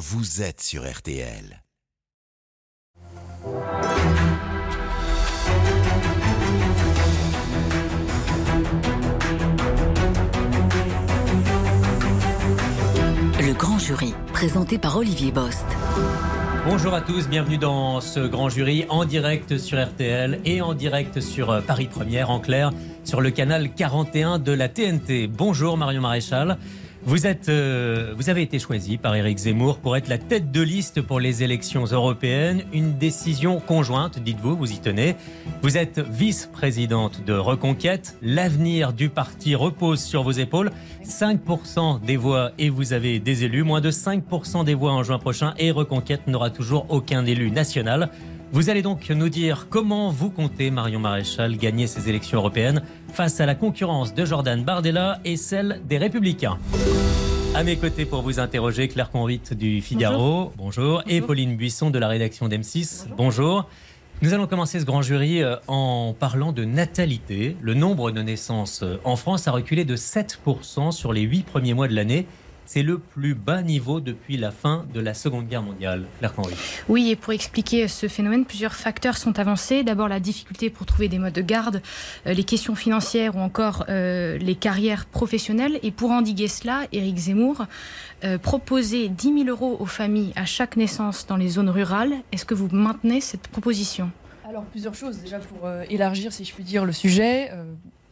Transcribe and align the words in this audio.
vous 0.00 0.40
êtes 0.40 0.62
sur 0.62 0.90
RTL. 0.90 1.62
Le 13.38 13.52
grand 13.52 13.78
jury, 13.78 14.14
présenté 14.32 14.78
par 14.78 14.96
Olivier 14.96 15.32
Bost. 15.32 15.66
Bonjour 16.66 16.94
à 16.94 17.02
tous, 17.02 17.28
bienvenue 17.28 17.58
dans 17.58 18.00
ce 18.00 18.20
grand 18.20 18.48
jury 18.48 18.86
en 18.88 19.04
direct 19.04 19.58
sur 19.58 19.84
RTL 19.84 20.40
et 20.46 20.62
en 20.62 20.72
direct 20.72 21.20
sur 21.20 21.50
euh, 21.50 21.60
Paris 21.60 21.88
Première 21.90 22.30
en 22.30 22.40
clair 22.40 22.72
sur 23.04 23.20
le 23.20 23.30
canal 23.30 23.74
41 23.74 24.38
de 24.38 24.52
la 24.52 24.70
TNT. 24.70 25.26
Bonjour 25.26 25.76
Marion 25.76 26.00
Maréchal. 26.00 26.56
Vous, 27.02 27.26
êtes, 27.26 27.48
euh, 27.48 28.12
vous 28.16 28.28
avez 28.28 28.42
été 28.42 28.58
choisi 28.58 28.98
par 28.98 29.14
Éric 29.14 29.38
Zemmour 29.38 29.78
pour 29.78 29.96
être 29.96 30.08
la 30.08 30.18
tête 30.18 30.52
de 30.52 30.60
liste 30.60 31.00
pour 31.00 31.18
les 31.18 31.42
élections 31.42 31.84
européennes. 31.84 32.64
Une 32.74 32.98
décision 32.98 33.58
conjointe, 33.58 34.18
dites-vous, 34.18 34.54
vous 34.54 34.70
y 34.70 34.78
tenez. 34.78 35.16
Vous 35.62 35.78
êtes 35.78 35.98
vice-présidente 35.98 37.24
de 37.24 37.32
Reconquête. 37.32 38.18
L'avenir 38.20 38.92
du 38.92 39.08
parti 39.08 39.54
repose 39.54 40.02
sur 40.02 40.22
vos 40.22 40.32
épaules. 40.32 40.72
5% 41.02 42.02
des 42.04 42.18
voix 42.18 42.52
et 42.58 42.68
vous 42.68 42.92
avez 42.92 43.18
des 43.18 43.44
élus. 43.44 43.62
Moins 43.62 43.80
de 43.80 43.90
5% 43.90 44.64
des 44.64 44.74
voix 44.74 44.92
en 44.92 45.02
juin 45.02 45.18
prochain 45.18 45.54
et 45.58 45.70
Reconquête 45.70 46.26
n'aura 46.26 46.50
toujours 46.50 46.84
aucun 46.90 47.24
élu 47.24 47.50
national. 47.50 48.10
Vous 48.52 48.68
allez 48.68 48.82
donc 48.82 49.08
nous 49.10 49.28
dire 49.28 49.68
comment 49.70 50.10
vous 50.10 50.28
comptez, 50.28 50.72
Marion 50.72 50.98
Maréchal, 50.98 51.56
gagner 51.56 51.86
ces 51.86 52.08
élections 52.08 52.38
européennes 52.38 52.82
face 53.12 53.40
à 53.40 53.46
la 53.46 53.54
concurrence 53.54 54.12
de 54.12 54.24
Jordan 54.24 54.64
Bardella 54.64 55.20
et 55.24 55.36
celle 55.36 55.80
des 55.88 55.98
Républicains. 55.98 56.58
À 57.54 57.62
mes 57.62 57.76
côtés 57.76 58.06
pour 58.06 58.22
vous 58.22 58.40
interroger, 58.40 58.88
Claire 58.88 59.12
Convite 59.12 59.54
du 59.54 59.80
Figaro, 59.80 60.52
bonjour, 60.56 61.04
et 61.06 61.20
Pauline 61.20 61.54
Buisson 61.54 61.90
de 61.90 61.98
la 62.00 62.08
rédaction 62.08 62.48
d'M6, 62.48 63.06
bonjour. 63.16 63.68
Nous 64.20 64.34
allons 64.34 64.48
commencer 64.48 64.80
ce 64.80 64.84
grand 64.84 65.00
jury 65.00 65.42
euh, 65.42 65.56
en 65.68 66.12
parlant 66.18 66.52
de 66.52 66.64
natalité. 66.64 67.56
Le 67.62 67.74
nombre 67.74 68.10
de 68.10 68.20
naissances 68.20 68.82
euh, 68.82 69.00
en 69.04 69.16
France 69.16 69.46
a 69.46 69.52
reculé 69.52 69.84
de 69.84 69.96
7% 69.96 70.90
sur 70.90 71.12
les 71.12 71.22
8 71.22 71.46
premiers 71.46 71.72
mois 71.72 71.88
de 71.88 71.94
l'année. 71.94 72.26
C'est 72.72 72.84
le 72.84 72.98
plus 72.98 73.34
bas 73.34 73.62
niveau 73.62 73.98
depuis 73.98 74.36
la 74.36 74.52
fin 74.52 74.86
de 74.94 75.00
la 75.00 75.12
Seconde 75.12 75.48
Guerre 75.48 75.64
mondiale. 75.64 76.04
Claire 76.20 76.32
Conry. 76.32 76.54
Oui, 76.88 77.10
et 77.10 77.16
pour 77.16 77.32
expliquer 77.32 77.88
ce 77.88 78.06
phénomène, 78.06 78.44
plusieurs 78.44 78.76
facteurs 78.76 79.16
sont 79.16 79.40
avancés. 79.40 79.82
D'abord, 79.82 80.06
la 80.06 80.20
difficulté 80.20 80.70
pour 80.70 80.86
trouver 80.86 81.08
des 81.08 81.18
modes 81.18 81.32
de 81.32 81.42
garde, 81.42 81.82
euh, 82.28 82.32
les 82.32 82.44
questions 82.44 82.76
financières 82.76 83.34
ou 83.34 83.40
encore 83.40 83.86
euh, 83.88 84.38
les 84.38 84.54
carrières 84.54 85.06
professionnelles. 85.06 85.80
Et 85.82 85.90
pour 85.90 86.12
endiguer 86.12 86.46
cela, 86.46 86.86
Éric 86.92 87.16
Zemmour 87.16 87.66
euh, 88.22 88.38
proposait 88.38 89.08
10 89.08 89.46
000 89.46 89.48
euros 89.48 89.76
aux 89.80 89.86
familles 89.86 90.32
à 90.36 90.44
chaque 90.44 90.76
naissance 90.76 91.26
dans 91.26 91.36
les 91.36 91.48
zones 91.48 91.70
rurales. 91.70 92.18
Est-ce 92.30 92.44
que 92.44 92.54
vous 92.54 92.68
maintenez 92.70 93.20
cette 93.20 93.48
proposition? 93.48 94.12
Alors 94.48 94.62
plusieurs 94.66 94.94
choses 94.94 95.18
déjà 95.18 95.40
pour 95.40 95.68
élargir, 95.88 96.32
si 96.32 96.44
je 96.44 96.54
puis 96.54 96.62
dire, 96.62 96.84
le 96.84 96.92
sujet 96.92 97.50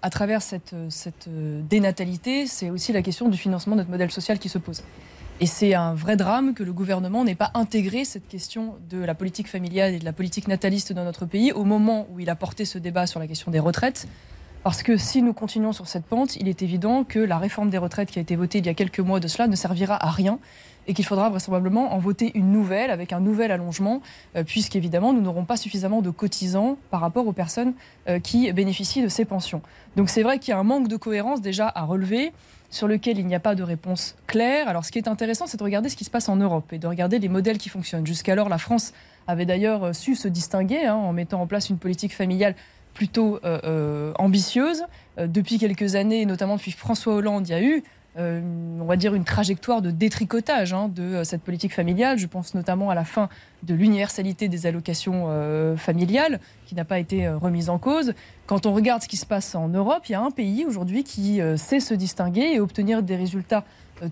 à 0.02 0.10
travers 0.10 0.42
cette, 0.42 0.74
cette 0.91 1.28
dénatalité, 1.68 2.46
c'est 2.46 2.70
aussi 2.70 2.92
la 2.92 3.02
question 3.02 3.28
du 3.28 3.36
financement 3.36 3.74
de 3.74 3.80
notre 3.80 3.91
modèle 3.91 4.10
social 4.10 4.38
qui 4.38 4.48
se 4.48 4.58
pose. 4.58 4.82
Et 5.41 5.46
c'est 5.46 5.74
un 5.74 5.94
vrai 5.94 6.16
drame 6.16 6.52
que 6.52 6.64
le 6.64 6.72
gouvernement 6.72 7.24
n'ait 7.24 7.36
pas 7.36 7.52
intégré 7.54 8.04
cette 8.04 8.26
question 8.26 8.74
de 8.91 8.98
la 8.98 9.14
politique 9.14 9.48
familiale 9.48 9.94
et 9.94 10.00
de 10.00 10.04
la 10.04 10.12
politique 10.12 10.48
nataliste 10.48 10.92
dans 10.92 11.04
notre 11.04 11.26
pays 11.26 11.52
au 11.52 11.64
moment 11.64 12.08
où 12.10 12.19
il 12.19 12.28
a 12.28 12.34
porté 12.34 12.64
ce 12.64 12.78
débat 12.78 13.06
sur 13.06 13.20
la 13.20 13.28
question 13.28 13.52
des 13.52 13.60
retraites. 13.60 14.08
Parce 14.64 14.83
que 14.83 14.97
si 14.97 15.23
nous 15.23 15.33
continuons 15.33 15.73
sur 15.73 15.87
cette 15.87 16.05
pente, 16.05 16.37
il 16.37 16.48
est 16.48 16.62
évident 16.62 17.05
que 17.05 17.19
la 17.19 17.39
réforme 17.39 17.70
des 17.70 17.78
retraites 17.78 18.11
qui 18.11 18.19
a 18.19 18.23
été 18.23 18.37
votée 18.37 18.59
il 18.59 18.67
y 18.67 18.69
a 18.69 18.75
quelques 18.75 19.00
mois 19.00 19.20
de 19.20 19.28
cela 19.28 19.47
ne 19.47 19.56
servira 19.56 20.05
à 20.05 20.11
rien 20.11 20.39
et 20.89 20.95
qu'il 20.95 21.05
faudra 21.05 21.28
vraisemblablement 21.28 21.92
en 21.92 21.98
voter 21.98 22.33
une 22.34 22.50
nouvelle 22.50 22.91
avec 22.91 23.12
un 23.12 23.20
nouvel 23.20 23.53
allongement, 23.53 24.00
euh, 24.37 24.42
puisqu'évidemment, 24.42 25.12
nous 25.12 25.20
n'aurons 25.20 25.45
pas 25.45 25.59
suffisamment 25.59 26.00
de 26.00 26.11
cotisants 26.11 26.78
par 26.91 27.00
rapport 27.00 27.27
aux 27.27 27.33
personnes 27.33 27.75
euh, 28.09 28.19
qui 28.19 28.50
bénéficient 28.53 29.03
de 29.03 29.09
ces 29.09 29.27
pensions. 29.27 29.60
Donc 29.97 30.09
c'est 30.09 30.22
vrai 30.22 30.38
qu'il 30.38 30.53
y 30.53 30.55
a 30.55 30.59
un 30.59 30.65
manque 30.65 30.88
de 30.88 30.97
cohérence 30.97 31.43
déjà 31.43 31.71
à 31.72 31.82
relever 31.82 32.32
sur 32.71 32.88
lequel 32.88 33.19
il 33.19 33.27
n'y 33.27 33.34
a 33.34 33.41
pas 33.41 33.55
de 33.55 33.62
réponse 33.62 34.16
claire. 34.27 34.69
Alors 34.69 34.84
ce 34.84 34.91
qui 34.91 34.99
est 34.99 35.09
intéressant, 35.09 35.47
c'est 35.47 35.59
de 35.59 35.65
regarder 35.65 35.91
ce 35.91 35.97
qui 35.97 36.05
se 36.05 36.11
passe 36.11 36.28
en 36.28 36.37
Europe 36.37 36.72
et 36.72 36.78
de 36.78 36.87
regarder 36.87 37.19
les 37.19 37.28
modèles 37.28 37.59
qui 37.59 37.69
fonctionnent. 37.69 38.06
Jusqu'alors, 38.06 38.49
la 38.49 38.59
France 38.59 38.94
avait 39.27 39.47
d'ailleurs 39.47 39.84
euh, 39.84 39.93
su 39.93 40.16
se 40.16 40.27
distinguer 40.27 40.87
hein, 40.87 40.94
en 40.94 41.12
mettant 41.12 41.43
en 41.43 41.47
place 41.47 41.69
une 41.69 41.78
politique 41.78 42.15
familiale 42.15 42.55
plutôt 42.98 43.38
ambitieuse. 44.19 44.82
depuis 45.16 45.59
quelques 45.59 45.94
années, 45.94 46.26
notamment 46.26 46.56
depuis 46.56 46.72
François 46.72 47.14
Hollande, 47.14 47.47
il 47.47 47.53
y 47.53 47.54
a 47.54 47.62
eu 47.62 47.84
euh, 48.19 48.41
on 48.81 48.84
va 48.84 48.97
dire, 48.97 49.14
une 49.14 49.22
trajectoire 49.22 49.81
de 49.81 49.92
détricotage 49.92 50.72
hein, 50.72 50.91
de 50.92 51.03
euh, 51.03 51.25
cette 51.25 51.42
politique 51.42 51.72
familiale. 51.72 52.19
Je 52.19 52.26
pense 52.26 52.53
notamment 52.54 52.91
à 52.91 52.97
la 52.97 53.04
fin 53.04 53.28
de 53.62 53.75
l'universalité 53.75 54.48
des 54.48 54.66
allocations 54.66 55.26
euh, 55.28 55.76
familiales, 55.76 56.41
qui 56.66 56.75
n'a 56.75 56.84
pas 56.84 56.98
été 56.98 57.28
remise 57.28 57.70
en 57.70 57.78
cause. 57.78 58.14
Quand 58.47 58.66
on 58.66 58.72
regarde 58.72 59.03
ce 59.03 59.08
qui 59.08 59.16
se 59.16 59.26
passe 59.26 59.54
en 59.54 59.69
Europe, 59.69 60.03
il 60.08 60.12
y 60.12 60.14
a 60.16 60.20
un 60.20 60.32
pays 60.32 60.64
aujourd'hui 60.66 61.04
qui 61.04 61.41
sait 61.56 61.81
se 61.81 61.94
distinguer 61.94 62.53
et 62.54 62.60
obtenir 62.60 63.03
des 63.03 63.16
résultats 63.16 63.64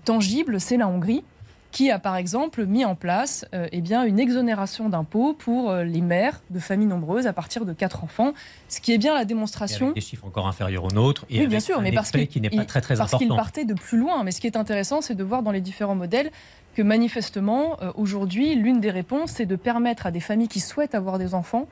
tangibles, 0.05 0.59
c'est 0.59 0.77
la 0.77 0.87
Hongrie 0.87 1.23
qui 1.71 1.91
a 1.91 1.99
par 1.99 2.15
exemple 2.15 2.65
mis 2.65 2.85
en 2.85 2.95
place 2.95 3.45
euh, 3.53 3.67
eh 3.71 3.81
bien, 3.81 4.03
une 4.03 4.19
exonération 4.19 4.89
d'impôts 4.89 5.33
pour 5.33 5.69
euh, 5.69 5.83
les 5.83 6.01
mères 6.01 6.41
de 6.49 6.59
familles 6.59 6.87
nombreuses 6.87 7.27
à 7.27 7.33
partir 7.33 7.65
de 7.65 7.73
4 7.73 8.03
enfants, 8.03 8.33
ce 8.69 8.79
qui 8.79 8.93
est 8.93 8.97
bien 8.97 9.13
la 9.13 9.25
démonstration. 9.25 9.91
des 9.91 10.01
chiffres 10.01 10.25
encore 10.25 10.47
inférieurs 10.47 10.85
aux 10.85 10.91
nôtres. 10.91 11.25
Et 11.29 11.41
oui, 11.41 11.47
bien 11.47 11.59
sûr, 11.59 11.81
mais 11.81 11.91
parce 11.91 12.11
qu'il 12.11 12.41
n'est 12.41 12.49
pas 12.49 12.65
très, 12.65 12.81
très 12.81 12.95
parce 12.95 13.15
qu'il 13.17 13.29
partait 13.29 13.65
de 13.65 13.73
plus 13.73 13.97
loin. 13.97 14.23
Mais 14.23 14.31
ce 14.31 14.41
qui 14.41 14.47
est 14.47 14.57
intéressant, 14.57 15.01
c'est 15.01 15.15
de 15.15 15.23
voir 15.23 15.43
dans 15.43 15.51
les 15.51 15.61
différents 15.61 15.95
modèles 15.95 16.31
que 16.75 16.81
manifestement, 16.81 17.77
euh, 17.81 17.91
aujourd'hui, 17.95 18.55
l'une 18.55 18.79
des 18.79 18.91
réponses, 18.91 19.31
c'est 19.31 19.45
de 19.45 19.55
permettre 19.55 20.05
à 20.05 20.11
des 20.11 20.19
familles 20.19 20.47
qui 20.47 20.59
souhaitent 20.59 20.95
avoir 20.95 21.17
des 21.17 21.33
enfants 21.33 21.67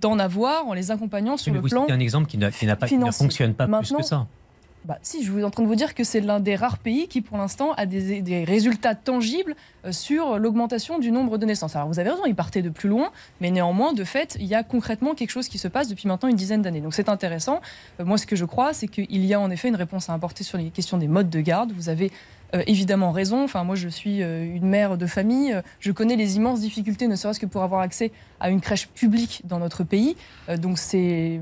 d'en 0.00 0.18
avoir 0.18 0.66
en 0.66 0.72
les 0.72 0.90
accompagnant 0.90 1.36
sur 1.36 1.52
le 1.52 1.60
vous 1.60 1.68
plan. 1.68 1.84
C'est 1.86 1.92
un 1.92 2.00
exemple 2.00 2.26
qui, 2.28 2.38
n'a 2.38 2.50
pas, 2.76 2.86
qui 2.86 2.96
ne 2.96 3.10
fonctionne 3.10 3.52
pas 3.52 3.66
plus 3.66 3.92
que 3.92 4.02
ça. 4.02 4.26
Bah, 4.84 4.98
si, 5.00 5.24
je 5.24 5.32
suis 5.32 5.44
en 5.44 5.50
train 5.50 5.62
de 5.62 5.68
vous 5.68 5.76
dire 5.76 5.94
que 5.94 6.04
c'est 6.04 6.20
l'un 6.20 6.40
des 6.40 6.56
rares 6.56 6.76
pays 6.76 7.08
qui, 7.08 7.22
pour 7.22 7.38
l'instant, 7.38 7.72
a 7.72 7.86
des, 7.86 8.44
résultats 8.44 8.94
tangibles 8.94 9.56
euh, 9.86 9.92
sur 9.92 10.38
l'augmentation 10.38 10.98
du 10.98 11.10
nombre 11.10 11.38
de 11.38 11.46
naissances. 11.46 11.74
Alors, 11.74 11.88
vous 11.88 11.98
avez 11.98 12.10
raison, 12.10 12.24
il 12.26 12.34
partait 12.34 12.60
de 12.60 12.68
plus 12.68 12.90
loin, 12.90 13.10
mais 13.40 13.50
néanmoins, 13.50 13.94
de 13.94 14.04
fait, 14.04 14.36
il 14.38 14.46
y 14.46 14.54
a 14.54 14.62
concrètement 14.62 15.14
quelque 15.14 15.30
chose 15.30 15.48
qui 15.48 15.56
se 15.56 15.68
passe 15.68 15.88
depuis 15.88 16.06
maintenant 16.06 16.28
une 16.28 16.36
dizaine 16.36 16.60
d'années. 16.60 16.82
Donc, 16.82 16.92
c'est 16.92 17.08
intéressant. 17.08 17.62
Euh, 17.98 18.04
moi, 18.04 18.18
ce 18.18 18.26
que 18.26 18.36
je 18.36 18.44
crois, 18.44 18.74
c'est 18.74 18.88
qu'il 18.88 19.24
y 19.24 19.32
a 19.32 19.40
en 19.40 19.50
effet 19.50 19.68
une 19.68 19.76
réponse 19.76 20.10
à 20.10 20.12
apporter 20.12 20.44
sur 20.44 20.58
les 20.58 20.68
questions 20.68 20.98
des 20.98 21.08
modes 21.08 21.30
de 21.30 21.40
garde. 21.40 21.72
Vous 21.72 21.88
avez 21.88 22.12
euh, 22.54 22.62
évidemment 22.66 23.10
raison. 23.10 23.42
Enfin, 23.42 23.64
moi, 23.64 23.76
je 23.76 23.88
suis 23.88 24.18
une 24.18 24.68
mère 24.68 24.98
de 24.98 25.06
famille. 25.06 25.58
Je 25.80 25.92
connais 25.92 26.16
les 26.16 26.36
immenses 26.36 26.60
difficultés, 26.60 27.08
ne 27.08 27.16
serait-ce 27.16 27.40
que 27.40 27.46
pour 27.46 27.62
avoir 27.62 27.80
accès 27.80 28.12
à 28.38 28.50
une 28.50 28.60
crèche 28.60 28.88
publique 28.88 29.40
dans 29.44 29.58
notre 29.58 29.82
pays. 29.82 30.14
donc, 30.58 30.78
c'est 30.78 31.40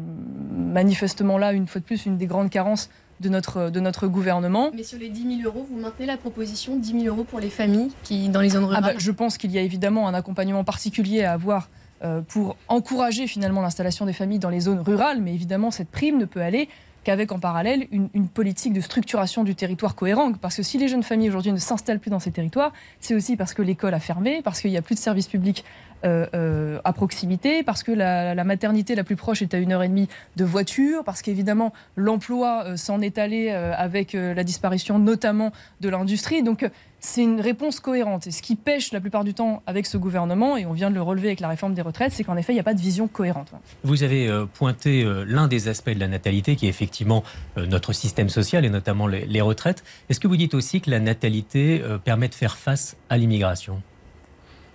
manifestement 0.56 1.38
là, 1.38 1.53
une 1.53 1.66
fois 1.66 1.80
de 1.80 1.84
plus, 1.84 2.06
une 2.06 2.19
des 2.19 2.26
grandes 2.26 2.50
carences 2.50 2.88
de 3.22 3.28
notre, 3.28 3.71
de 3.71 3.81
notre 3.81 4.06
gouvernement. 4.06 4.71
Mais 4.75 4.83
sur 4.83 4.99
les 4.99 5.09
10 5.09 5.38
000 5.43 5.49
euros, 5.49 5.66
vous 5.71 5.78
maintenez 5.78 6.06
la 6.06 6.16
proposition 6.16 6.77
10 6.77 7.03
000 7.03 7.05
euros 7.05 7.25
pour 7.25 7.41
les 7.41 7.49
familles 7.49 7.91
qui, 8.03 8.28
dans 8.28 8.41
les 8.41 8.50
zones 8.50 8.65
rurales 8.65 8.84
ah 8.84 8.93
bah, 8.93 8.99
Je 8.99 9.10
pense 9.10 9.38
qu'il 9.38 9.53
y 9.53 9.59
a 9.59 9.62
évidemment 9.62 10.09
un 10.09 10.15
accompagnement 10.15 10.65
particulier 10.65 11.25
à 11.25 11.33
avoir 11.33 11.71
euh, 12.03 12.21
pour 12.21 12.56
encourager 12.69 13.27
finalement 13.27 13.62
l'installation 13.62 14.05
des 14.05 14.12
familles 14.12 14.41
dans 14.41 14.50
les 14.50 14.60
zones 14.60 14.81
rurales, 14.81 15.21
mais 15.21 15.33
évidemment 15.34 15.71
cette 15.71 15.88
prime 15.88 16.19
ne 16.19 16.25
peut 16.25 16.43
aller 16.43 16.69
qu'avec 17.05 17.33
en 17.33 17.38
parallèle 17.38 17.87
une, 17.91 18.09
une, 18.15 18.28
politique 18.28 18.72
de 18.72 18.81
structuration 18.81 19.44
du 19.44 19.54
territoire 19.54 19.94
cohérente. 19.94 20.39
Parce 20.39 20.56
que 20.56 20.62
si 20.62 20.78
les 20.78 20.89
jeunes 20.89 21.03
familles 21.03 21.28
aujourd'hui 21.28 21.53
ne 21.53 21.59
s'installent 21.59 21.99
plus 21.99 22.10
dans 22.10 22.21
ces 22.21 22.31
territoires, 22.31 22.72
c'est 23.00 23.15
aussi 23.15 23.37
parce 23.37 23.54
que 23.54 23.62
l'école 23.62 23.94
a 23.94 24.00
fermé, 24.00 24.41
parce 24.43 24.60
qu'il 24.60 24.71
n'y 24.71 24.77
a 24.77 24.83
plus 24.83 24.94
de 24.94 25.00
services 25.00 25.28
publics 25.28 25.65
euh, 26.05 26.27
euh, 26.35 26.81
à 26.85 26.93
proximité, 26.93 27.63
parce 27.63 27.83
que 27.83 27.93
la, 27.93 28.43
maternité 28.45 28.95
la 28.95 29.05
plus 29.05 29.15
proche 29.15 29.41
est 29.43 29.55
à 29.55 29.59
une 29.59 29.73
heure 29.73 29.83
et 29.83 29.89
demie 29.89 30.09
de 30.37 30.45
voiture, 30.45 31.05
parce 31.05 31.23
qu'évidemment 31.23 31.73
l'emploi 31.97 32.65
euh, 32.65 32.77
s'en 32.77 33.01
est 33.01 33.19
allé 33.19 33.51
avec 33.51 34.15
la 34.15 34.43
disparition 34.43 34.99
notamment 34.99 35.53
de 35.81 35.89
l'industrie. 35.89 36.43
Donc 36.43 36.69
c'est 36.99 37.23
une 37.23 37.41
réponse 37.41 37.81
cohérente. 37.81 38.27
Et 38.27 38.31
ce 38.31 38.43
qui 38.43 38.57
pêche 38.57 38.93
la 38.93 39.01
plupart 39.01 39.25
du 39.25 39.34
temps 39.34 39.63
avec 39.66 39.87
ce 39.87 39.97
gouvernement, 39.97 40.57
et 40.57 40.66
on 40.66 40.72
vient 40.72 40.91
de 40.91 40.95
le 40.95 41.03
relever 41.03 41.28
avec 41.28 41.41
la 41.41 41.49
réforme 41.49 41.75
des 41.75 41.83
retraites, 41.83 42.13
c'est 42.13 42.25
qu'en 42.25 42.37
effet, 42.37 42.53
il 42.53 42.57
n'y 42.57 42.60
a 42.60 42.65
pas 42.65 42.75
de 42.75 42.81
vision 42.81 43.07
cohérente. 43.07 43.53
Vous 43.84 44.03
avez 44.03 44.28
pointé 44.55 45.05
l'un 45.27 45.47
des 45.47 45.69
aspects 45.69 45.91
de 45.91 46.01
la 46.01 46.09
natalité, 46.09 46.57
qui 46.57 46.66
est 46.66 46.71
effectivement 46.71 47.22
notre 47.57 47.93
système 47.93 48.28
social, 48.28 48.65
et 48.65 48.71
notamment 48.71 49.07
les 49.07 49.41
retraites. 49.41 49.84
Est-ce 50.09 50.21
que 50.21 50.28
vous 50.28 50.37
dites 50.37 50.55
aussi 50.55 50.81
que 50.81 50.91
la 50.91 51.01
natalité 51.01 51.83
permet 52.05 52.28
de 52.28 52.34
faire 52.34 52.57
face 52.57 52.97
à 53.10 53.19
l'immigration? 53.19 53.83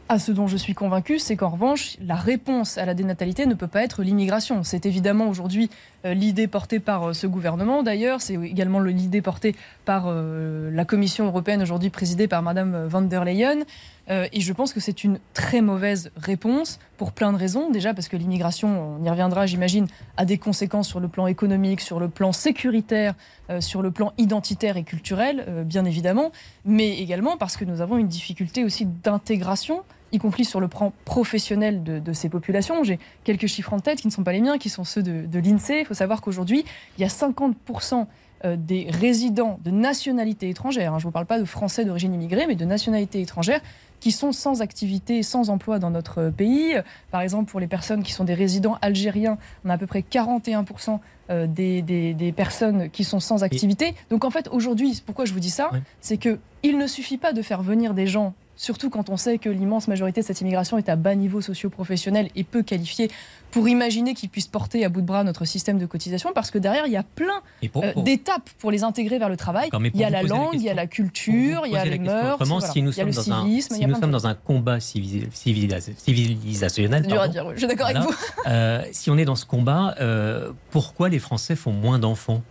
À 0.10 0.20
ce 0.20 0.32
dont 0.32 0.48
je 0.48 0.56
suis 0.56 0.74
convaincu, 0.74 1.20
c'est 1.20 1.36
qu'en 1.36 1.50
revanche, 1.50 1.98
la 2.02 2.16
réponse 2.16 2.78
à 2.78 2.86
la 2.86 2.94
dénatalité 2.94 3.46
ne 3.46 3.54
peut 3.54 3.68
pas 3.68 3.84
être 3.84 4.04
l'immigration. 4.04 4.64
C'est 4.64 4.86
évidemment 4.86 5.28
aujourd'hui 5.28 5.70
euh, 6.06 6.14
l'idée 6.14 6.48
portée 6.48 6.80
par 6.80 7.10
euh, 7.10 7.14
ce 7.14 7.28
gouvernement. 7.28 7.84
D'ailleurs, 7.84 8.22
c'est 8.22 8.36
également 8.36 8.80
l'idée 8.80 9.22
portée 9.22 9.56
par 9.84 10.06
euh, 10.08 10.72
la 10.72 10.86
Commission 10.86 11.26
européenne, 11.26 11.62
aujourd'hui 11.62 11.90
présidée 11.90 12.28
par 12.28 12.42
Madame 12.42 12.86
van 12.88 13.02
der 13.02 13.26
Leyen. 13.26 13.64
Et 14.10 14.40
je 14.40 14.54
pense 14.54 14.72
que 14.72 14.80
c'est 14.80 15.04
une 15.04 15.20
très 15.34 15.60
mauvaise 15.60 16.12
réponse 16.16 16.80
pour 16.96 17.12
plein 17.12 17.34
de 17.34 17.38
raisons. 17.38 17.70
Déjà 17.72 17.94
parce 17.94 18.08
que 18.08 18.16
l'immigration, 18.16 18.96
on 18.98 19.04
y 19.04 19.10
reviendra, 19.10 19.46
j'imagine, 19.48 19.86
a 20.16 20.24
des 20.24 20.38
conséquences 20.38 20.88
sur 20.88 21.02
le 21.02 21.10
plan 21.10 21.28
économique, 21.28 21.82
sur 21.82 22.00
le 22.00 22.08
plan 22.08 22.32
sécuritaire, 22.32 23.16
sur 23.60 23.82
le 23.82 23.92
plan 23.92 24.14
identitaire 24.18 24.78
et 24.78 24.84
culturel, 24.84 25.66
bien 25.66 25.84
évidemment, 25.84 26.32
mais 26.64 26.98
également 27.00 27.36
parce 27.36 27.58
que 27.58 27.66
nous 27.66 27.82
avons 27.82 27.98
une 27.98 28.08
difficulté 28.08 28.64
aussi 28.64 28.86
d'intégration 28.86 29.84
y 30.12 30.20
compris 30.20 30.46
sur 30.46 30.60
le 30.60 30.68
plan 30.68 30.94
professionnel 31.06 31.84
de, 31.84 32.14
ces 32.14 32.30
populations. 32.30 32.84
J'ai 32.84 33.00
quelques 33.24 33.48
chiffres 33.48 33.74
en 33.74 33.80
tête 33.80 34.00
qui 34.00 34.08
ne 34.08 34.12
sont 34.12 34.24
pas 34.24 34.32
les 34.32 34.42
miens, 34.42 34.58
qui 34.58 34.70
sont 34.70 34.84
ceux 34.84 35.04
de, 35.04 35.26
de 35.26 35.40
l'INSEE. 35.40 35.82
Il 35.82 35.86
faut 35.86 35.94
savoir 35.94 36.22
qu'aujourd'hui, 36.22 36.66
il 36.98 37.02
y 37.02 37.06
a 37.06 37.08
50% 37.08 38.08
euh, 38.46 38.56
des 38.56 38.88
résidents 38.92 39.60
de 39.66 39.72
nationalité 39.72 40.48
étrangère, 40.48 40.94
hein, 40.94 41.00
je 41.00 41.06
ne 41.06 41.08
vous 41.08 41.12
parle 41.12 41.26
pas 41.26 41.40
de 41.40 41.46
Français 41.46 41.86
d'origine 41.86 42.14
immigrée, 42.14 42.46
mais 42.46 42.54
de 42.54 42.66
nationalité 42.66 43.20
étrangère, 43.20 43.62
qui 44.00 44.12
sont 44.12 44.32
sans 44.32 44.62
activité, 44.62 45.24
sans 45.24 45.50
emploi 45.50 45.80
dans 45.80 45.90
notre 45.90 46.30
pays. 46.30 46.76
Par 47.10 47.22
exemple, 47.22 47.50
pour 47.50 47.60
les 47.60 47.66
personnes 47.66 48.04
qui 48.04 48.14
sont 48.14 48.26
des 48.26 48.36
résidents 48.36 48.78
algériens, 48.84 49.40
on 49.66 49.72
a 49.72 49.74
à 49.74 49.78
peu 49.80 49.88
près 49.88 50.02
41% 50.02 51.00
euh, 51.32 51.48
des, 51.48 51.82
des, 51.82 52.32
personnes 52.32 52.92
qui 52.92 53.04
sont 53.04 53.20
sans 53.20 53.44
activité. 53.44 53.96
Donc 54.12 54.24
en 54.24 54.30
fait, 54.30 54.48
aujourd'hui, 54.52 55.02
pourquoi 55.04 55.26
je 55.26 55.34
vous 55.34 55.40
dis 55.40 55.50
ça? 55.50 55.72
C'est 56.00 56.18
qu'il 56.18 56.78
ne 56.78 56.86
suffit 56.86 57.18
pas 57.18 57.34
de 57.34 57.42
faire 57.42 57.64
venir 57.64 57.96
des 57.96 58.06
gens 58.06 58.36
surtout 58.58 58.90
quand 58.90 59.10
on 59.10 59.18
sait 59.18 59.38
que 59.38 59.50
l'immense 59.50 59.88
majorité 59.88 60.22
de 60.22 60.26
cette 60.26 60.42
immigration 60.42 60.78
est 60.78 60.90
à 60.90 60.96
bas 60.96 61.16
niveau 61.16 61.42
socio-professionnel 61.42 62.30
et 62.36 62.44
peu 62.44 62.64
qualifiée, 62.64 63.10
pour 63.52 63.70
imaginer 63.70 64.14
qu'ils 64.14 64.30
puissent 64.30 64.48
porter 64.48 64.84
à 64.84 64.90
bout 64.90 65.02
de 65.02 65.06
bras 65.06 65.24
notre 65.24 65.46
système 65.46 65.78
de 65.78 65.86
cotisation, 65.86 66.32
parce 66.36 66.52
que 66.52 66.58
derrière, 66.58 66.86
il 66.86 66.92
y 66.92 66.98
a 66.98 67.04
plein 67.04 67.42
euh, 67.64 67.94
d'étapes 67.96 68.50
pour 68.60 68.72
les 68.72 68.84
intégrer 68.84 69.20
vers 69.20 69.30
le 69.30 69.38
travail. 69.38 69.70
Il 69.94 70.00
y 70.00 70.04
a 70.04 70.10
la 70.10 70.24
langue, 70.24 70.56
il 70.56 70.64
y 70.64 70.70
a 70.70 70.74
la 70.74 70.88
culture, 70.88 71.64
il 71.66 71.72
y 71.72 71.78
a 71.78 71.86
les 71.86 72.00
mœurs, 72.00 72.40
si 72.72 72.82
nous 72.82 72.92
sommes, 72.92 73.12
dans, 73.12 73.32
un, 73.32 73.46
si 73.62 73.86
nous 73.86 73.96
sommes 73.96 74.12
dans 74.12 74.28
un 74.28 74.34
combat 74.34 74.80
civilisationnel, 74.80 77.08
dur 77.08 77.22
à 77.22 77.30
dire, 77.30 77.46
je 77.54 77.60
suis 77.60 77.68
d'accord 77.68 77.88
avec 77.88 78.02
vous. 78.02 78.14
Euh, 78.48 78.84
si 78.92 79.10
on 79.10 79.18
est 79.18 79.26
dans 79.26 79.36
ce 79.36 79.46
combat, 79.46 79.96
euh, 80.00 80.52
pourquoi 80.72 81.10
les 81.10 81.20
Français 81.20 81.56
font 81.56 81.72
moins 81.72 82.00
d'enfants? 82.00 82.42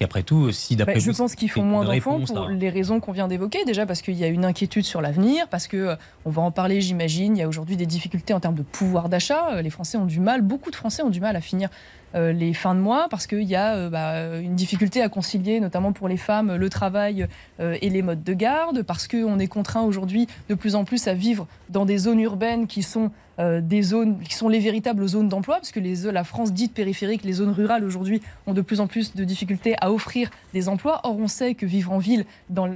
Après 0.00 0.22
tout, 0.22 0.52
si 0.52 0.76
d'après 0.76 1.00
Je 1.00 1.10
pense 1.12 1.34
qu'ils 1.34 1.50
font 1.50 1.62
moins 1.62 1.84
d'enfants 1.84 2.20
pour 2.20 2.48
les 2.48 2.70
raisons 2.70 3.00
qu'on 3.00 3.12
vient 3.12 3.28
d'évoquer. 3.28 3.64
Déjà 3.64 3.86
parce 3.86 4.02
qu'il 4.02 4.14
y 4.14 4.24
a 4.24 4.28
une 4.28 4.44
inquiétude 4.44 4.84
sur 4.84 5.00
l'avenir, 5.00 5.48
parce 5.48 5.68
que 5.68 5.76
euh, 5.76 5.96
on 6.24 6.30
va 6.30 6.42
en 6.42 6.50
parler, 6.50 6.80
j'imagine. 6.80 7.36
Il 7.36 7.40
y 7.40 7.42
a 7.42 7.48
aujourd'hui 7.48 7.76
des 7.76 7.86
difficultés 7.86 8.34
en 8.34 8.40
termes 8.40 8.54
de 8.54 8.62
pouvoir 8.62 9.08
d'achat. 9.08 9.54
Euh, 9.54 9.62
les 9.62 9.70
Français 9.70 9.98
ont 9.98 10.06
du 10.06 10.20
mal, 10.20 10.42
beaucoup 10.42 10.70
de 10.70 10.76
Français 10.76 11.02
ont 11.02 11.10
du 11.10 11.20
mal 11.20 11.36
à 11.36 11.40
finir 11.40 11.68
les 12.14 12.52
fins 12.54 12.74
de 12.74 12.80
mois 12.80 13.06
parce 13.10 13.26
qu'il 13.26 13.42
y 13.42 13.56
a 13.56 13.88
bah, 13.88 14.36
une 14.38 14.54
difficulté 14.54 15.02
à 15.02 15.08
concilier, 15.08 15.60
notamment 15.60 15.92
pour 15.92 16.08
les 16.08 16.16
femmes, 16.16 16.54
le 16.54 16.68
travail 16.68 17.26
et 17.58 17.88
les 17.88 18.02
modes 18.02 18.22
de 18.22 18.34
garde, 18.34 18.82
parce 18.82 19.08
qu'on 19.08 19.38
est 19.38 19.46
contraint 19.46 19.82
aujourd'hui 19.82 20.26
de 20.48 20.54
plus 20.54 20.74
en 20.74 20.84
plus 20.84 21.08
à 21.08 21.14
vivre 21.14 21.46
dans 21.70 21.84
des 21.84 21.98
zones 21.98 22.20
urbaines 22.20 22.66
qui 22.66 22.82
sont 22.82 23.10
euh, 23.38 23.62
des 23.62 23.82
zones 23.82 24.20
qui 24.20 24.34
sont 24.34 24.48
les 24.48 24.58
véritables 24.58 25.06
zones 25.08 25.28
d'emploi, 25.28 25.56
parce 25.56 25.72
que 25.72 25.80
la 26.10 26.24
France 26.24 26.52
dite 26.52 26.74
périphérique, 26.74 27.24
les 27.24 27.32
zones 27.32 27.50
rurales 27.50 27.82
aujourd'hui 27.82 28.20
ont 28.46 28.52
de 28.52 28.60
plus 28.60 28.80
en 28.80 28.86
plus 28.86 29.14
de 29.14 29.24
difficultés 29.24 29.74
à 29.80 29.90
offrir 29.90 30.30
des 30.52 30.68
emplois. 30.68 31.00
Or, 31.04 31.18
on 31.18 31.28
sait 31.28 31.54
que 31.54 31.64
vivre 31.64 31.92
en 31.92 31.98
ville, 31.98 32.26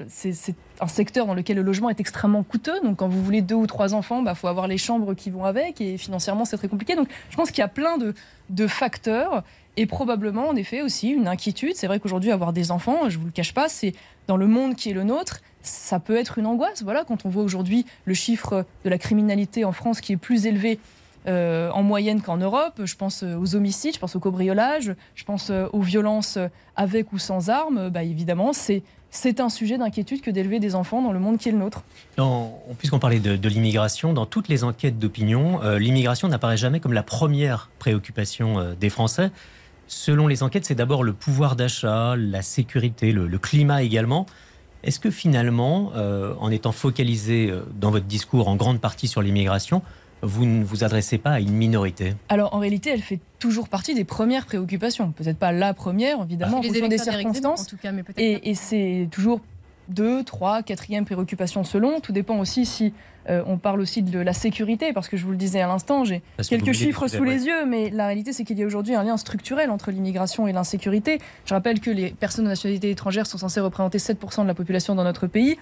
c'est 0.08 0.54
un 0.80 0.88
secteur 0.88 1.26
dans 1.26 1.34
lequel 1.34 1.56
le 1.56 1.62
logement 1.62 1.90
est 1.90 2.00
extrêmement 2.00 2.42
coûteux. 2.42 2.80
Donc, 2.82 2.96
quand 2.96 3.08
vous 3.08 3.22
voulez 3.22 3.42
deux 3.42 3.54
ou 3.54 3.66
trois 3.66 3.94
enfants, 3.94 4.20
il 4.20 4.24
bah, 4.24 4.34
faut 4.34 4.48
avoir 4.48 4.68
les 4.68 4.78
chambres 4.78 5.14
qui 5.14 5.30
vont 5.30 5.44
avec, 5.44 5.80
et 5.80 5.98
financièrement, 5.98 6.44
c'est 6.44 6.56
très 6.56 6.68
compliqué. 6.68 6.96
Donc, 6.96 7.08
je 7.30 7.36
pense 7.36 7.50
qu'il 7.50 7.60
y 7.60 7.64
a 7.64 7.68
plein 7.68 7.98
de, 7.98 8.14
de 8.50 8.66
facteurs 8.66 9.42
et 9.76 9.86
probablement 9.86 10.48
en 10.48 10.56
effet 10.56 10.82
aussi 10.82 11.10
une 11.10 11.28
inquiétude. 11.28 11.72
C'est 11.74 11.86
vrai 11.86 12.00
qu'aujourd'hui 12.00 12.30
avoir 12.30 12.52
des 12.52 12.70
enfants, 12.70 13.08
je 13.08 13.18
vous 13.18 13.26
le 13.26 13.30
cache 13.30 13.52
pas, 13.52 13.68
c'est 13.68 13.92
dans 14.26 14.36
le 14.36 14.46
monde 14.46 14.74
qui 14.74 14.90
est 14.90 14.94
le 14.94 15.04
nôtre, 15.04 15.40
ça 15.62 16.00
peut 16.00 16.16
être 16.16 16.38
une 16.38 16.46
angoisse. 16.46 16.82
Voilà, 16.82 17.04
quand 17.04 17.26
on 17.26 17.28
voit 17.28 17.42
aujourd'hui 17.42 17.84
le 18.04 18.14
chiffre 18.14 18.64
de 18.84 18.90
la 18.90 18.98
criminalité 18.98 19.64
en 19.64 19.72
France 19.72 20.00
qui 20.00 20.12
est 20.12 20.16
plus 20.16 20.46
élevé 20.46 20.78
euh, 21.26 21.70
en 21.70 21.82
moyenne 21.82 22.22
qu'en 22.22 22.36
Europe. 22.36 22.82
Je 22.84 22.94
pense 22.94 23.24
euh, 23.24 23.36
aux 23.36 23.56
homicides, 23.56 23.94
je 23.94 23.98
pense 23.98 24.14
au 24.14 24.20
cobriolage, 24.20 24.94
je 25.16 25.24
pense 25.24 25.50
euh, 25.50 25.66
aux 25.72 25.80
violences 25.80 26.38
avec 26.76 27.12
ou 27.12 27.18
sans 27.18 27.50
armes. 27.50 27.88
Bah, 27.88 28.04
évidemment, 28.04 28.52
c'est 28.52 29.40
un 29.40 29.48
sujet 29.48 29.76
d'inquiétude 29.76 30.20
que 30.20 30.30
d'élever 30.30 30.60
des 30.60 30.76
enfants 30.76 31.02
dans 31.02 31.12
le 31.12 31.18
monde 31.18 31.38
qui 31.38 31.48
est 31.48 31.52
le 31.52 31.58
nôtre. 31.58 31.82
Puisqu'on 32.78 33.00
parlait 33.00 33.18
de, 33.18 33.48
l'immigration, 33.48 34.12
dans 34.12 34.26
toutes 34.26 34.48
les 34.48 34.62
enquêtes 34.62 34.98
d'opinion, 35.00 35.60
l'immigration 35.78 36.28
n'apparaît 36.28 36.56
jamais 36.56 36.80
comme 36.80 36.92
la 36.92 37.02
première 37.02 37.70
préoccupation 37.78 38.74
des 38.78 38.90
Français. 38.90 39.30
Selon 39.88 40.28
les 40.28 40.42
enquêtes, 40.42 40.64
c'est 40.64 40.74
d'abord 40.74 41.02
le 41.02 41.12
pouvoir 41.12 41.56
d'achat, 41.56 42.14
la 42.16 42.42
sécurité, 42.42 43.10
le 43.12 43.38
climat 43.38 43.82
également. 43.82 44.26
Est-ce 44.82 45.00
que 45.00 45.10
finalement, 45.10 45.92
en 46.40 46.50
étant 46.50 46.72
focalisé 46.72 47.52
dans 47.74 47.90
votre 47.90 48.06
discours 48.06 48.48
en 48.48 48.56
grande 48.56 48.80
partie 48.80 49.08
sur 49.08 49.22
l'immigration, 49.22 49.82
vous 50.26 50.44
ne 50.44 50.64
vous 50.64 50.84
adressez 50.84 51.18
pas 51.18 51.32
à 51.32 51.40
une 51.40 51.52
minorité 51.52 52.14
Alors 52.28 52.54
en 52.54 52.58
réalité, 52.58 52.90
elle 52.90 53.02
fait 53.02 53.20
toujours 53.38 53.68
partie 53.68 53.94
des 53.94 54.04
premières 54.04 54.46
préoccupations. 54.46 55.12
Peut-être 55.12 55.38
pas 55.38 55.52
la 55.52 55.74
première, 55.74 56.22
évidemment, 56.22 56.56
ah. 56.56 56.60
en 56.60 56.62
fonction 56.62 56.88
des 56.88 56.98
circonstances. 56.98 57.62
En 57.62 57.64
tout 57.64 57.76
cas, 57.76 57.92
mais 57.92 58.02
et, 58.16 58.50
et 58.50 58.54
c'est 58.54 59.08
toujours 59.10 59.40
deux, 59.88 60.24
trois, 60.24 60.62
quatrième 60.62 61.04
préoccupation 61.04 61.64
selon. 61.64 62.00
Tout 62.00 62.12
dépend 62.12 62.38
aussi 62.38 62.66
si 62.66 62.92
euh, 63.28 63.42
on 63.46 63.58
parle 63.58 63.80
aussi 63.80 64.02
de 64.02 64.18
la 64.18 64.32
sécurité, 64.32 64.92
parce 64.92 65.08
que 65.08 65.16
je 65.16 65.24
vous 65.24 65.30
le 65.30 65.36
disais 65.36 65.60
à 65.60 65.66
l'instant, 65.66 66.04
j'ai 66.04 66.22
quelques 66.48 66.72
chiffres 66.72 67.08
sous 67.08 67.24
les 67.24 67.46
yeux, 67.46 67.66
mais 67.66 67.90
la 67.90 68.06
réalité, 68.06 68.32
c'est 68.32 68.44
qu'il 68.44 68.58
y 68.58 68.62
a 68.62 68.66
aujourd'hui 68.66 68.94
un 68.94 69.02
lien 69.02 69.16
structurel 69.16 69.70
entre 69.70 69.90
l'immigration 69.90 70.46
et 70.46 70.52
l'insécurité. 70.52 71.20
Je 71.44 71.54
rappelle 71.54 71.80
que 71.80 71.90
les 71.90 72.10
personnes 72.10 72.44
de 72.44 72.50
nationalité 72.50 72.90
étrangère 72.90 73.26
sont 73.26 73.38
censées 73.38 73.60
représenter 73.60 73.98
7% 73.98 74.42
de 74.42 74.48
la 74.48 74.54
population 74.54 74.94
dans 74.94 75.04
notre 75.04 75.26
pays. 75.26 75.56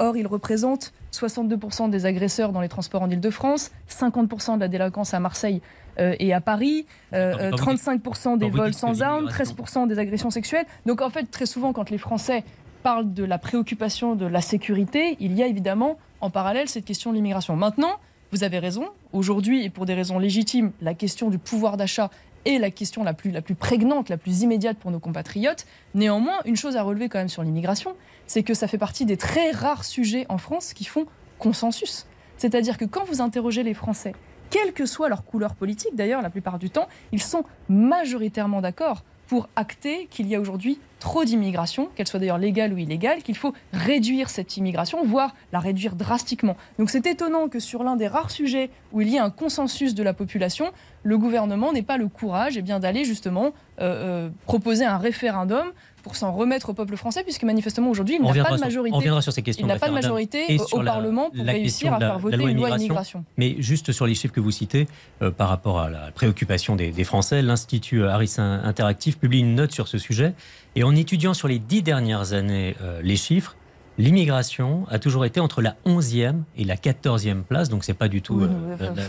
Or, 0.00 0.16
ils 0.16 0.26
représentent 0.26 0.92
62% 1.12 1.90
des 1.90 2.06
agresseurs 2.06 2.52
dans 2.52 2.62
les 2.62 2.70
transports 2.70 3.02
en 3.02 3.10
Ile-de-France, 3.10 3.70
50% 3.90 4.54
de 4.54 4.60
la 4.60 4.68
délinquance 4.68 5.12
à 5.12 5.20
Marseille 5.20 5.60
euh, 5.98 6.16
et 6.18 6.32
à 6.32 6.40
Paris, 6.40 6.86
35% 7.12 8.34
euh, 8.34 8.36
des 8.38 8.48
vols 8.48 8.72
sans 8.72 9.02
armes, 9.02 9.28
13% 9.28 9.86
des 9.88 9.98
agressions 9.98 10.30
sexuelles. 10.30 10.64
Donc, 10.86 11.02
en 11.02 11.10
fait, 11.10 11.30
très 11.30 11.44
souvent, 11.44 11.74
quand 11.74 11.90
les 11.90 11.98
Français 11.98 12.44
parlent 12.82 13.12
de 13.12 13.24
la 13.24 13.36
préoccupation 13.36 14.14
de 14.16 14.24
la 14.24 14.40
sécurité, 14.40 15.18
il 15.20 15.34
y 15.34 15.42
a 15.42 15.46
évidemment 15.46 15.98
en 16.22 16.30
parallèle 16.30 16.68
cette 16.68 16.86
question 16.86 17.10
de 17.10 17.16
l'immigration. 17.16 17.54
Maintenant, 17.54 17.98
vous 18.32 18.42
avez 18.42 18.58
raison, 18.58 18.88
aujourd'hui, 19.12 19.64
et 19.64 19.70
pour 19.70 19.84
des 19.84 19.94
raisons 19.94 20.18
légitimes, 20.18 20.72
la 20.80 20.94
question 20.94 21.28
du 21.28 21.36
pouvoir 21.36 21.76
d'achat 21.76 22.10
est 22.44 22.58
la 22.58 22.70
question 22.70 23.04
la 23.04 23.14
plus, 23.14 23.30
la 23.30 23.42
plus 23.42 23.54
prégnante, 23.54 24.08
la 24.08 24.16
plus 24.16 24.42
immédiate 24.42 24.78
pour 24.78 24.90
nos 24.90 25.00
compatriotes. 25.00 25.66
Néanmoins, 25.94 26.38
une 26.44 26.56
chose 26.56 26.76
à 26.76 26.82
relever 26.82 27.08
quand 27.08 27.18
même 27.18 27.28
sur 27.28 27.42
l'immigration, 27.42 27.94
c'est 28.26 28.42
que 28.42 28.54
ça 28.54 28.68
fait 28.68 28.78
partie 28.78 29.04
des 29.04 29.16
très 29.16 29.50
rares 29.50 29.84
sujets 29.84 30.26
en 30.28 30.38
France 30.38 30.72
qui 30.72 30.84
font 30.84 31.06
consensus. 31.38 32.06
C'est-à-dire 32.36 32.78
que 32.78 32.84
quand 32.84 33.04
vous 33.04 33.20
interrogez 33.20 33.62
les 33.62 33.74
Français, 33.74 34.14
quelle 34.50 34.72
que 34.72 34.86
soit 34.86 35.08
leur 35.08 35.24
couleur 35.24 35.54
politique, 35.54 35.94
d'ailleurs, 35.94 36.22
la 36.22 36.30
plupart 36.30 36.58
du 36.58 36.70
temps, 36.70 36.88
ils 37.12 37.22
sont 37.22 37.44
majoritairement 37.68 38.60
d'accord 38.60 39.04
pour 39.30 39.48
acter 39.54 40.08
qu'il 40.10 40.26
y 40.26 40.34
a 40.34 40.40
aujourd'hui 40.40 40.80
trop 40.98 41.24
d'immigration, 41.24 41.88
qu'elle 41.94 42.08
soit 42.08 42.18
d'ailleurs 42.18 42.36
légale 42.36 42.72
ou 42.72 42.78
illégale, 42.78 43.22
qu'il 43.22 43.36
faut 43.36 43.54
réduire 43.72 44.28
cette 44.28 44.56
immigration, 44.56 45.04
voire 45.04 45.36
la 45.52 45.60
réduire 45.60 45.94
drastiquement. 45.94 46.56
Donc 46.80 46.90
c'est 46.90 47.06
étonnant 47.06 47.48
que 47.48 47.60
sur 47.60 47.84
l'un 47.84 47.94
des 47.94 48.08
rares 48.08 48.32
sujets 48.32 48.70
où 48.90 49.02
il 49.02 49.08
y 49.08 49.18
a 49.18 49.24
un 49.24 49.30
consensus 49.30 49.94
de 49.94 50.02
la 50.02 50.14
population, 50.14 50.72
le 51.04 51.16
gouvernement 51.16 51.72
n'ait 51.72 51.82
pas 51.82 51.96
le 51.96 52.08
courage 52.08 52.56
eh 52.56 52.62
d'aller 52.62 53.04
justement 53.04 53.52
euh, 53.80 54.26
euh, 54.26 54.30
proposer 54.46 54.84
un 54.84 54.98
référendum 54.98 55.70
pour 56.02 56.16
s'en 56.16 56.32
remettre 56.32 56.70
au 56.70 56.74
peuple 56.74 56.96
français, 56.96 57.22
puisque 57.22 57.42
manifestement 57.44 57.90
aujourd'hui, 57.90 58.16
il 58.16 58.22
n'a 58.22 58.44
pas 58.44 58.56
de 58.56 58.60
majorité. 58.60 58.96
on 58.96 59.00
viendra 59.00 59.22
sur 59.22 59.32
ces 59.32 59.42
questions. 59.42 59.66
Il 59.66 59.68
n'a 59.68 59.78
pas 59.78 59.88
de 59.88 59.94
majorité 59.94 60.58
au 60.72 60.82
Parlement 60.82 61.30
pour 61.30 61.44
réussir 61.44 61.94
à 61.94 61.98
faire 61.98 62.18
voter 62.18 62.36
une 62.36 62.56
loi 62.56 62.70
immigration. 62.70 63.24
Mais 63.36 63.56
juste 63.58 63.92
sur 63.92 64.06
les 64.06 64.14
chiffres 64.14 64.34
que 64.34 64.40
vous 64.40 64.50
citez, 64.50 64.88
euh, 65.22 65.30
par 65.30 65.48
rapport 65.48 65.80
à 65.80 65.90
la 65.90 66.10
préoccupation 66.12 66.76
des, 66.76 66.90
des 66.90 67.04
Français, 67.04 67.42
l'Institut 67.42 68.04
Harris 68.04 68.36
Interactive 68.38 69.18
publie 69.18 69.40
une 69.40 69.54
note 69.54 69.72
sur 69.72 69.88
ce 69.88 69.98
sujet. 69.98 70.34
Et 70.76 70.84
en 70.84 70.94
étudiant 70.94 71.34
sur 71.34 71.48
les 71.48 71.58
dix 71.58 71.82
dernières 71.82 72.32
années 72.32 72.76
euh, 72.80 73.00
les 73.02 73.16
chiffres, 73.16 73.56
l'immigration 74.00 74.86
a 74.90 74.98
toujours 74.98 75.24
été 75.24 75.40
entre 75.40 75.62
la 75.62 75.76
11e 75.86 76.42
et 76.56 76.64
la 76.64 76.76
14e 76.76 77.42
place, 77.42 77.68
donc 77.68 77.84
c'est 77.84 77.94
pas 77.94 78.08
du 78.08 78.22
tout 78.22 78.40
euh, 78.40 78.48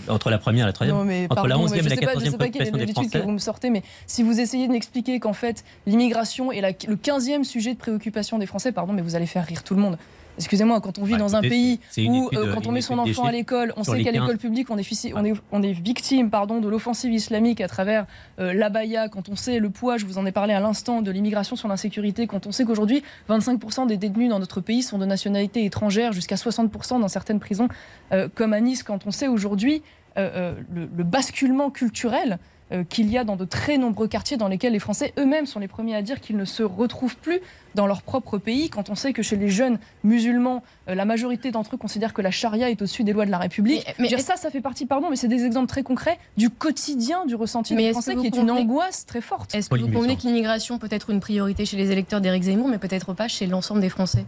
entre 0.10 0.29
la 0.29 0.38
première 0.38 0.65
et 0.65 0.69
la 0.69 0.74
troisième, 0.74 0.98
entre 1.29 1.48
la 1.48 1.57
11e 1.57 1.86
et 1.86 1.89
la 1.89 1.95
14e 1.95 2.38
préoccupation 2.38 2.77
des 2.77 2.88
Français. 2.88 3.19
que 3.19 3.24
vous 3.24 3.31
me 3.31 3.38
sortez, 3.38 3.69
mais 3.69 3.83
si 4.05 4.21
vous 4.21 4.39
essayez 4.39 4.67
de 4.67 4.74
m'expliquer 4.74 5.19
qu'en 5.19 5.33
fait 5.33 5.63
l'immigration 5.86 6.51
est 6.51 6.62
le 6.62 6.95
15e 6.95 7.43
sujet 7.43 7.74
de 7.74 7.79
préoccupation 7.79 8.38
des 8.38 8.45
Français, 8.45 8.71
pardon, 8.71 8.93
mais 8.93 9.01
vous 9.01 9.15
allez 9.15 9.25
faire 9.25 9.45
rire 9.45 9.63
tout 9.63 9.75
le 9.75 9.81
monde. 9.81 9.98
Excusez-moi, 10.38 10.82
quand 10.82 10.98
on 10.98 11.04
vit 11.04 11.18
dans 11.18 11.36
un 11.36 11.42
pays 11.42 11.80
où, 11.98 12.30
euh, 12.34 12.54
quand 12.54 12.68
on 12.68 12.72
met 12.72 12.82
son 12.82 12.98
enfant 12.98 13.26
à 13.26 13.32
l'école, 13.32 13.74
on 13.78 13.84
sait 13.84 14.04
qu'à 14.04 14.12
l'école 14.12 14.38
publique, 14.38 14.70
on 14.70 14.78
est, 14.78 15.14
on 15.16 15.26
est, 15.26 15.34
on 15.52 15.62
est 15.62 15.74
victime 15.74 16.30
pardon, 16.30 16.60
de 16.60 16.70
l'offensive 16.70 17.12
islamique 17.12 17.62
à 17.62 17.68
travers 17.68 18.06
euh, 18.40 18.54
l'abaya, 18.54 19.10
quand 19.10 19.30
on 19.30 19.36
sait 19.36 19.60
le 19.60 19.70
poids, 19.70 19.98
je 19.98 20.06
vous 20.06 20.18
en 20.18 20.26
ai 20.26 20.32
parlé 20.32 20.54
à 20.54 20.60
l'instant, 20.60 21.02
de 21.02 21.12
l'immigration 21.12 21.56
sur 21.56 21.68
l'insécurité, 21.68 22.28
quand 22.28 22.48
on 22.48 22.52
sait 22.52 22.66
qu'aujourd'hui, 22.66 23.04
25% 23.30 23.88
des 23.88 23.98
détenus 23.98 24.30
dans 24.30 24.40
notre 24.40 24.62
pays 24.62 24.84
sont 24.84 24.98
de 24.98 25.06
nationalité 25.06 25.66
étrangère, 25.66 26.14
jusqu'à 26.14 26.36
60% 26.36 27.00
dans 27.00 27.08
certaines 27.08 27.40
prisons, 27.40 27.68
euh, 28.12 28.28
comme 28.34 28.54
à 28.54 28.62
Nice, 28.62 28.84
quand 28.84 29.06
on 29.06 29.12
sait 29.12 29.28
aujourd'hui 29.28 29.82
le, 30.18 31.04
basculement 31.04 31.72
culturel 31.72 32.38
euh, 32.72 32.84
qu'il 32.84 33.10
y 33.10 33.18
a 33.18 33.24
dans 33.24 33.36
de 33.36 33.46
très 33.46 33.78
nombreux 33.78 34.08
quartiers 34.08 34.38
dans 34.38 34.48
lesquels 34.48 34.74
les 34.74 34.80
Français 34.80 35.13
eux-mêmes 35.18 35.46
sont 35.46 35.60
les 35.60 35.68
premiers 35.68 35.96
à 35.96 36.01
dire 36.01 36.22
qu'ils 36.22 36.38
ne 36.38 36.46
se 36.46 36.63
retrouvent 36.63 37.18
plus 37.18 37.42
dans 37.75 37.88
leur 37.88 38.01
propre 38.01 38.38
pays, 38.38 38.70
quand 38.70 38.90
on 38.90 38.96
sait 38.96 39.13
que 39.13 39.22
chez 39.22 39.36
les 39.36 39.50
jeunes 39.50 39.80
musulmans, 40.04 40.63
euh, 40.90 40.96
la 40.96 41.06
majorité 41.06 41.51
d'entre 41.51 41.75
eux 41.75 41.78
considèrent 41.78 42.13
que 42.13 42.22
la 42.22 42.32
charia 42.32 42.70
est 42.70 42.82
au-dessus 42.82 43.04
des 43.04 43.13
lois 43.13 43.25
de 43.25 43.32
la 43.32 43.38
République. 43.38 43.86
Mais, 44.00 44.10
ça, 44.18 44.36
ça 44.36 44.50
fait 44.50 44.62
partie, 44.62 44.86
pardon, 44.86 45.10
mais 45.10 45.16
c'est 45.16 45.28
des 45.28 45.46
exemples 45.46 45.68
très 45.68 45.84
concrets 45.84 46.18
du 46.38 46.50
quotidien 46.50 47.25
du 47.25 47.36
ressenti 47.36 47.75
des 47.75 47.92
Français 47.92 48.16
qui 48.16 48.28
est 48.28 48.38
une 48.38 48.51
angoisse 48.51 49.06
très 49.06 49.22
forte. 49.22 49.54
Est-ce 49.56 49.70
que 49.70 49.78
vous 49.78 49.92
convenez 49.92 50.16
que 50.16 50.24
l'immigration 50.24 50.78
peut 50.78 50.90
être 50.92 51.10
une 51.10 51.20
priorité 51.20 51.66
chez 51.66 51.78
les 51.78 51.92
électeurs 51.92 52.22
d'Éric 52.22 52.44
Zemmour, 52.44 52.68
mais 52.68 52.78
peut-être 52.78 53.13
pas 53.13 53.28
chez 53.28 53.48
l'ensemble 53.48 53.82
des 53.82 53.90
Français? 53.90 54.25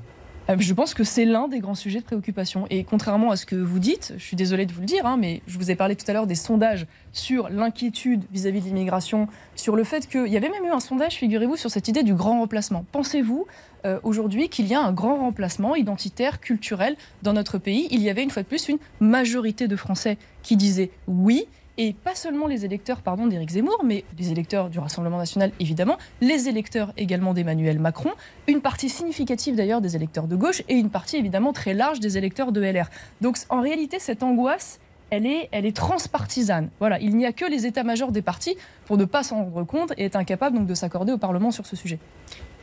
Je 0.58 0.74
pense 0.74 0.94
que 0.94 1.04
c'est 1.04 1.26
l'un 1.26 1.48
des 1.48 1.60
grands 1.60 1.76
sujets 1.76 2.00
de 2.00 2.04
préoccupation. 2.04 2.66
Et 2.70 2.84
contrairement 2.84 3.32
à 3.32 3.36
ce 3.36 3.46
que 3.46 3.56
vous 3.56 3.80
dites, 3.80 4.14
je 4.18 4.24
suis 4.24 4.36
désolée 4.36 4.66
de 4.66 4.74
vous 4.74 4.82
le 4.82 4.86
dire, 4.86 5.06
hein, 5.06 5.18
mais 5.18 5.42
je 5.48 5.58
vous 5.58 5.72
ai 5.72 5.76
parlé 5.76 5.96
tout 5.96 6.06
à 6.08 6.14
l'heure 6.14 6.28
des 6.28 6.36
sondages 6.36 6.86
sur 7.12 7.50
l'inquiétude 7.50 8.24
vis-à-vis 8.32 8.60
de 8.62 8.66
l'immigration, 8.66 9.28
sur 9.56 9.76
le 9.76 9.84
fait 9.84 10.08
qu'il 10.08 10.28
y 10.28 10.38
avait 10.38 10.50
même 10.50 10.66
eu 10.66 10.72
un 10.72 10.80
sondage, 10.80 11.16
figurez-vous, 11.16 11.56
sur 11.56 11.72
cette 11.72 11.88
idée 11.88 12.04
du 12.04 12.14
grand 12.14 12.40
remplacement. 12.40 12.86
Pensez-vous 12.92 13.46
euh, 13.86 14.00
aujourd'hui 14.04 14.50
qu'il 14.50 14.68
y 14.68 14.74
a 14.74 14.82
un 14.82 14.92
grand 14.92 15.18
remplacement 15.18 15.76
identitaire, 15.76 16.40
culturel 16.40 16.96
dans 17.22 17.34
notre 17.34 17.58
pays? 17.58 17.88
Il 17.92 18.02
y 18.02 18.10
avait 18.10 18.24
une 18.24 18.32
fois 18.32 18.44
de 18.44 18.48
plus 18.48 18.68
une 18.68 18.80
majorité 19.00 19.68
de 19.68 19.76
Français 19.76 20.18
qui 20.42 20.58
disaient 20.58 20.92
oui 21.08 21.48
et 21.78 21.94
pas 21.94 22.16
seulement 22.16 22.48
les 22.48 22.66
électeurs 22.66 23.02
pardon 23.02 23.28
d'Éric 23.28 23.52
Zemmour, 23.52 23.82
mais 23.84 24.04
les 24.18 24.32
électeurs 24.32 24.70
du 24.70 24.80
Rassemblement 24.80 25.18
national 25.18 25.52
évidemment, 25.60 25.98
les 26.22 26.48
électeurs 26.48 26.94
également 26.98 27.34
d'Emmanuel 27.34 27.80
Macron, 27.80 28.12
une 28.48 28.62
partie 28.62 28.90
significative 28.90 29.56
d'ailleurs 29.56 29.82
des 29.82 29.96
électeurs 29.96 30.28
de 30.28 30.36
gauche 30.36 30.62
et 30.70 30.76
une 30.76 30.90
partie 30.90 31.18
évidemment 31.18 31.54
très 31.54 31.74
large 31.74 32.00
des 32.00 32.18
électeurs 32.18 32.52
de 32.52 32.62
LR. 32.62 32.90
Donc 33.22 33.38
en 33.50 33.62
réalité 33.62 34.00
cette 34.00 34.24
angoisse 34.24 34.80
elle 35.10 35.28
est, 35.28 35.50
elle 35.52 35.68
est 35.68 35.76
transpartisane. 35.76 36.70
Voilà, 36.80 37.00
il 37.00 37.16
n'y 37.16 37.28
a 37.28 37.34
que 37.34 37.46
les 37.46 37.68
états-majors 37.68 38.12
des 38.12 38.24
partis 38.24 38.58
pour 38.86 38.98
ne 38.98 39.06
pas 39.06 39.22
s'en 39.22 39.44
rendre 39.44 39.64
compte 39.64 39.94
et 39.98 40.06
être 40.06 40.16
incapable 40.16 40.58
donc 40.58 40.66
de 40.66 40.74
s'accorder 40.74 41.14
au 41.14 41.20
Parlement 41.20 41.52
sur 41.52 41.68
ce 41.68 41.76
sujet. 41.76 42.00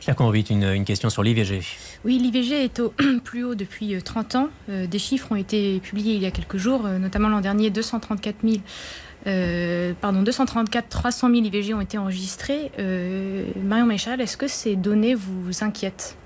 Cher 0.01 0.15
Convite, 0.15 0.49
une, 0.49 0.63
une 0.63 0.83
question 0.83 1.09
sur 1.09 1.23
l'IVG. 1.23 1.61
Oui, 2.03 2.17
l'IVG 2.17 2.65
est 2.65 2.79
au 2.79 2.93
plus 3.23 3.45
haut 3.45 3.55
depuis 3.55 4.01
30 4.01 4.35
euh, 4.35 4.39
ans. 4.39 4.47
Euh, 4.69 4.87
des 4.87 4.99
chiffres 4.99 5.31
ont 5.31 5.35
été 5.35 5.79
publiés 5.79 6.15
il 6.15 6.21
y 6.21 6.25
a 6.25 6.31
quelques 6.31 6.57
jours, 6.57 6.85
euh, 6.85 6.97
notamment 6.97 7.29
l'an 7.29 7.39
dernier, 7.39 7.69
234 7.69 8.37
000 8.43 8.57
euh, 9.27 9.93
pardon, 10.01 10.23
234 10.23 10.89
300 10.89 11.29
000 11.29 11.43
IVG 11.43 11.73
ont 11.73 11.81
été 11.81 11.97
enregistrés. 11.97 12.71
Euh, 12.79 13.45
Marion 13.63 13.85
Maréchal, 13.85 14.19
est-ce 14.21 14.37
que 14.37 14.47
ces 14.47 14.75
données 14.75 15.13
vous 15.13 15.63
inquiètent? 15.63 16.17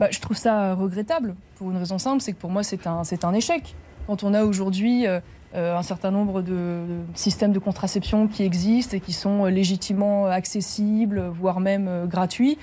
Bah, 0.00 0.08
Je 0.10 0.20
trouve 0.20 0.36
ça 0.36 0.74
regrettable 0.74 1.34
pour 1.56 1.70
une 1.70 1.76
raison 1.76 1.98
simple, 1.98 2.22
c'est 2.22 2.32
que 2.32 2.38
pour 2.38 2.50
moi 2.50 2.62
c'est 2.62 2.86
un, 2.86 3.02
un 3.22 3.34
échec. 3.34 3.74
Quand 4.06 4.22
on 4.22 4.34
a 4.34 4.44
aujourd'hui 4.44 5.06
euh, 5.06 5.20
un 5.54 5.82
certain 5.82 6.10
nombre 6.10 6.42
de 6.42 6.80
systèmes 7.14 7.52
de 7.52 7.58
contraception 7.58 8.28
qui 8.28 8.42
existent 8.42 8.96
et 8.96 9.00
qui 9.00 9.12
sont 9.12 9.46
légitimement 9.46 10.26
accessibles, 10.26 11.28
voire 11.32 11.60
même 11.60 12.06
gratuits, 12.06 12.58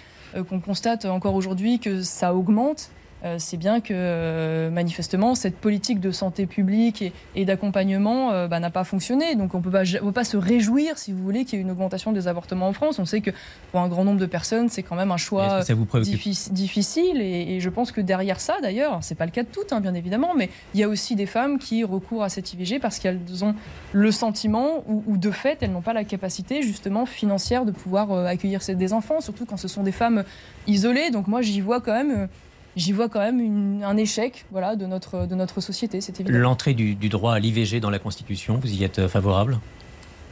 qu'on 0.50 0.60
constate 0.60 1.06
encore 1.06 1.36
aujourd'hui 1.36 1.80
que 1.80 2.02
ça 2.02 2.36
augmente 2.36 2.92
euh, 3.24 3.38
c'est 3.40 3.56
bien 3.56 3.80
que 3.80 3.94
euh, 3.96 4.70
manifestement 4.70 5.34
cette 5.34 5.56
politique 5.56 6.02
de 6.02 6.12
santé 6.12 6.46
publique 6.46 7.14
et, 7.36 7.46
d'accompagnement 7.46 8.32
euh, 8.32 8.48
bah, 8.48 8.60
n'a 8.60 8.70
pas 8.70 8.84
fonctionné. 8.84 9.36
Donc 9.36 9.56
on 9.56 9.60
ne 9.60 9.64
peut 9.64 10.12
pas 10.12 10.24
se 10.26 10.36
réjouir, 10.36 10.98
si 10.98 11.14
vous 11.14 11.24
voulez, 11.24 11.46
qu'il 11.46 11.58
y 11.58 11.62
ait 11.62 11.64
une 11.64 11.72
augmentation 11.72 12.12
des 12.12 12.28
avortements 12.28 12.68
en 12.68 12.74
France. 12.74 13.00
On 13.00 13.06
sait 13.06 13.22
que 13.22 13.32
pour 13.72 13.80
un 13.80 13.88
grand 13.88 14.04
nombre 14.04 14.20
de 14.20 14.26
personnes, 14.26 14.68
c'est 14.68 14.84
quand 14.84 14.96
même 14.96 15.12
un 15.12 15.18
choix 15.18 15.62
difficile. 16.02 17.22
Et, 17.22 17.60
je 17.60 17.70
pense 17.70 17.92
que 17.92 18.02
derrière 18.02 18.42
ça, 18.42 18.58
d'ailleurs, 18.62 19.00
c'est 19.02 19.16
pas 19.16 19.26
le 19.26 19.32
cas 19.32 19.44
de 19.44 19.48
toutes, 19.48 19.72
hein, 19.72 19.80
bien 19.80 19.94
évidemment, 19.94 20.34
mais 20.36 20.50
il 20.74 20.80
y 20.80 20.84
a 20.84 20.90
aussi 20.90 21.16
des 21.16 21.26
femmes 21.26 21.60
qui 21.60 21.84
recourent 21.84 22.24
à 22.24 22.30
cette 22.30 22.52
IVG 22.52 22.80
parce 22.80 23.00
qu'elles 23.00 23.44
ont 23.44 23.56
le 23.94 24.12
sentiment 24.12 24.84
ou, 24.88 25.04
ou 25.08 25.18
de 25.18 25.32
fait, 25.32 25.60
elles 25.62 25.72
n'ont 25.72 25.82
pas 25.82 25.94
la 25.94 26.04
capacité 26.04 26.62
justement 26.62 27.06
financière 27.06 27.64
de 27.64 27.72
pouvoir 27.72 28.12
accueillir 28.26 28.60
des 28.68 28.94
enfants, 28.94 29.22
surtout 29.22 29.46
quand 29.46 29.58
ce 29.58 29.68
sont 29.68 29.84
des 29.84 29.92
femmes 29.92 30.24
isolées. 30.68 31.10
Donc 31.10 31.28
moi, 31.28 31.42
j'y 31.42 31.62
vois 31.62 31.80
quand 31.80 31.94
même 31.94 32.28
j'y 32.76 32.92
vois 32.92 33.10
quand 33.10 33.20
même 33.20 33.84
un 33.84 33.98
échec 33.98 34.46
voilà, 34.52 34.76
de, 34.76 34.86
notre, 34.86 35.26
de 35.26 35.36
notre 35.36 35.62
société, 35.62 36.02
c'est 36.02 36.20
évident. 36.20 36.38
L'entrée 36.38 36.74
du, 36.74 36.96
droit 37.10 37.34
à 37.34 37.40
l'IVG 37.40 37.80
dans 37.80 37.90
la 37.90 38.00
Constitution, 38.00 38.58
vous 38.58 38.74
y 38.74 38.84
êtes 38.84 39.00
euh, 39.00 39.08
favorable? 39.08 39.60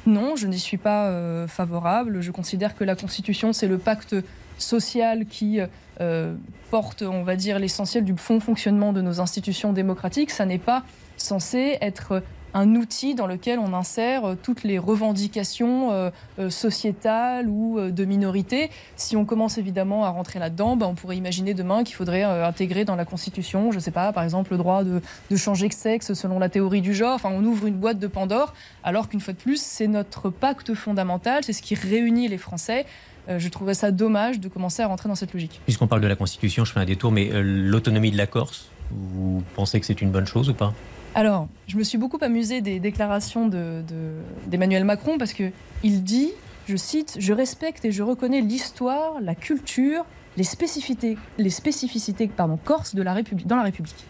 Non, 0.05 0.35
je 0.35 0.47
n'y 0.47 0.59
suis 0.59 0.77
pas 0.77 1.09
euh, 1.09 1.47
favorable. 1.47 2.21
Je 2.21 2.31
considère 2.31 2.75
que 2.75 2.83
la 2.83 2.95
Constitution, 2.95 3.53
c'est 3.53 3.67
le 3.67 3.77
pacte 3.77 4.15
social 4.57 5.25
qui 5.25 5.59
euh, 5.99 6.35
porte, 6.71 7.03
on 7.03 7.23
va 7.23 7.35
dire, 7.35 7.59
l'essentiel 7.59 8.03
du 8.03 8.13
bon 8.13 8.39
fonctionnement 8.39 8.93
de 8.93 9.01
nos 9.01 9.19
institutions 9.21 9.73
démocratiques. 9.73 10.31
Ça 10.31 10.45
n'est 10.45 10.57
pas 10.57 10.83
censé 11.17 11.77
être 11.81 12.23
un 12.53 12.75
outil 12.75 13.15
dans 13.15 13.27
lequel 13.27 13.59
on 13.59 13.73
insère 13.73 14.25
euh, 14.25 14.35
toutes 14.41 14.63
les 14.63 14.77
revendications 14.77 15.91
euh, 15.91 16.09
euh, 16.39 16.49
sociétales 16.49 17.47
ou 17.47 17.79
de 17.79 18.05
minorités. 18.05 18.69
Si 18.95 19.15
on 19.15 19.25
commence 19.25 19.57
évidemment 19.57 20.05
à 20.05 20.09
rentrer 20.09 20.39
là-dedans, 20.39 20.75
ben, 20.75 20.87
on 20.87 20.95
pourrait 20.95 21.17
imaginer 21.17 21.53
demain 21.53 21.83
qu'il 21.83 21.95
faudrait 21.95 22.23
intégrer 22.23 22.85
dans 22.85 22.95
la 22.95 23.05
Constitution, 23.05 23.71
je 23.71 23.77
ne 23.77 23.81
sais 23.81 23.91
pas, 23.91 24.11
par 24.13 24.23
exemple, 24.23 24.51
le 24.51 24.57
droit 24.57 24.83
de, 24.83 25.01
changer 25.35 25.67
de 25.67 25.73
sexe 25.73 26.13
selon 26.13 26.39
la 26.39 26.49
théorie 26.49 26.81
du 26.81 26.93
genre. 26.93 27.15
Enfin, 27.15 27.29
on 27.31 27.43
ouvre 27.43 27.65
une 27.67 27.75
boîte 27.75 27.99
de 27.99 28.07
Pandore, 28.07 28.53
alors 28.83 29.09
qu'une 29.09 29.19
fois 29.19 29.33
de 29.33 29.39
plus, 29.39 29.61
c'est 29.61 29.87
notre 29.87 30.29
pacte 30.29 30.73
fondamental, 30.73 31.43
c'est 31.43 31.53
ce 31.53 31.61
qui 31.61 31.75
réunit 31.75 32.27
les 32.27 32.37
Français 32.37 32.85
je 33.37 33.47
trouverais 33.49 33.75
ça 33.75 33.91
dommage 33.91 34.39
de 34.39 34.49
commencer 34.49 34.81
à 34.81 34.87
rentrer 34.87 35.07
dans 35.07 35.15
cette 35.15 35.31
logique. 35.31 35.61
Puisqu'on 35.63 35.87
parle 35.87 36.01
de 36.01 36.07
la 36.07 36.15
Constitution, 36.15 36.65
je 36.65 36.73
fais 36.73 36.79
un 36.79 36.85
détour, 36.85 37.11
mais 37.11 37.29
l'autonomie 37.31 38.11
de 38.11 38.17
la 38.17 38.25
Corse, 38.25 38.67
vous 38.89 39.43
pensez 39.55 39.79
que 39.79 39.85
c'est 39.85 40.01
une 40.01 40.09
bonne 40.09 40.25
chose 40.25 40.49
ou 40.49 40.53
pas? 40.53 40.73
Alors, 41.13 41.49
je 41.67 41.77
me 41.77 41.83
suis 41.83 41.97
beaucoup 41.97 42.19
amusée 42.21 42.61
des 42.61 42.79
déclarations 42.79 43.47
d'Emmanuel 43.47 44.81
de, 44.81 44.87
Macron 44.87 45.17
parce 45.17 45.33
qu'il 45.33 46.03
dit, 46.03 46.31
je 46.67 46.77
cite, 46.77 47.17
Je 47.19 47.33
respecte 47.33 47.83
et 47.83 47.91
je 47.91 48.01
reconnais 48.01 48.39
l'histoire, 48.39 49.19
la 49.21 49.35
culture, 49.35 50.05
les 50.37 50.45
spécificités, 50.45 51.17
les 51.37 51.49
spécificités 51.49 52.27
pardon, 52.27 52.57
corse 52.63 52.95
de 52.95 53.01
la 53.01 53.13
République, 53.13 53.45
dans 53.45 53.57
la 53.57 53.63
République. 53.63 54.05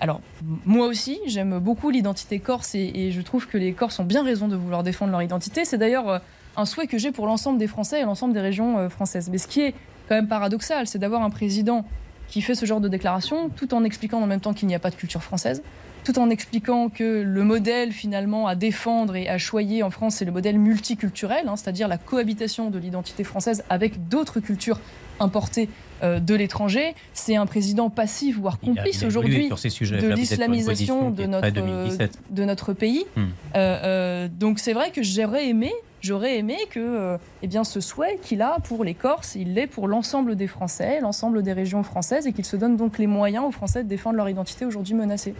Alors, 0.00 0.22
moi 0.64 0.86
aussi, 0.86 1.18
j'aime 1.26 1.58
beaucoup 1.58 1.90
l'identité 1.90 2.38
corse 2.38 2.74
et, 2.74 2.90
et, 2.94 3.10
je 3.10 3.20
trouve 3.20 3.46
que 3.46 3.58
les 3.58 3.74
Corses 3.74 3.98
ont 3.98 4.04
bien 4.04 4.24
raison 4.24 4.48
de 4.48 4.56
vouloir 4.56 4.82
défendre 4.82 5.12
leur 5.12 5.20
identité. 5.20 5.66
C'est 5.66 5.76
d'ailleurs 5.76 6.08
euh, 6.08 6.18
un 6.56 6.64
souhait 6.64 6.86
que 6.86 6.96
j'ai 6.96 7.12
pour 7.12 7.26
l'ensemble 7.26 7.58
des 7.58 7.66
Français 7.66 8.00
et 8.00 8.04
l'ensemble 8.04 8.32
des 8.32 8.40
régions 8.40 8.78
euh, 8.78 8.88
françaises. 8.88 9.28
Mais 9.30 9.36
ce 9.36 9.46
qui 9.46 9.60
est 9.60 9.74
quand 10.08 10.14
même 10.14 10.26
paradoxal, 10.26 10.86
c'est 10.86 10.98
d'avoir 10.98 11.22
un 11.22 11.28
président 11.28 11.84
qui 12.28 12.40
fait 12.40 12.54
ce 12.54 12.64
genre 12.64 12.80
de 12.80 12.88
déclaration 12.88 13.50
tout 13.50 13.74
en 13.74 13.84
expliquant 13.84 14.22
en 14.22 14.26
même 14.26 14.40
temps 14.40 14.54
qu'il 14.54 14.68
n'y 14.68 14.74
a 14.74 14.78
pas 14.78 14.90
de 14.90 14.94
culture 14.94 15.22
française, 15.22 15.62
tout 16.04 16.18
en 16.18 16.30
expliquant 16.30 16.88
que 16.88 17.22
le 17.22 17.44
modèle 17.44 17.92
finalement 17.92 18.46
à 18.46 18.54
défendre 18.54 19.16
et 19.16 19.28
à 19.28 19.38
choyer 19.38 19.82
en 19.82 19.90
France, 19.90 20.16
c'est 20.16 20.24
le 20.24 20.32
modèle 20.32 20.58
multiculturel, 20.58 21.48
hein, 21.48 21.56
c'est-à-dire 21.56 21.88
la 21.88 21.98
cohabitation 21.98 22.70
de 22.70 22.78
l'identité 22.78 23.24
française 23.24 23.64
avec 23.68 24.08
d'autres 24.08 24.40
cultures 24.40 24.80
importées 25.18 25.68
euh, 26.02 26.18
de 26.18 26.34
l'étranger. 26.34 26.94
C'est 27.12 27.36
un 27.36 27.46
président 27.46 27.90
passif, 27.90 28.38
voire 28.38 28.58
complice 28.58 29.02
aujourd'hui 29.02 29.48
de 29.50 30.14
l'islamisation 30.14 31.10
de 31.10 31.26
notre, 31.26 31.50
de 32.30 32.44
notre 32.44 32.72
pays. 32.72 33.04
Hmm. 33.16 33.24
Euh, 33.54 33.80
euh, 33.84 34.28
donc 34.28 34.58
c'est 34.58 34.72
vrai 34.72 34.90
que 34.90 35.02
j'aurais 35.02 35.48
aimé 35.48 35.72
J'aurais 36.02 36.38
aimé 36.38 36.56
que 36.70 37.18
eh 37.42 37.46
bien, 37.46 37.62
ce 37.62 37.78
souhait 37.80 38.18
qu'il 38.22 38.40
a 38.40 38.56
pour 38.64 38.84
les 38.84 38.94
Corses, 38.94 39.34
il 39.34 39.52
l'est 39.52 39.66
pour 39.66 39.86
l'ensemble 39.86 40.34
des 40.34 40.46
Français, 40.46 40.98
l'ensemble 41.02 41.42
des 41.42 41.52
régions 41.52 41.82
françaises, 41.82 42.26
et 42.26 42.32
qu'il 42.32 42.46
se 42.46 42.56
donne 42.56 42.78
donc 42.78 42.96
les 42.96 43.06
moyens 43.06 43.44
aux 43.44 43.50
Français 43.50 43.84
de 43.84 43.88
défendre 43.90 44.16
leur 44.16 44.30
identité 44.30 44.64
aujourd'hui 44.64 44.94
menacée. 44.94 45.34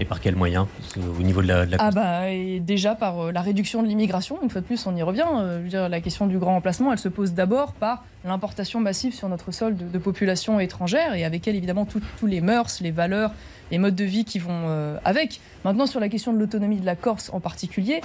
Et 0.00 0.04
par 0.04 0.20
quels 0.20 0.36
moyens 0.36 0.66
Au 0.96 1.22
niveau 1.22 1.42
de 1.42 1.48
la. 1.48 1.66
ah 1.78 1.90
bah, 1.90 2.30
et 2.30 2.60
déjà 2.60 2.94
par 2.94 3.18
euh, 3.18 3.32
la 3.32 3.40
réduction 3.40 3.82
de 3.82 3.88
l'immigration, 3.88 4.38
une 4.42 4.50
fois 4.50 4.60
de 4.60 4.66
plus, 4.66 4.86
on 4.86 4.94
y 4.94 5.02
revient. 5.02 5.26
Euh, 5.34 5.58
je 5.58 5.62
veux 5.64 5.68
dire, 5.68 5.88
la 5.88 6.00
question 6.00 6.26
du 6.26 6.38
grand 6.38 6.52
remplacement, 6.52 6.92
elle 6.92 6.98
se 6.98 7.08
pose 7.08 7.32
d'abord 7.32 7.72
par 7.72 8.04
l'importation 8.24 8.80
massive 8.80 9.12
sur 9.12 9.28
notre 9.28 9.50
sol 9.50 9.76
de, 9.76 9.98
populations 9.98 10.60
étrangères 10.60 11.14
et 11.14 11.24
avec 11.24 11.48
elle, 11.48 11.56
évidemment, 11.56 11.84
tous 11.84 12.26
les 12.26 12.40
mœurs, 12.40 12.80
les 12.80 12.92
valeurs, 12.92 13.32
les 13.72 13.78
modes 13.78 13.96
de 13.96 14.04
vie 14.04 14.24
qui 14.24 14.38
vont 14.38 14.66
euh, 14.66 14.96
avec. 15.04 15.40
Maintenant, 15.64 15.86
sur 15.86 15.98
la 15.98 16.08
question 16.08 16.32
de 16.32 16.38
l'autonomie 16.38 16.78
de 16.78 16.86
la 16.86 16.94
Corse 16.94 17.30
en 17.32 17.40
particulier, 17.40 18.00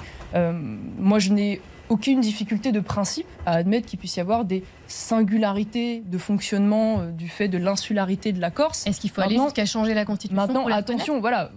moi, 0.97 1.19
je 1.19 1.31
n'ai 1.31 1.61
aucune 1.89 2.21
difficulté 2.21 2.71
de 2.71 2.79
principe 2.79 3.27
à 3.45 3.53
admettre 3.53 3.85
qu'il 3.85 3.99
puisse 3.99 4.15
y 4.15 4.19
avoir 4.19 4.45
des 4.45 4.63
singularités 4.87 6.01
de 6.05 6.17
fonctionnement 6.17 7.03
du 7.05 7.27
fait 7.27 7.47
de 7.47 7.57
l'insularité 7.59 8.31
de 8.31 8.41
la 8.41 8.49
Corse. 8.49 8.87
Est-ce 8.87 8.99
qu'il 8.99 9.11
faut 9.11 9.21
aller 9.21 9.37
jusqu'à 9.37 9.65
changer 9.65 9.93
la 9.93 10.05
constitution 10.05 10.35
Maintenant, 10.35 10.67
attention, 10.67 11.19
voilà, 11.19 11.51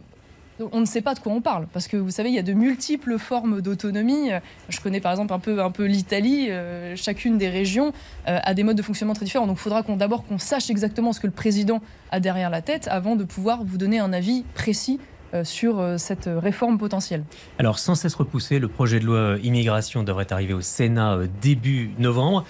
on 0.60 0.80
ne 0.80 0.86
sait 0.86 1.02
pas 1.02 1.14
de 1.14 1.20
quoi 1.20 1.32
on 1.32 1.40
parle, 1.40 1.66
parce 1.72 1.88
que 1.88 1.96
vous 1.96 2.10
savez, 2.10 2.30
il 2.30 2.34
y 2.34 2.38
a 2.38 2.42
de 2.42 2.52
multiples 2.52 3.18
formes 3.18 3.60
d'autonomie. 3.60 4.30
Je 4.68 4.80
connais 4.80 5.00
par 5.00 5.12
exemple 5.12 5.32
un 5.32 5.38
peu, 5.38 5.62
un 5.62 5.70
peu 5.70 5.84
l'Italie, 5.84 6.50
euh, 6.50 6.96
chacune 6.96 7.38
des 7.38 7.48
régions 7.48 7.92
euh, 8.28 8.38
a 8.42 8.54
des 8.54 8.62
modes 8.62 8.76
de 8.76 8.82
fonctionnement 8.82 9.14
très 9.14 9.24
différents. 9.24 9.46
Donc 9.46 9.58
il 9.58 9.62
faudra 9.62 9.82
d'abord 9.82 10.24
qu'on 10.24 10.38
sache 10.38 10.70
exactement 10.70 11.12
ce 11.12 11.20
que 11.20 11.26
le 11.26 11.32
président 11.32 11.80
a 12.10 12.20
derrière 12.20 12.50
la 12.50 12.62
tête 12.62 12.88
avant 12.90 13.16
de 13.16 13.24
pouvoir 13.24 13.64
vous 13.64 13.76
donner 13.76 13.98
un 13.98 14.12
avis 14.12 14.44
précis 14.54 14.98
euh, 15.34 15.44
sur 15.44 15.82
cette 15.98 16.28
réforme 16.28 16.78
potentielle. 16.78 17.24
Alors 17.58 17.78
sans 17.78 17.94
cesse 17.94 18.14
repoussé, 18.14 18.58
le 18.58 18.68
projet 18.68 19.00
de 19.00 19.04
loi 19.04 19.36
immigration 19.42 20.02
devrait 20.02 20.32
arriver 20.32 20.54
au 20.54 20.62
Sénat 20.62 21.18
début 21.42 21.90
novembre. 21.98 22.44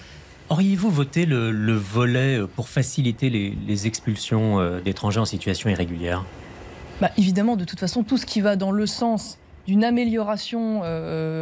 Auriez-vous 0.49 0.89
voté 0.89 1.25
le, 1.25 1.73
volet 1.73 2.39
pour 2.55 2.69
faciliter 2.69 3.29
les 3.29 3.87
expulsions 3.87 4.79
d'étrangers 4.79 5.19
en 5.19 5.25
situation 5.25 5.69
irrégulière? 5.69 6.23
Bah, 7.01 7.11
évidemment, 7.17 7.55
de 7.55 7.65
toute 7.65 7.79
façon, 7.79 8.03
tout 8.03 8.17
ce 8.17 8.25
qui 8.25 8.41
va 8.41 8.55
dans 8.55 8.71
le 8.71 8.85
sens 8.85 9.37
d'une 9.67 9.83
amélioration 9.83 10.81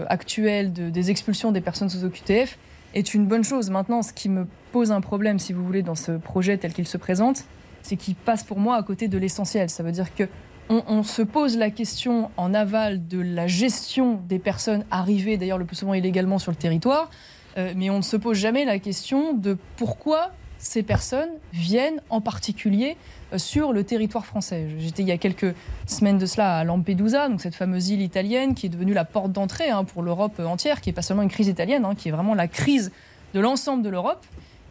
actuelle 0.10 0.74
des 0.74 1.12
expulsions 1.12 1.52
des 1.52 1.62
personnes 1.62 1.90
sous 1.90 2.04
OQTF 2.06 2.58
est 2.96 3.14
une 3.14 3.28
bonne 3.28 3.44
chose. 3.44 3.70
Maintenant, 3.70 4.02
ce 4.02 4.14
qui 4.14 4.30
me 4.30 4.48
pose 4.72 4.92
un 4.92 5.02
problème, 5.02 5.38
si 5.38 5.54
vous 5.54 5.64
voulez, 5.64 5.84
dans 5.84 5.96
ce 5.96 6.14
projet 6.14 6.58
tel 6.58 6.74
qu'il 6.74 6.88
se 6.88 6.98
présente, 6.98 7.44
c'est 7.84 7.98
qu'il 7.98 8.16
passe 8.16 8.44
pour 8.44 8.58
moi 8.58 8.78
à 8.78 8.84
côté 8.84 9.08
de 9.08 9.18
l'essentiel. 9.18 9.70
Ça 9.70 9.84
veut 9.84 9.92
dire 9.92 10.16
que 10.16 10.28
on, 10.70 11.04
se 11.04 11.22
pose 11.22 11.58
la 11.58 11.70
question 11.70 12.32
en 12.38 12.56
aval 12.56 13.08
de 13.08 13.22
la 13.22 13.46
gestion 13.46 14.20
des 14.28 14.40
personnes 14.40 14.84
arrivées, 14.90 15.38
d'ailleurs 15.38 15.60
le 15.60 15.66
plus 15.66 15.76
souvent 15.76 15.94
illégalement 15.94 16.40
sur 16.40 16.52
le 16.52 16.58
territoire, 16.58 17.12
euh, 17.58 17.74
mais 17.76 17.92
on 17.92 17.98
ne 17.98 18.02
se 18.02 18.18
pose 18.18 18.38
jamais 18.38 18.66
la 18.66 18.80
question 18.80 19.34
de 19.34 19.58
pourquoi 19.78 20.32
ces 20.66 20.82
personnes 20.82 21.30
viennent 21.54 22.02
en 22.10 22.22
particulier 22.22 22.98
euh, 23.32 23.38
sur 23.38 23.72
le 23.72 23.84
territoire 23.84 24.26
français. 24.26 24.68
J'étais 24.80 25.04
il 25.04 25.08
y 25.08 25.12
a 25.12 25.18
quelques 25.18 25.54
semaines 25.86 26.18
de 26.18 26.26
cela 26.26 26.58
à 26.58 26.64
Lampedusa, 26.64 27.30
donc 27.30 27.40
cette 27.40 27.54
fameuse 27.54 27.90
île 27.90 28.02
italienne 28.02 28.56
qui 28.56 28.66
est 28.66 28.70
devenue 28.70 28.94
la 28.94 29.06
porte 29.06 29.32
d'entrée 29.32 29.70
hein, 29.70 29.84
pour 29.84 30.02
l'Europe 30.02 30.40
entière, 30.40 30.82
qui 30.82 30.90
n'est 30.90 30.94
pas 30.94 31.04
seulement 31.04 31.22
une 31.22 31.30
crise 31.30 31.48
italienne, 31.48 31.86
hein, 31.86 31.94
qui 31.96 32.10
est 32.10 32.12
vraiment 32.12 32.34
la 32.34 32.48
crise 32.48 32.92
de 33.36 33.40
l'ensemble 33.40 33.84
de 33.84 33.90
l'Europe. 33.90 34.26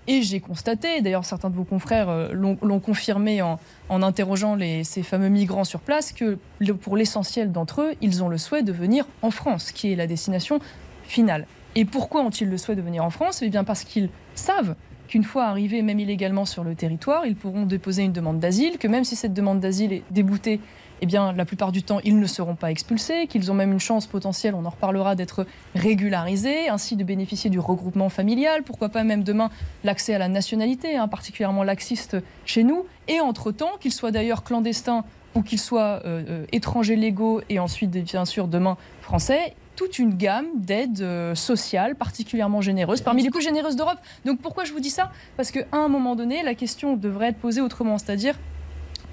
Et 0.06 0.22
j'ai 0.22 0.40
constaté, 0.40 1.00
d'ailleurs 1.00 1.24
certains 1.24 1.48
de 1.48 1.54
vos 1.54 1.64
confrères 1.64 2.08
euh, 2.08 2.28
l'ont 2.32 2.80
confirmé 2.80 3.40
en, 3.40 3.58
interrogeant 3.88 4.58
ces 4.82 5.02
fameux 5.04 5.28
migrants 5.28 5.64
sur 5.64 5.78
place, 5.78 6.12
que 6.12 6.38
pour 6.82 6.96
l'essentiel 6.96 7.52
d'entre 7.52 7.82
eux, 7.82 7.94
ils 8.00 8.22
ont 8.24 8.28
le 8.28 8.36
souhait 8.36 8.64
de 8.64 8.72
venir 8.72 9.06
en 9.22 9.30
France, 9.30 9.70
qui 9.70 9.92
est 9.92 9.96
la 9.96 10.08
destination 10.08 10.58
finale. 11.04 11.46
Et 11.76 11.84
pourquoi 11.84 12.22
ont-ils 12.22 12.48
le 12.48 12.58
souhait 12.58 12.76
de 12.76 12.82
venir 12.82 13.04
en 13.04 13.10
France? 13.10 13.42
Eh 13.42 13.48
bien 13.48 13.64
parce 13.64 13.84
qu'ils 13.84 14.10
savent 14.34 14.74
qu'une 15.08 15.24
fois 15.24 15.44
arrivés, 15.44 15.82
même 15.82 16.00
illégalement 16.00 16.44
sur 16.44 16.64
le 16.64 16.74
territoire, 16.74 17.26
ils 17.26 17.36
pourront 17.36 17.66
déposer 17.66 18.02
une 18.02 18.12
demande 18.12 18.40
d'asile, 18.40 18.78
que 18.78 18.88
même 18.88 19.04
si 19.04 19.16
cette 19.16 19.34
demande 19.34 19.60
d'asile 19.60 19.92
est 19.92 20.02
déboutée, 20.10 20.60
eh 21.02 21.06
la 21.06 21.44
plupart 21.44 21.72
du 21.72 21.82
temps, 21.82 22.00
ils 22.04 22.18
ne 22.18 22.26
seront 22.26 22.54
pas 22.54 22.70
expulsés, 22.70 23.26
qu'ils 23.26 23.50
ont 23.50 23.54
même 23.54 23.72
une 23.72 23.80
chance 23.80 24.06
potentielle, 24.06 24.54
on 24.54 24.64
en 24.64 24.70
reparlera, 24.70 25.14
d'être 25.14 25.46
régularisés, 25.74 26.68
ainsi 26.68 26.96
de 26.96 27.04
bénéficier 27.04 27.50
du 27.50 27.58
regroupement 27.58 28.08
familial, 28.08 28.62
pourquoi 28.62 28.88
pas 28.88 29.04
même 29.04 29.22
demain 29.22 29.50
l'accès 29.82 30.14
à 30.14 30.18
la 30.18 30.28
nationalité, 30.28 30.96
hein, 30.96 31.08
particulièrement 31.08 31.62
laxiste 31.62 32.16
chez 32.46 32.64
nous, 32.64 32.86
et 33.08 33.20
entre-temps, 33.20 33.72
qu'ils 33.80 33.92
soient 33.92 34.12
d'ailleurs 34.12 34.44
clandestins 34.44 35.04
ou 35.34 35.42
qu'ils 35.42 35.60
soient 35.60 36.00
euh, 36.04 36.22
euh, 36.28 36.46
étrangers 36.52 36.96
légaux 36.96 37.42
et 37.50 37.58
ensuite, 37.58 37.90
bien 37.90 38.24
sûr, 38.24 38.48
demain 38.48 38.76
français, 39.02 39.54
toute 39.76 39.98
une 39.98 40.16
gamme 40.16 40.46
d'aides 40.54 41.00
euh, 41.00 41.34
sociales 41.34 41.94
particulièrement 41.96 42.60
généreuses, 42.60 43.00
parmi 43.00 43.22
les 43.22 43.30
plus 43.30 43.42
généreuses 43.42 43.76
d'Europe. 43.76 43.98
Donc 44.24 44.40
pourquoi 44.40 44.64
je 44.64 44.72
vous 44.72 44.80
dis 44.80 44.90
ça? 44.90 45.10
Parce 45.36 45.50
qu'à 45.50 45.64
un 45.72 45.88
moment 45.88 46.16
donné, 46.16 46.42
la 46.42 46.54
question 46.54 46.96
devrait 46.96 47.28
être 47.28 47.38
posée 47.38 47.60
autrement, 47.60 47.98
c'est-à-dire 47.98 48.38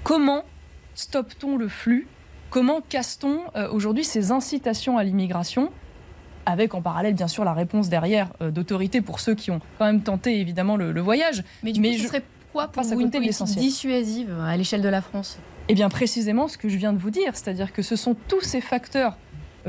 comment 0.04 0.44
stoppe-t-on 0.94 1.56
le 1.56 1.68
flux? 1.68 2.06
Comment 2.50 2.80
casse-t-on 2.86 3.40
euh, 3.56 3.70
aujourd'hui 3.70 4.04
ces 4.04 4.30
incitations 4.30 4.98
à 4.98 5.04
l'immigration? 5.04 5.70
Avec 6.44 6.74
en 6.74 6.82
parallèle 6.82 7.14
bien 7.14 7.28
sûr 7.28 7.44
la 7.44 7.54
réponse 7.54 7.88
derrière 7.88 8.28
euh, 8.42 8.50
d'autorité 8.50 9.00
pour 9.00 9.20
ceux 9.20 9.34
qui 9.34 9.50
ont 9.50 9.60
quand 9.78 9.86
même 9.86 10.02
tenté 10.02 10.40
évidemment 10.40 10.76
le, 10.76 11.00
voyage. 11.00 11.44
Mais, 11.62 11.72
du 11.72 11.98
ce 11.98 12.08
serait 12.08 12.24
quoi 12.52 12.68
pour 12.68 12.82
vous 12.82 13.00
une 13.00 13.10
politique 13.10 13.56
dissuasive 13.56 14.36
à 14.44 14.56
l'échelle 14.56 14.82
de 14.82 14.88
la 14.88 15.00
France? 15.00 15.38
Eh 15.68 15.74
bien 15.74 15.88
précisément 15.88 16.48
ce 16.48 16.58
que 16.58 16.68
je 16.68 16.76
viens 16.76 16.92
de 16.92 16.98
vous 16.98 17.10
dire, 17.10 17.34
c'est-à-dire 17.36 17.72
que 17.72 17.82
ce 17.82 17.96
sont 17.96 18.16
tous 18.28 18.40
ces 18.40 18.60
facteurs 18.60 19.16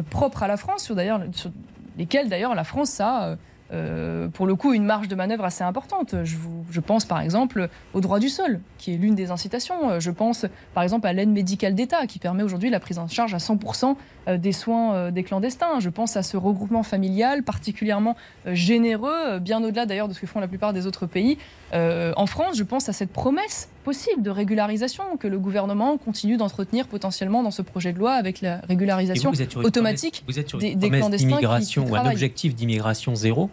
propres 0.10 0.44
à 0.44 0.48
la 0.48 0.58
France, 0.58 0.84
sur, 0.84 0.96
sur 1.34 1.52
lesquels 1.98 2.30
d'ailleurs 2.30 2.56
la 2.56 2.64
France 2.64 3.00
a 3.00 3.38
euh, 3.74 4.28
pour 4.28 4.46
le 4.46 4.56
coup, 4.56 4.74
une 4.74 4.86
marge 4.86 5.08
de 5.08 5.16
manœuvre 5.16 5.46
assez 5.46 5.64
importante. 5.64 6.16
Je, 6.24 6.36
je 6.70 6.80
pense 6.80 7.06
par 7.06 7.22
exemple 7.22 7.70
au 7.94 8.02
droit 8.02 8.20
du 8.20 8.30
sol, 8.30 8.60
qui 8.78 8.94
est 8.94 8.98
l'une 8.98 9.16
des 9.16 9.32
incitations. 9.32 10.00
Je 10.00 10.12
pense 10.12 10.46
par 10.74 10.84
exemple 10.84 11.08
à 11.08 11.14
l'aide 11.14 11.30
médicale 11.30 11.74
d'État, 11.74 12.06
qui 12.06 12.20
permet 12.20 12.44
aujourd'hui 12.44 12.70
la 12.70 12.80
prise 12.80 13.00
en 13.00 13.08
charge 13.08 13.34
à 13.34 13.38
100% 13.38 13.96
euh, 14.28 14.38
des 14.38 14.52
soins 14.52 14.94
euh, 14.94 15.12
des 15.12 15.24
clandestins. 15.24 15.80
Je 15.80 15.90
pense 15.90 16.18
à 16.18 16.24
ce 16.24 16.38
regroupement 16.38 16.84
familial 16.84 17.44
particulièrement 17.44 18.16
généreux, 18.46 19.40
bien 19.40 19.64
au-delà 19.64 19.86
d'ailleurs 19.86 20.08
de 20.08 20.14
ce 20.14 20.20
que 20.20 20.28
font 20.28 20.40
la 20.40 20.48
plupart 20.48 20.74
des 20.74 20.86
autres 20.86 21.06
pays. 21.06 21.38
en 21.74 22.26
France, 22.26 22.58
je 22.58 22.64
pense 22.64 22.90
à 22.90 22.94
cette 22.94 23.12
promesse 23.12 23.70
possible 23.84 24.22
de 24.22 24.30
régularisation 24.30 25.18
que 25.18 25.28
le 25.28 25.40
gouvernement 25.40 25.98
continue 25.98 26.38
d'entretenir 26.38 26.88
potentiellement 26.88 27.44
dans 27.44 27.52
ce 27.52 27.62
projet 27.62 27.94
de 27.94 28.00
loi 28.00 28.14
avec 28.14 28.42
la 28.42 28.58
régularisation 28.68 29.32
automatique 29.58 30.24
vous 30.28 30.40
êtes 30.40 30.50
sur 30.50 30.58
des, 30.58 30.76
des 30.76 30.90
clandestins. 30.90 31.82
ou 31.82 31.96
un 31.96 32.10
objectif 32.10 32.56
d'immigration 32.56 33.16
zéro 33.16 33.50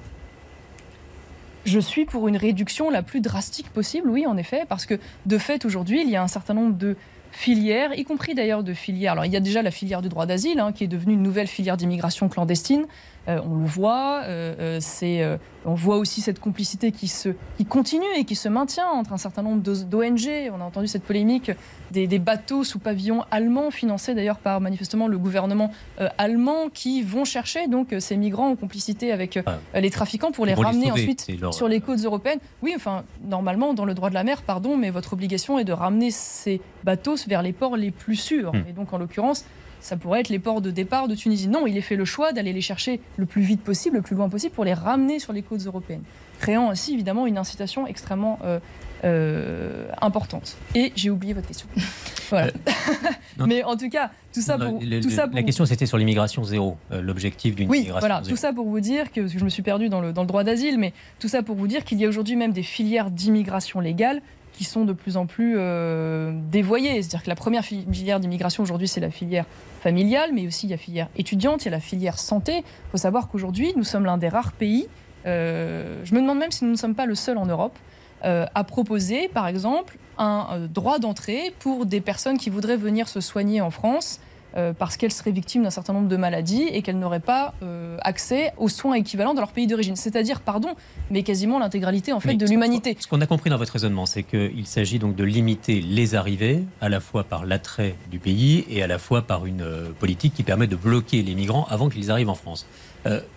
je 1.66 1.78
suis 1.78 2.04
pour 2.04 2.26
une 2.28 2.36
réduction 2.36 2.90
la 2.90 3.02
plus 3.02 3.20
drastique 3.20 3.68
possible, 3.68 4.08
oui, 4.08 4.26
en 4.26 4.36
effet, 4.38 4.64
parce 4.68 4.86
que 4.86 4.98
de 5.26 5.38
fait, 5.38 5.66
aujourd'hui, 5.66 6.02
il 6.02 6.08
y 6.08 6.16
a 6.16 6.22
un 6.22 6.28
certain 6.28 6.54
nombre 6.54 6.76
de 6.76 6.96
filières, 7.32 7.96
y 7.96 8.04
compris 8.04 8.34
d'ailleurs 8.34 8.64
de 8.64 8.72
filières. 8.72 9.12
Alors, 9.12 9.24
il 9.24 9.32
y 9.32 9.36
a 9.36 9.40
déjà 9.40 9.62
la 9.62 9.70
filière 9.70 10.02
du 10.02 10.08
droit 10.08 10.26
d'asile, 10.26 10.58
hein, 10.58 10.72
qui 10.72 10.84
est 10.84 10.88
devenue 10.88 11.14
une 11.14 11.22
nouvelle 11.22 11.46
filière 11.46 11.76
d'immigration 11.76 12.28
clandestine. 12.28 12.86
Euh, 13.30 13.40
on 13.44 13.56
le 13.56 13.66
voit. 13.66 14.22
Euh, 14.24 14.54
euh, 14.58 14.78
c'est, 14.80 15.24
on 15.64 15.74
voit 15.74 15.98
aussi 15.98 16.20
cette 16.20 16.40
complicité 16.40 16.92
qui, 16.92 17.08
se, 17.08 17.30
qui 17.56 17.64
continue 17.64 18.06
et 18.16 18.24
qui 18.24 18.34
se 18.34 18.48
maintient 18.48 18.88
entre 18.88 19.12
un 19.12 19.18
certain 19.18 19.42
nombre 19.42 19.62
d'ONG. 19.62 20.50
On 20.52 20.60
a 20.60 20.64
entendu 20.64 20.86
cette 20.86 21.04
polémique 21.04 21.50
des, 21.90 22.06
bateaux 22.18 22.64
sous 22.64 22.78
pavillon 22.78 23.24
allemand, 23.30 23.70
financés 23.70 24.14
d'ailleurs 24.14 24.38
par 24.38 24.60
manifestement 24.60 25.08
le 25.08 25.18
gouvernement 25.18 25.70
allemand, 26.18 26.68
qui 26.72 27.02
vont 27.02 27.24
chercher 27.24 27.66
donc 27.66 27.94
ces 27.98 28.16
migrants 28.16 28.50
en 28.50 28.56
complicité 28.56 29.12
avec 29.12 29.38
ah. 29.46 29.80
les 29.80 29.90
trafiquants 29.90 30.32
pour 30.32 30.46
les 30.46 30.54
ramener 30.54 30.90
ensuite 30.90 31.26
sur 31.52 31.68
les 31.68 31.80
côtes 31.80 32.04
européennes. 32.04 32.40
Oui, 32.62 32.72
enfin, 32.76 33.04
normalement, 33.24 33.74
dans 33.74 33.84
le 33.84 33.94
droit 33.94 34.10
de 34.10 34.14
la 34.14 34.24
mer, 34.24 34.42
pardon, 34.42 34.76
mais 34.76 34.90
votre 34.90 35.12
obligation 35.12 35.58
est 35.58 35.64
de 35.64 35.72
ramener 35.72 36.10
ces 36.10 36.60
bateaux 36.84 37.16
vers 37.26 37.42
les 37.42 37.52
ports 37.52 37.76
les 37.76 37.90
plus 37.90 38.16
sûrs. 38.16 38.52
Hmm. 38.52 38.64
Et 38.68 38.72
donc, 38.72 38.92
en 38.92 38.98
l'occurrence, 38.98 39.44
ça 39.80 39.96
pourrait 39.96 40.20
être 40.20 40.28
les 40.28 40.38
ports 40.38 40.60
de 40.60 40.70
départ 40.70 41.08
de 41.08 41.14
Tunisie. 41.14 41.48
Non, 41.48 41.66
il 41.66 41.76
est 41.76 41.82
fait 41.82 41.96
le 41.96 42.04
choix 42.04 42.32
d'aller 42.32 42.52
les 42.52 42.60
chercher 42.60 43.00
le 43.16 43.26
plus 43.26 43.42
vite 43.42 43.62
possible, 43.62 43.96
le 43.96 44.02
plus 44.02 44.16
loin 44.16 44.28
possible, 44.28 44.54
pour 44.54 44.64
les 44.64 44.74
ramener 44.74 45.18
sur 45.18 45.32
les 45.32 45.42
côtes 45.42 45.64
européennes, 45.66 46.02
créant 46.38 46.70
ainsi 46.70 46.94
évidemment 46.94 47.26
une 47.26 47.38
incitation 47.38 47.86
extrêmement 47.86 48.38
euh, 48.44 48.58
euh, 49.04 49.86
importante. 50.00 50.56
Et 50.74 50.92
j'ai 50.96 51.10
oublié 51.10 51.32
votre 51.32 51.48
question. 51.48 51.66
voilà. 52.30 52.48
Euh, 52.48 53.46
Mais 53.46 53.64
en 53.64 53.76
tout 53.76 53.88
cas, 53.88 54.10
tout 54.32 54.42
ça 54.42 54.58
pour, 54.58 54.78
tout 54.78 55.10
ça 55.10 55.28
la 55.32 55.42
question 55.42 55.64
c'était 55.64 55.86
sur 55.86 55.98
l'immigration 55.98 56.44
zéro, 56.44 56.76
l'objectif 56.90 57.56
d'une 57.56 57.68
oui, 57.68 57.78
immigration 57.78 58.08
voilà, 58.08 58.22
Tout 58.22 58.36
ça 58.36 58.52
pour 58.52 58.68
vous 58.68 58.80
dire 58.80 59.10
que, 59.10 59.22
que 59.22 59.38
je 59.38 59.44
me 59.44 59.48
suis 59.48 59.62
perdu 59.62 59.88
dans 59.88 60.00
le, 60.00 60.12
dans 60.12 60.22
le 60.22 60.28
droit 60.28 60.44
d'asile, 60.44 60.78
mais 60.78 60.92
tout 61.18 61.28
ça 61.28 61.42
pour 61.42 61.56
vous 61.56 61.66
dire 61.66 61.84
qu'il 61.84 61.98
y 61.98 62.04
a 62.04 62.08
aujourd'hui 62.08 62.36
même 62.36 62.52
des 62.52 62.62
filières 62.62 63.10
d'immigration 63.10 63.80
légale 63.80 64.20
qui 64.60 64.64
sont 64.64 64.84
de 64.84 64.92
plus 64.92 65.16
en 65.16 65.24
plus 65.24 65.54
euh, 65.56 66.32
dévoyées. 66.50 66.96
C'est-à-dire 66.96 67.22
que 67.22 67.30
la 67.30 67.34
première 67.34 67.64
filière 67.64 68.20
d'immigration 68.20 68.62
aujourd'hui, 68.62 68.88
c'est 68.88 69.00
la 69.00 69.10
filière 69.10 69.46
familiale, 69.80 70.32
mais 70.34 70.46
aussi 70.46 70.66
il 70.66 70.68
y 70.68 70.72
a 70.74 70.76
la 70.76 70.82
filière 70.82 71.08
étudiante, 71.16 71.62
il 71.62 71.64
y 71.64 71.68
a 71.68 71.70
la 71.70 71.80
filière 71.80 72.18
santé. 72.18 72.58
Il 72.58 72.90
faut 72.90 72.98
savoir 72.98 73.28
qu'aujourd'hui, 73.28 73.72
nous 73.74 73.84
sommes 73.84 74.04
l'un 74.04 74.18
des 74.18 74.28
rares 74.28 74.52
pays, 74.52 74.86
euh, 75.24 76.02
je 76.04 76.14
me 76.14 76.20
demande 76.20 76.40
même 76.40 76.50
si 76.50 76.66
nous 76.66 76.72
ne 76.72 76.76
sommes 76.76 76.94
pas 76.94 77.06
le 77.06 77.14
seul 77.14 77.38
en 77.38 77.46
Europe, 77.46 77.78
euh, 78.26 78.44
à 78.54 78.62
proposer, 78.62 79.28
par 79.28 79.46
exemple, 79.46 79.96
un 80.18 80.68
droit 80.68 80.98
d'entrée 80.98 81.54
pour 81.60 81.86
des 81.86 82.02
personnes 82.02 82.36
qui 82.36 82.50
voudraient 82.50 82.76
venir 82.76 83.08
se 83.08 83.22
soigner 83.22 83.62
en 83.62 83.70
France 83.70 84.20
euh, 84.56 84.72
parce 84.72 84.96
qu'elles 84.96 85.12
seraient 85.12 85.30
victimes 85.30 85.62
d'un 85.62 85.70
certain 85.70 85.92
nombre 85.92 86.08
de 86.08 86.16
maladies 86.16 86.64
et 86.72 86.82
qu'elles 86.82 86.98
n'auraient 86.98 87.20
pas 87.20 87.54
euh, 87.62 87.96
accès 88.02 88.52
aux 88.58 88.68
soins 88.68 88.94
équivalents 88.94 89.34
dans 89.34 89.40
leur 89.40 89.52
pays 89.52 89.66
d'origine. 89.66 89.96
C'est-à-dire, 89.96 90.40
pardon, 90.40 90.70
mais 91.10 91.22
quasiment 91.22 91.58
l'intégralité 91.58 92.12
en 92.12 92.20
fait 92.20 92.34
de 92.34 92.46
l'humanité. 92.46 92.96
Ce 92.98 93.06
qu'on 93.06 93.20
a 93.20 93.26
compris 93.26 93.50
dans 93.50 93.58
votre 93.58 93.72
raisonnement, 93.72 94.06
c'est 94.06 94.22
qu'il 94.22 94.66
s'agit 94.66 94.98
donc 94.98 95.14
de 95.14 95.24
limiter 95.24 95.80
les 95.80 96.14
arrivées, 96.14 96.64
à 96.80 96.88
la 96.88 97.00
fois 97.00 97.24
par 97.24 97.46
l'attrait 97.46 97.94
du 98.10 98.18
pays 98.18 98.64
et 98.68 98.82
à 98.82 98.86
la 98.86 98.98
fois 98.98 99.22
par 99.22 99.46
une 99.46 99.62
euh, 99.62 99.90
politique 99.98 100.34
qui 100.34 100.42
permet 100.42 100.66
de 100.66 100.76
bloquer 100.76 101.22
les 101.22 101.34
migrants 101.34 101.66
avant 101.70 101.88
qu'ils 101.88 102.10
arrivent 102.10 102.30
en 102.30 102.34
France. 102.34 102.66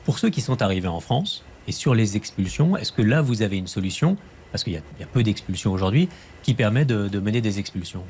pour 0.04 0.20
ceux 0.20 0.30
qui 0.30 0.42
sont 0.42 0.62
arrivés 0.62 0.88
en 0.88 1.00
France 1.00 1.44
et 1.68 1.72
sur 1.72 1.96
les 1.96 2.18
expulsions, 2.18 2.76
est-ce 2.76 2.92
que 2.92 3.02
là 3.02 3.22
vous 3.22 3.42
avez 3.42 3.58
une 3.58 3.68
solution? 3.68 4.18
Parce 4.52 4.64
qu'il 4.64 4.74
y, 4.74 4.78
a 4.78 5.08
peu 5.12 5.24
d'expulsions 5.24 5.72
aujourd'hui, 5.72 6.10
qui 6.44 6.54
permet 6.54 6.86
de 6.86 7.20
mener 7.20 7.42
des 7.42 7.60
expulsions 7.60 8.04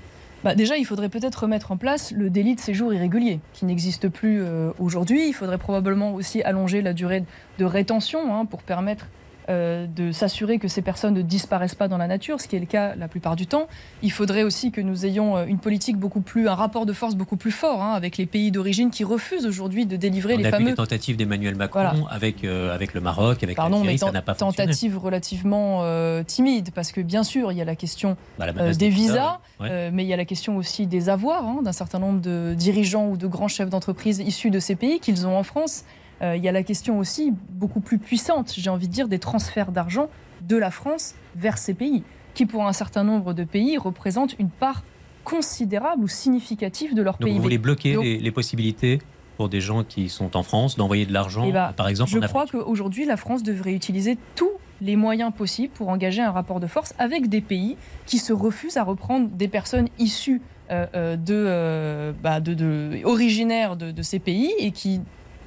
bah, 0.44 0.56
déjà, 0.56 0.78
il 0.78 0.86
faudrait 0.86 1.10
peut-être 1.10 1.44
remettre 1.44 1.72
en 1.72 1.78
place 1.78 2.12
le 2.12 2.30
délit 2.30 2.56
de 2.56 2.60
séjour 2.60 2.94
irrégulier, 2.94 3.40
qui 3.54 3.66
n'existe 3.66 4.10
plus 4.10 4.42
euh, 4.42 4.72
aujourd'hui. 4.78 5.28
Il 5.28 5.34
faudrait 5.34 5.58
probablement 5.58 6.14
aussi 6.14 6.42
allonger 6.44 6.82
la 6.82 6.94
durée 6.94 7.24
de 7.60 7.66
rétention 7.66 8.36
hein, 8.36 8.46
pour 8.46 8.62
permettre 8.64 9.08
euh, 9.50 9.88
de 9.88 10.12
s'assurer 10.12 10.60
que 10.60 10.68
ces 10.68 10.82
personnes 10.82 11.14
ne 11.14 11.22
disparaissent 11.22 11.76
pas 11.76 11.88
dans 11.88 11.98
la 11.98 12.08
nature, 12.08 12.40
ce 12.40 12.48
qui 12.48 12.56
est 12.56 12.60
le 12.60 12.66
cas 12.66 12.96
la 12.96 13.08
plupart 13.08 13.36
du 13.36 13.48
temps. 13.48 13.68
Il 14.02 14.12
faudrait 14.12 14.44
aussi 14.44 14.72
que 14.72 14.82
nous 14.82 15.06
ayons 15.06 15.38
euh, 15.38 15.46
une 15.46 15.60
politique 15.60 15.98
beaucoup 15.98 16.22
plus, 16.22 16.48
un 16.48 16.56
rapport 16.56 16.86
de 16.86 16.94
force 16.94 17.16
beaucoup 17.16 17.38
plus 17.38 17.52
fort 17.52 17.82
hein, 17.82 17.94
avec 17.94 18.18
les 18.18 18.26
pays 18.26 18.52
d'origine 18.52 18.92
qui 18.92 19.04
refusent 19.04 19.46
aujourd'hui 19.46 19.86
de 19.86 19.96
délivrer 19.96 20.38
les 20.38 20.50
fameux. 20.50 20.70
les 20.70 20.76
tentatives 20.76 21.18
d'Emmanuel 21.18 21.56
Macron 21.56 22.06
avec, 22.10 22.44
euh, 22.44 22.74
avec 22.74 22.94
le 22.94 23.02
Maroc, 23.02 23.44
avec 23.44 23.56
Pardon, 23.56 23.84
mais 23.84 23.98
ça 23.98 24.12
n'a 24.12 24.22
pas 24.22 24.36
tentatives 24.36 24.98
relativement 24.98 25.84
timides, 26.24 26.72
parce 26.74 26.92
que 26.92 27.02
bien 27.02 27.24
sûr, 27.24 27.52
il 27.52 27.58
y 27.58 27.62
a 27.62 27.66
la 27.66 27.76
question 27.76 28.18
bah, 28.40 28.52
des 28.52 28.90
visas, 28.90 29.40
mais 29.60 30.04
il 30.04 30.08
y 30.08 30.14
a 30.14 30.18
la 30.18 30.26
question 30.26 30.58
aussi 30.58 30.88
des 30.88 31.10
avoirs 31.10 31.46
hein, 31.46 31.62
d'un 31.64 31.72
certain 31.72 32.00
nombre 32.00 32.22
de 32.22 32.54
dirigeants 32.56 33.08
ou 33.08 33.18
de 33.18 33.28
grands 33.28 33.48
chefs 33.48 33.70
d'entreprise 33.70 34.20
issus 34.20 34.50
de 34.50 34.60
ces 34.60 34.76
pays 34.76 35.00
qu'ils 35.00 35.28
ont 35.28 35.38
en 35.38 35.44
France. 35.44 35.84
Euh, 36.24 36.36
il 36.38 36.44
y 36.44 36.48
a 36.48 36.52
la 36.52 36.64
question 36.64 37.00
aussi 37.00 37.34
beaucoup 37.50 37.82
plus 37.82 37.98
puissante, 37.98 38.54
j'ai 38.56 38.70
envie 38.70 38.88
de 38.88 38.94
dire, 38.94 39.08
des 39.08 39.20
transferts 39.20 39.72
d'argent 39.72 40.10
de 40.48 40.56
la 40.58 40.72
France 40.72 41.16
vers 41.36 41.58
ces 41.58 41.74
pays, 41.74 42.04
qui 42.34 42.46
pour 42.46 42.66
un 42.66 42.74
certain 42.74 43.04
nombre 43.04 43.34
de 43.34 43.44
pays 43.44 43.78
représentent 43.78 44.36
une 44.40 44.50
part 44.50 44.84
considérable 45.24 46.04
ou 46.04 46.08
significative 46.08 46.96
de 46.96 47.02
leur 47.02 47.18
Donc 47.18 47.28
PIB. 47.28 47.38
Vous 47.38 47.44
voulez 47.44 47.58
bloquer 47.58 48.20
les, 48.20 48.32
possibilités 48.32 49.00
pour 49.38 49.50
des 49.50 49.62
gens 49.62 49.84
qui 49.84 50.10
sont 50.10 50.36
en 50.38 50.44
France 50.44 50.76
d'envoyer 50.76 51.06
de 51.06 51.14
l'argent, 51.14 51.46
Eh 51.48 51.52
ben, 51.52 51.74
par 51.76 51.88
exemple 51.88 52.12
Je 52.12 52.20
en 52.20 52.22
crois 52.22 52.46
qu'aujourd'hui, 52.46 53.06
la 53.06 53.18
France 53.18 53.42
devrait 53.44 53.74
utiliser 53.74 54.18
tous 54.36 54.52
les 54.82 54.96
moyens 54.96 55.32
possibles 55.36 55.74
pour 55.74 55.90
engager 55.90 56.22
un 56.22 56.32
rapport 56.32 56.60
de 56.60 56.68
force 56.68 56.94
avec 57.00 57.30
des 57.30 57.42
pays 57.42 57.78
qui 58.06 58.18
se 58.18 58.34
refusent 58.34 58.78
à 58.78 58.84
reprendre 58.84 59.30
des 59.30 59.48
personnes 59.48 59.88
issues 59.98 60.42
euh, 60.72 60.86
euh, 60.96 61.16
de, 61.16 61.34
euh, 61.34 62.12
bah, 62.22 62.40
de- 62.40 62.54
de- 62.54 63.02
originaires 63.06 63.76
de, 63.76 63.92
de 63.92 64.02
ces 64.02 64.20
pays 64.20 64.52
et 64.60 64.72
qui, 64.72 65.02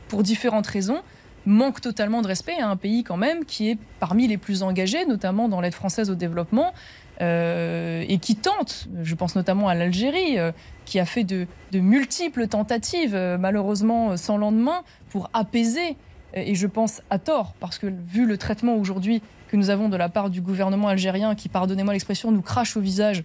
pour 0.08 0.22
différentes 0.22 0.66
raisons, 0.66 1.02
manquent 1.46 1.80
totalement 1.80 2.22
de 2.22 2.26
respect 2.26 2.58
à 2.60 2.68
un 2.68 2.76
pays 2.76 3.04
quand 3.04 3.16
même 3.16 3.44
qui 3.44 3.70
est 3.70 3.78
parmi 4.00 4.26
les 4.26 4.36
plus 4.36 4.62
engagés, 4.62 5.06
notamment 5.06 5.48
dans 5.48 5.60
l'aide 5.60 5.74
française 5.74 6.10
au 6.10 6.14
développement, 6.14 6.72
euh, 7.22 8.04
et 8.08 8.18
qui 8.18 8.36
tente, 8.36 8.88
je 9.02 9.14
pense 9.14 9.36
notamment 9.36 9.68
à 9.68 9.74
l'Algérie, 9.74 10.38
euh, 10.38 10.52
qui 10.84 10.98
a 10.98 11.06
fait 11.06 11.24
de, 11.24 11.46
multiples 11.72 12.46
tentatives, 12.48 13.14
euh, 13.14 13.38
malheureusement 13.38 14.16
sans 14.16 14.36
lendemain, 14.36 14.82
pour 15.10 15.30
apaiser, 15.32 15.96
et 16.34 16.54
je 16.54 16.66
pense 16.66 17.00
à 17.08 17.18
tort, 17.18 17.54
parce 17.60 17.78
que 17.78 17.86
vu 17.86 18.26
le 18.26 18.36
traitement 18.36 18.74
aujourd'hui 18.74 19.22
que 19.48 19.56
nous 19.56 19.70
avons 19.70 19.88
de 19.88 19.96
la 19.96 20.08
part 20.08 20.28
du 20.28 20.42
gouvernement 20.42 20.88
algérien, 20.88 21.34
qui, 21.34 21.48
pardonnez-moi 21.48 21.94
l'expression, 21.94 22.30
nous 22.30 22.42
crache 22.42 22.76
au 22.76 22.80
visage 22.80 23.22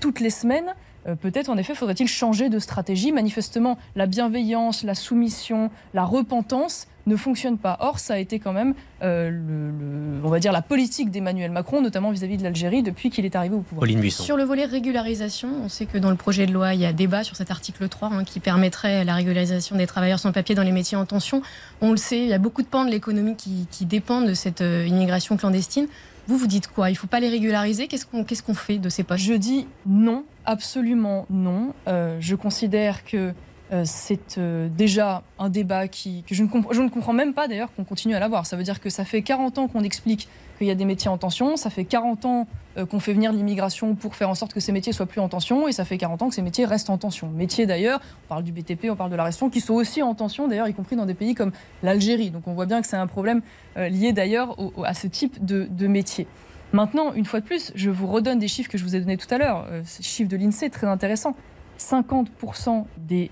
toutes 0.00 0.20
les 0.20 0.28
semaines, 0.28 0.74
euh, 1.06 1.14
peut-être 1.14 1.48
en 1.48 1.56
effet 1.56 1.74
faudrait-il 1.74 2.06
changer 2.08 2.48
de 2.48 2.58
stratégie. 2.58 3.12
Manifestement, 3.12 3.78
la 3.96 4.06
bienveillance, 4.06 4.82
la 4.84 4.94
soumission, 4.94 5.70
la 5.94 6.04
repentance 6.04 6.86
ne 7.06 7.16
fonctionnent 7.16 7.56
pas. 7.58 7.78
Or, 7.80 7.98
ça 7.98 8.14
a 8.14 8.18
été 8.18 8.38
quand 8.38 8.52
même, 8.52 8.74
euh, 9.02 9.30
le- 9.30 9.70
le- 9.70 10.20
on 10.24 10.28
va 10.28 10.38
dire, 10.38 10.52
la 10.52 10.60
politique 10.60 11.10
d'Emmanuel 11.10 11.50
Macron, 11.50 11.80
notamment 11.80 12.10
vis-à-vis 12.10 12.36
de 12.36 12.42
l'Algérie, 12.42 12.82
depuis 12.82 13.08
qu'il 13.08 13.24
est 13.24 13.34
arrivé 13.34 13.54
au 13.54 13.60
pouvoir. 13.62 13.80
Pauline 13.80 14.00
Buisson. 14.00 14.22
Sur 14.22 14.36
le 14.36 14.44
volet 14.44 14.66
régularisation, 14.66 15.48
on 15.64 15.68
sait 15.70 15.86
que 15.86 15.96
dans 15.96 16.10
le 16.10 16.16
projet 16.16 16.46
de 16.46 16.52
loi, 16.52 16.74
il 16.74 16.80
y 16.80 16.84
a 16.86 16.92
débat 16.92 17.24
sur 17.24 17.36
cet 17.36 17.50
article 17.50 17.88
3 17.88 18.10
hein, 18.12 18.24
qui 18.24 18.38
permettrait 18.38 19.04
la 19.04 19.14
régularisation 19.14 19.76
des 19.76 19.86
travailleurs 19.86 20.18
sans 20.18 20.30
papier 20.32 20.54
dans 20.54 20.62
les 20.62 20.72
métiers 20.72 20.98
en 20.98 21.06
tension. 21.06 21.40
On 21.80 21.90
le 21.92 21.96
sait, 21.96 22.18
il 22.22 22.28
y 22.28 22.34
a 22.34 22.38
beaucoup 22.38 22.60
de 22.62 22.66
pans 22.68 22.84
de 22.84 22.90
l'économie 22.90 23.34
qui, 23.34 23.66
qui 23.70 23.86
dépendent 23.86 24.28
de 24.28 24.34
cette 24.34 24.60
euh, 24.60 24.86
immigration 24.86 25.38
clandestine. 25.38 25.86
Vous, 26.26 26.36
vous 26.36 26.46
dites 26.46 26.68
quoi? 26.68 26.90
Il 26.90 26.94
faut 26.94 27.06
pas 27.06 27.20
les 27.20 27.28
régulariser? 27.28 27.88
Qu'est-ce 27.88 28.06
qu'on 28.42 28.54
fait 28.54 28.78
de 28.78 28.88
ces 28.88 29.02
poches 29.02 29.22
Je 29.22 29.34
dis 29.34 29.66
non, 29.86 30.24
absolument 30.44 31.26
non. 31.30 31.74
Euh, 31.88 32.16
je 32.20 32.34
considère 32.34 33.04
que 33.04 33.32
euh, 33.72 33.82
c'est 33.84 34.36
euh, 34.38 34.68
déjà 34.68 35.22
un 35.38 35.48
débat 35.48 35.86
qui, 35.86 36.24
que 36.24 36.34
je 36.34 36.42
ne, 36.42 36.48
je 36.72 36.82
ne 36.82 36.88
comprends 36.88 37.12
même 37.12 37.34
pas 37.34 37.46
d'ailleurs 37.46 37.72
qu'on 37.72 37.84
continue 37.84 38.16
à 38.16 38.20
l'avoir. 38.20 38.44
Ça 38.44 38.56
veut 38.56 38.64
dire 38.64 38.80
que 38.80 38.90
ça 38.90 39.04
fait 39.04 39.22
40 39.22 39.58
ans 39.58 39.68
qu'on 39.68 39.84
explique 39.84 40.28
qu'il 40.58 40.66
y 40.66 40.72
a 40.72 40.74
des 40.74 40.84
métiers 40.84 41.08
en 41.08 41.18
tension, 41.18 41.56
ça 41.56 41.70
fait 41.70 41.84
40 41.84 42.24
ans 42.24 42.48
euh, 42.76 42.84
qu'on 42.84 42.98
fait 42.98 43.12
venir 43.12 43.32
l'immigration 43.32 43.94
pour 43.94 44.16
faire 44.16 44.28
en 44.28 44.34
sorte 44.34 44.52
que 44.52 44.58
ces 44.58 44.72
métiers 44.72 44.92
soient 44.92 45.06
plus 45.06 45.20
en 45.20 45.28
tension, 45.28 45.68
et 45.68 45.72
ça 45.72 45.84
fait 45.84 45.98
40 45.98 46.22
ans 46.22 46.28
que 46.28 46.34
ces 46.34 46.42
métiers 46.42 46.64
restent 46.64 46.90
en 46.90 46.98
tension. 46.98 47.28
Métiers 47.28 47.64
d'ailleurs, 47.64 48.00
on 48.24 48.28
parle 48.28 48.42
du 48.42 48.50
BTP, 48.50 48.86
on 48.90 48.96
parle 48.96 49.10
de 49.10 49.16
la 49.16 49.22
restauration, 49.22 49.50
qui 49.50 49.60
sont 49.60 49.74
aussi 49.74 50.02
en 50.02 50.14
tension 50.16 50.48
d'ailleurs, 50.48 50.66
y 50.66 50.74
compris 50.74 50.96
dans 50.96 51.06
des 51.06 51.14
pays 51.14 51.34
comme 51.34 51.52
l'Algérie. 51.84 52.30
Donc 52.30 52.48
on 52.48 52.54
voit 52.54 52.66
bien 52.66 52.80
que 52.80 52.88
c'est 52.88 52.96
un 52.96 53.06
problème 53.06 53.40
lié 53.76 54.12
d'ailleurs 54.12 54.56
à 54.84 54.94
ce 54.94 55.06
type 55.06 55.44
de, 55.44 55.68
de 55.70 55.86
métier. 55.86 56.26
Maintenant, 56.72 57.12
une 57.14 57.24
fois 57.24 57.40
de 57.40 57.44
plus, 57.46 57.72
je 57.74 57.88
vous 57.90 58.08
redonne 58.08 58.38
des 58.38 58.48
chiffres 58.48 58.70
que 58.70 58.78
je 58.78 58.84
vous 58.84 58.96
ai 58.96 59.00
donnés 59.00 59.16
tout 59.16 59.32
à 59.32 59.38
l'heure. 59.38 59.66
Chiffres 60.00 60.28
de 60.28 60.36
l'INSEE, 60.36 60.70
très 60.70 60.86
intéressants. 60.86 61.34
50% 61.78 62.84
des, 62.98 63.30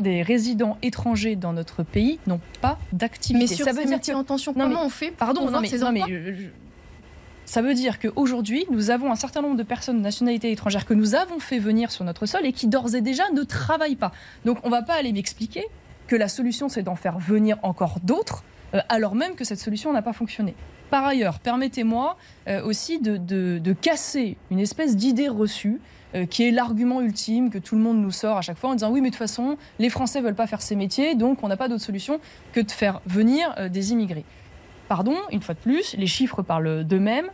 des 0.00 0.22
résidents 0.22 0.78
étrangers 0.82 1.36
dans 1.36 1.52
notre 1.52 1.82
pays 1.82 2.18
n'ont 2.26 2.40
pas 2.60 2.78
d'activité. 2.92 3.38
Mais 3.46 3.46
sur 3.54 3.64
Ça 3.66 3.72
veut 3.72 3.82
dire 3.84 3.90
métiers 3.96 4.14
que- 4.14 4.18
en 4.18 4.24
tension, 4.24 4.52
Non, 4.56 4.64
comment 4.64 4.80
mais- 4.80 4.86
on 4.86 4.90
fait 4.90 5.10
Pardon, 5.10 5.50
non 5.50 5.60
mais, 5.60 5.68
ces 5.68 5.78
non, 5.78 5.92
mais, 5.92 6.02
emplois 6.02 6.16
je- 6.16 6.44
ça 7.44 7.62
veut 7.62 7.74
dire 7.74 7.98
qu'aujourd'hui, 8.00 8.64
nous 8.70 8.90
avons 8.90 9.10
un 9.12 9.16
certain 9.16 9.40
nombre 9.42 9.56
de 9.56 9.62
personnes 9.62 9.98
de 9.98 10.02
nationalité 10.02 10.50
étrangère 10.50 10.84
que 10.84 10.94
nous 10.94 11.14
avons 11.14 11.38
fait 11.38 11.58
venir 11.58 11.90
sur 11.92 12.04
notre 12.04 12.26
sol 12.26 12.44
et 12.44 12.52
qui 12.52 12.66
d'ores 12.66 12.94
et 12.94 13.00
déjà 13.00 13.24
ne 13.30 13.42
travaillent 13.42 13.96
pas. 13.96 14.12
Donc 14.44 14.58
on 14.64 14.66
ne 14.68 14.72
va 14.72 14.82
pas 14.82 14.94
aller 14.94 15.12
m'expliquer 15.12 15.64
que 16.08 16.16
la 16.16 16.28
solution 16.28 16.68
c'est 16.68 16.82
d'en 16.82 16.96
faire 16.96 17.18
venir 17.18 17.58
encore 17.62 17.98
d'autres, 18.02 18.44
euh, 18.74 18.80
alors 18.88 19.14
même 19.14 19.34
que 19.34 19.44
cette 19.44 19.58
solution 19.60 19.92
n'a 19.92 20.02
pas 20.02 20.12
fonctionné. 20.12 20.54
Par 20.90 21.04
ailleurs, 21.04 21.40
permettez-moi 21.40 22.16
euh, 22.48 22.64
aussi 22.64 23.00
de, 23.00 23.16
de- 23.16 23.58
de 23.58 23.72
casser 23.72 24.36
une 24.52 24.60
espèce 24.60 24.94
d'idée 24.96 25.28
reçue 25.28 25.80
euh, 26.16 26.26
qui 26.26 26.44
est 26.48 26.50
l'argument 26.50 27.00
ultime 27.00 27.50
que 27.50 27.58
tout 27.58 27.76
le 27.76 27.82
monde 27.82 28.00
nous 28.00 28.10
sort 28.10 28.38
à 28.38 28.42
chaque 28.42 28.58
fois 28.58 28.70
en 28.70 28.74
disant 28.74 28.90
oui 28.90 29.00
mais 29.00 29.10
de 29.10 29.14
toute 29.14 29.18
façon 29.18 29.58
les 29.78 29.90
Français 29.90 30.20
veulent 30.20 30.34
pas 30.34 30.46
faire 30.46 30.62
ces 30.62 30.74
métiers 30.74 31.14
donc 31.14 31.42
on 31.42 31.48
n'a 31.48 31.56
pas 31.56 31.68
d'autre 31.68 31.84
solution 31.84 32.20
que 32.52 32.60
de 32.60 32.70
faire 32.70 33.00
venir 33.06 33.54
euh, 33.58 33.68
des 33.68 33.92
immigrés. 33.92 34.24
Pardon, 34.88 35.16
une 35.32 35.42
fois 35.42 35.54
de 35.54 35.60
plus, 35.60 35.94
les 35.98 36.06
chiffres 36.06 36.42
parlent 36.42 36.84
d'eux-mêmes. 36.84 37.28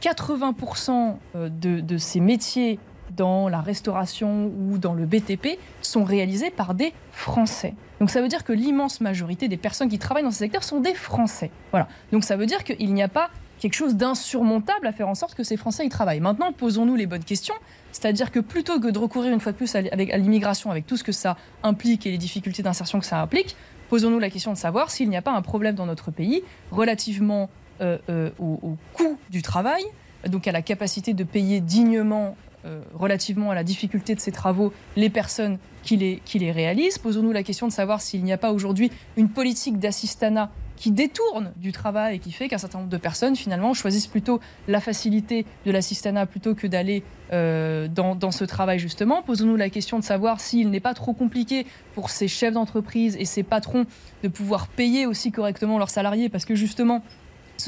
80% 0.00 1.16
euh, 1.34 1.48
de, 1.48 1.80
de 1.80 1.98
ces 1.98 2.20
métiers 2.20 2.78
dans 3.16 3.48
la 3.48 3.60
restauration 3.60 4.46
ou 4.46 4.78
dans 4.78 4.94
le 4.94 5.04
BTP 5.04 5.58
sont 5.82 6.04
réalisés 6.04 6.50
par 6.50 6.74
des 6.74 6.92
Français. 7.12 7.74
Donc 8.00 8.10
ça 8.10 8.22
veut 8.22 8.28
dire 8.28 8.44
que 8.44 8.52
l'immense 8.52 9.00
majorité 9.00 9.48
des 9.48 9.56
personnes 9.56 9.88
qui 9.88 9.98
travaillent 9.98 10.22
dans 10.22 10.30
ces 10.30 10.38
secteurs 10.38 10.64
sont 10.64 10.80
des 10.80 10.94
Français. 10.94 11.50
Voilà. 11.70 11.88
Donc 12.10 12.24
ça 12.24 12.36
veut 12.36 12.46
dire 12.46 12.64
qu'il 12.64 12.94
n'y 12.94 13.02
a 13.02 13.08
pas 13.08 13.30
quelque 13.62 13.74
chose 13.74 13.94
d'insurmontable 13.94 14.88
à 14.88 14.92
faire 14.92 15.08
en 15.08 15.14
sorte 15.14 15.36
que 15.36 15.44
ces 15.44 15.56
Français 15.56 15.86
y 15.86 15.88
travaillent. 15.88 16.18
Maintenant, 16.18 16.52
posons-nous 16.52 16.96
les 16.96 17.06
bonnes 17.06 17.22
questions. 17.22 17.54
C'est-à-dire 17.92 18.32
que 18.32 18.40
plutôt 18.40 18.80
que 18.80 18.88
de 18.88 18.98
recourir 18.98 19.32
une 19.32 19.38
fois 19.38 19.52
de 19.52 19.56
plus 19.56 19.72
à 19.76 19.82
l'immigration 19.82 20.72
avec 20.72 20.84
tout 20.84 20.96
ce 20.96 21.04
que 21.04 21.12
ça 21.12 21.36
implique 21.62 22.04
et 22.04 22.10
les 22.10 22.18
difficultés 22.18 22.64
d'insertion 22.64 22.98
que 22.98 23.06
ça 23.06 23.20
implique, 23.20 23.54
posons-nous 23.88 24.18
la 24.18 24.30
question 24.30 24.52
de 24.52 24.58
savoir 24.58 24.90
s'il 24.90 25.08
n'y 25.08 25.16
a 25.16 25.22
pas 25.22 25.30
un 25.30 25.42
problème 25.42 25.76
dans 25.76 25.86
notre 25.86 26.10
pays 26.10 26.42
relativement 26.72 27.50
euh, 27.80 27.98
euh, 28.10 28.30
au, 28.40 28.58
au 28.64 28.76
coût 28.94 29.16
du 29.30 29.42
travail, 29.42 29.84
donc 30.26 30.48
à 30.48 30.52
la 30.52 30.62
capacité 30.62 31.14
de 31.14 31.22
payer 31.22 31.60
dignement 31.60 32.36
euh, 32.64 32.80
relativement 32.94 33.50
à 33.50 33.54
la 33.54 33.64
difficulté 33.64 34.14
de 34.14 34.20
ces 34.20 34.30
travaux 34.30 34.72
les 34.96 35.10
personnes 35.10 35.58
qui 35.82 35.96
les, 35.96 36.20
qui 36.24 36.38
les 36.38 36.52
réalisent. 36.52 36.98
Posons-nous 36.98 37.32
la 37.32 37.42
question 37.42 37.66
de 37.68 37.72
savoir 37.72 38.00
s'il 38.00 38.22
n'y 38.24 38.32
a 38.32 38.38
pas 38.38 38.52
aujourd'hui 38.52 38.90
une 39.16 39.28
politique 39.28 39.78
d'assistanat 39.80 40.50
qui 40.82 40.90
détourne 40.90 41.52
du 41.58 41.70
travail 41.70 42.16
et 42.16 42.18
qui 42.18 42.32
fait 42.32 42.48
qu'un 42.48 42.58
certain 42.58 42.78
nombre 42.78 42.90
de 42.90 42.96
personnes 42.96 43.36
finalement 43.36 43.72
choisissent 43.72 44.08
plutôt 44.08 44.40
la 44.66 44.80
facilité 44.80 45.46
de 45.64 45.70
l'assistanat 45.70 46.26
plutôt 46.26 46.56
que 46.56 46.66
d'aller 46.66 47.04
euh, 47.32 47.86
dans, 47.86 48.32
ce 48.32 48.42
travail 48.42 48.80
justement. 48.80 49.22
Posons-nous 49.22 49.54
la 49.54 49.70
question 49.70 50.00
de 50.00 50.02
savoir 50.02 50.40
s'il 50.40 50.70
n'est 50.70 50.80
pas 50.80 50.92
trop 50.92 51.12
compliqué 51.12 51.68
pour 51.94 52.10
ces 52.10 52.26
chefs 52.26 52.54
d'entreprise 52.54 53.16
et 53.20 53.26
ces 53.26 53.44
patrons 53.44 53.86
de 54.24 54.28
pouvoir 54.28 54.66
payer 54.66 55.06
aussi 55.06 55.30
correctement 55.30 55.78
leurs 55.78 55.88
salariés 55.88 56.28
parce 56.28 56.44
que 56.44 56.56
justement 56.56 57.04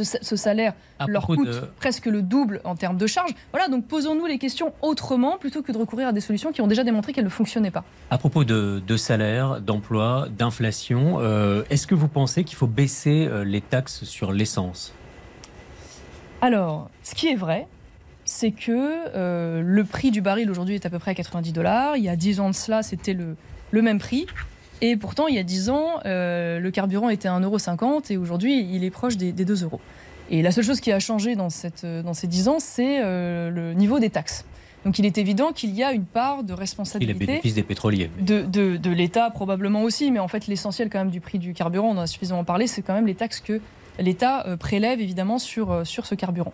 ce, 0.03 0.17
ce 0.21 0.37
salaire 0.37 0.73
À 0.99 1.07
leur 1.07 1.27
coûte 1.27 1.47
de- 1.47 1.61
presque 1.77 2.07
le 2.07 2.23
double 2.23 2.61
en 2.65 2.75
termes 2.75 2.97
de 2.97 3.07
charges. 3.07 3.31
Voilà, 3.53 3.69
donc 3.69 3.87
posons-nous 3.87 4.27
les 4.27 4.39
questions 4.39 4.73
autrement 4.83 5.39
plutôt 5.39 5.63
que 5.63 5.71
de 5.73 5.79
recourir 5.79 6.09
à 6.09 6.13
des 6.13 6.21
solutions 6.21 6.51
qui 6.53 6.61
ont 6.61 6.67
déjà 6.67 6.83
démontré 6.85 7.13
qu'elles 7.13 7.25
ne 7.25 7.29
fonctionnaient 7.31 7.71
pas. 7.71 7.85
À 8.11 8.19
propos 8.19 8.45
de, 8.45 8.83
de 8.87 8.97
salaire, 8.97 9.61
d'emploi, 9.61 10.27
d'inflation, 10.37 11.19
euh, 11.21 11.63
est-ce 11.71 11.87
que 11.87 11.95
vous 11.95 12.09
pensez 12.09 12.45
qu'il 12.45 12.57
faut 12.57 12.67
baisser 12.67 13.27
euh, 13.31 13.45
les 13.45 13.61
taxes 13.61 14.05
sur 14.05 14.33
l'essence? 14.33 14.93
Alors, 16.41 16.91
ce 17.03 17.15
qui 17.15 17.29
est 17.29 17.37
vrai, 17.37 17.67
c'est 18.25 18.51
que 18.51 18.71
euh, 19.17 19.63
le 19.65 19.85
prix 19.85 20.11
du 20.11 20.21
baril 20.21 20.51
aujourd'hui 20.51 20.75
est 20.75 20.87
à 20.87 20.91
peu 20.91 20.99
près 20.99 21.13
à 21.13 21.15
90 21.15 21.53
dollars. 21.53 21.97
Il 21.97 22.05
y 22.05 22.09
a 22.09 22.17
10 22.17 22.41
ans 22.41 22.51
de 22.51 22.55
cela, 22.55 22.83
c'était 22.83 23.15
le, 23.15 23.37
le 23.71 23.83
même 23.83 23.99
prix. 23.99 24.27
Et 24.87 24.97
pourtant, 24.97 25.29
il 25.29 25.35
y 25.35 25.39
a 25.39 25.43
10 25.43 25.71
ans, 25.71 26.01
euh, 26.05 26.61
le 26.61 26.71
carburant 26.71 27.09
était 27.09 27.27
à 27.27 27.33
1,50€ 27.41 28.13
et 28.13 28.19
aujourd'hui, 28.19 28.69
il 28.71 28.85
est 28.85 28.91
proche 28.91 29.17
des, 29.17 29.33
des 29.33 29.47
2 29.47 29.65
euros. 29.65 29.81
Et 30.31 30.43
la 30.43 30.51
seule 30.51 30.65
chose 30.65 30.81
qui 30.81 30.93
a 30.93 31.01
changé 31.01 31.37
dans, 31.37 31.49
cette, 31.49 31.85
euh, 31.85 32.03
dans 32.03 32.13
ces 32.13 32.27
10 32.27 32.49
ans, 32.49 32.57
c'est 32.61 33.01
euh, 33.03 33.49
le 33.51 33.73
niveau 33.73 33.99
des 33.99 34.11
taxes. 34.11 34.45
Donc 34.85 34.99
il 34.99 35.07
est 35.07 35.17
évident 35.17 35.53
qu'il 35.53 35.75
y 35.75 35.83
a 35.83 35.93
une 35.95 36.05
part 36.05 36.43
de 36.43 36.53
Et 36.53 36.57
les 36.57 36.61
responsabilité 36.61 37.15
bénéfices 37.27 37.55
des 37.55 37.63
pétroliers 37.63 38.11
mais- 38.19 38.23
de, 38.25 38.43
de- 38.43 38.77
de 38.77 38.91
l'État 38.91 39.31
probablement 39.31 39.83
aussi, 39.85 40.11
mais 40.11 40.19
en 40.19 40.29
fait 40.29 40.47
l'essentiel 40.49 40.91
quand 40.91 40.99
même 40.99 41.11
du 41.11 41.21
prix 41.23 41.39
du 41.39 41.55
carburant, 41.55 41.89
on 41.89 41.93
en 41.97 42.03
a 42.03 42.07
suffisamment 42.07 42.45
parlé, 42.45 42.67
c'est 42.67 42.83
quand 42.83 42.93
même 42.93 43.07
les 43.07 43.15
taxes 43.15 43.41
que 43.41 43.63
l'État 43.99 44.45
prélève 44.61 45.01
évidemment 45.01 45.39
sur, 45.39 45.87
sur 45.87 46.05
ce 46.05 46.15
carburant. 46.15 46.53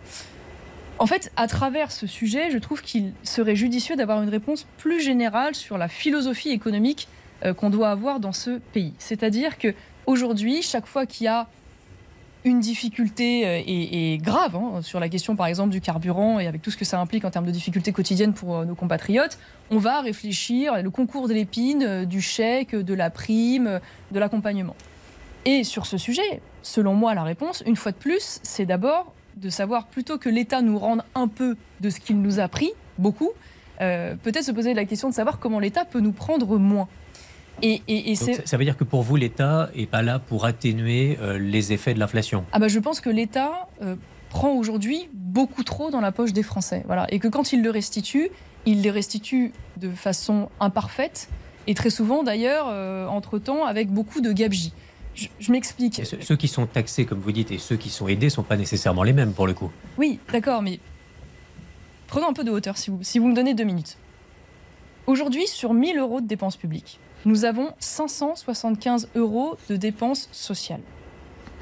En 0.99 1.07
fait, 1.07 1.29
à 1.35 1.47
travers 1.47 1.91
ce 1.91 2.07
sujet, 2.07 2.51
je 2.51 2.57
trouve 2.59 2.81
qu'il 2.81 3.11
serait 3.23 3.57
judicieux 3.57 3.97
d'avoir 3.97 4.21
une 4.23 4.29
réponse 4.29 4.65
plus 4.77 5.01
générale 5.01 5.53
sur 5.53 5.77
la 5.77 5.89
philosophie 5.89 6.51
économique 6.51 7.09
qu'on 7.57 7.69
doit 7.69 7.89
avoir 7.89 8.19
dans 8.19 8.33
ce 8.33 8.59
pays. 8.73 8.93
C'est-à-dire 8.99 9.57
que 9.57 9.73
aujourd'hui, 10.05 10.61
chaque 10.61 10.85
fois 10.85 11.05
qu'il 11.05 11.25
y 11.25 11.27
a 11.27 11.47
une 12.43 12.59
difficulté 12.59 13.45
euh, 13.45 13.61
et, 13.65 14.17
grave 14.17 14.55
hein, 14.55 14.81
sur 14.81 14.99
la 14.99 15.09
question 15.09 15.35
par 15.35 15.47
exemple 15.47 15.69
du 15.69 15.81
carburant 15.81 16.39
et 16.39 16.47
avec 16.47 16.61
tout 16.61 16.71
ce 16.71 16.77
que 16.77 16.85
ça 16.85 16.99
implique 16.99 17.23
en 17.25 17.29
termes 17.29 17.45
de 17.45 17.51
difficultés 17.51 17.91
quotidiennes 17.91 18.33
pour 18.33 18.57
euh, 18.57 18.65
nos 18.65 18.75
compatriotes, 18.75 19.37
on 19.69 19.77
va 19.77 20.01
réfléchir 20.01 20.81
le 20.81 20.89
concours 20.89 21.27
de 21.27 21.33
l'épine, 21.33 21.83
euh, 21.83 22.05
du 22.05 22.21
chèque, 22.21 22.75
de 22.75 22.93
la 22.93 23.09
prime, 23.09 23.67
euh, 23.67 23.79
de 24.11 24.19
l'accompagnement. 24.19 24.75
Et 25.45 25.63
sur 25.63 25.85
ce 25.85 25.97
sujet, 25.97 26.41
selon 26.61 26.93
moi, 26.93 27.13
la 27.13 27.23
réponse, 27.23 27.63
une 27.65 27.75
fois 27.75 27.91
de 27.91 27.97
plus, 27.97 28.39
c'est 28.43 28.65
d'abord 28.65 29.13
de 29.37 29.49
savoir 29.49 29.87
plutôt 29.87 30.17
que 30.17 30.29
l'État 30.29 30.61
nous 30.61 30.77
rende 30.77 31.03
un 31.15 31.27
peu 31.27 31.55
de 31.79 31.89
ce 31.89 31.99
qu'il 31.99 32.21
nous 32.21 32.39
a 32.39 32.47
pris, 32.47 32.71
beaucoup, 32.97 33.31
euh, 33.81 34.15
peut-être 34.21 34.43
se 34.43 34.51
poser 34.51 34.73
la 34.73 34.85
question 34.85 35.09
de 35.09 35.13
savoir 35.13 35.39
comment 35.39 35.59
l'État 35.59 35.85
peut 35.85 35.99
nous 35.99 36.11
prendre 36.11 36.57
moins. 36.57 36.87
Et, 37.61 37.81
et- 37.87 38.11
et 38.11 38.15
Donc, 38.15 38.23
c'est 38.23 38.47
ça, 38.47 38.57
veut 38.57 38.63
dire 38.65 38.77
que 38.77 38.83
pour 38.83 39.03
vous, 39.03 39.15
l'État 39.15 39.69
n'est 39.75 39.85
pas 39.85 40.01
là 40.01 40.19
pour 40.19 40.45
atténuer 40.45 41.17
euh, 41.21 41.37
les 41.37 41.73
effets 41.73 41.93
de 41.93 41.99
l'inflation 41.99 42.43
Ah 42.53 42.59
bah 42.59 42.67
je 42.67 42.79
pense 42.79 43.01
que 43.01 43.09
l'État 43.09 43.67
euh, 43.81 43.95
prend 44.29 44.53
aujourd'hui 44.53 45.09
beaucoup 45.13 45.63
trop 45.63 45.91
dans 45.91 46.01
la 46.01 46.11
poche 46.11 46.33
des 46.33 46.43
Français. 46.43 46.83
Voilà. 46.87 47.05
Et 47.13 47.19
que 47.19 47.27
quand 47.27 47.53
il 47.53 47.61
le 47.61 47.69
restitue, 47.69 48.29
il 48.65 48.81
les 48.81 48.91
restitue 48.91 49.51
de 49.77 49.89
façon 49.91 50.49
imparfaite 50.59 51.29
Et 51.67 51.73
très 51.75 51.89
souvent, 51.91 52.23
d'ailleurs, 52.23 52.67
entre-temps, 53.11 53.65
avec 53.65 53.89
beaucoup 53.89 54.21
de 54.21 54.31
gabegie. 54.31 54.73
Je, 55.13 55.51
m'explique. 55.51 56.01
Ceux, 56.21 56.35
qui 56.37 56.47
sont 56.47 56.65
taxés, 56.65 57.05
comme 57.05 57.19
vous 57.19 57.31
dites, 57.33 57.51
et 57.51 57.57
ceux 57.57 57.75
qui 57.75 57.89
sont 57.89 58.07
aidés 58.07 58.27
ne 58.27 58.31
sont 58.31 58.43
pas 58.43 58.55
nécessairement 58.57 59.03
les 59.03 59.13
mêmes, 59.13 59.33
pour 59.33 59.45
le 59.45 59.53
coup. 59.53 59.69
Oui, 59.97 60.19
d'accord, 60.31 60.61
mais 60.61 60.79
prenons 62.07 62.29
un 62.29 62.33
peu 62.33 62.43
de 62.43 62.51
hauteur, 62.51 62.77
si 62.77 62.89
vous, 62.89 62.99
si 63.01 63.19
vous 63.19 63.27
me 63.27 63.35
donnez 63.35 63.53
deux 63.53 63.63
minutes. 63.65 63.97
Aujourd'hui, 65.07 65.47
sur 65.47 65.73
1000 65.73 65.97
euros 65.97 66.21
de 66.21 66.27
dépenses 66.27 66.55
publiques, 66.57 66.99
nous 67.25 67.45
avons 67.45 67.71
575 67.79 69.09
euros 69.15 69.57
de 69.69 69.75
dépenses 69.75 70.29
sociales. 70.31 70.81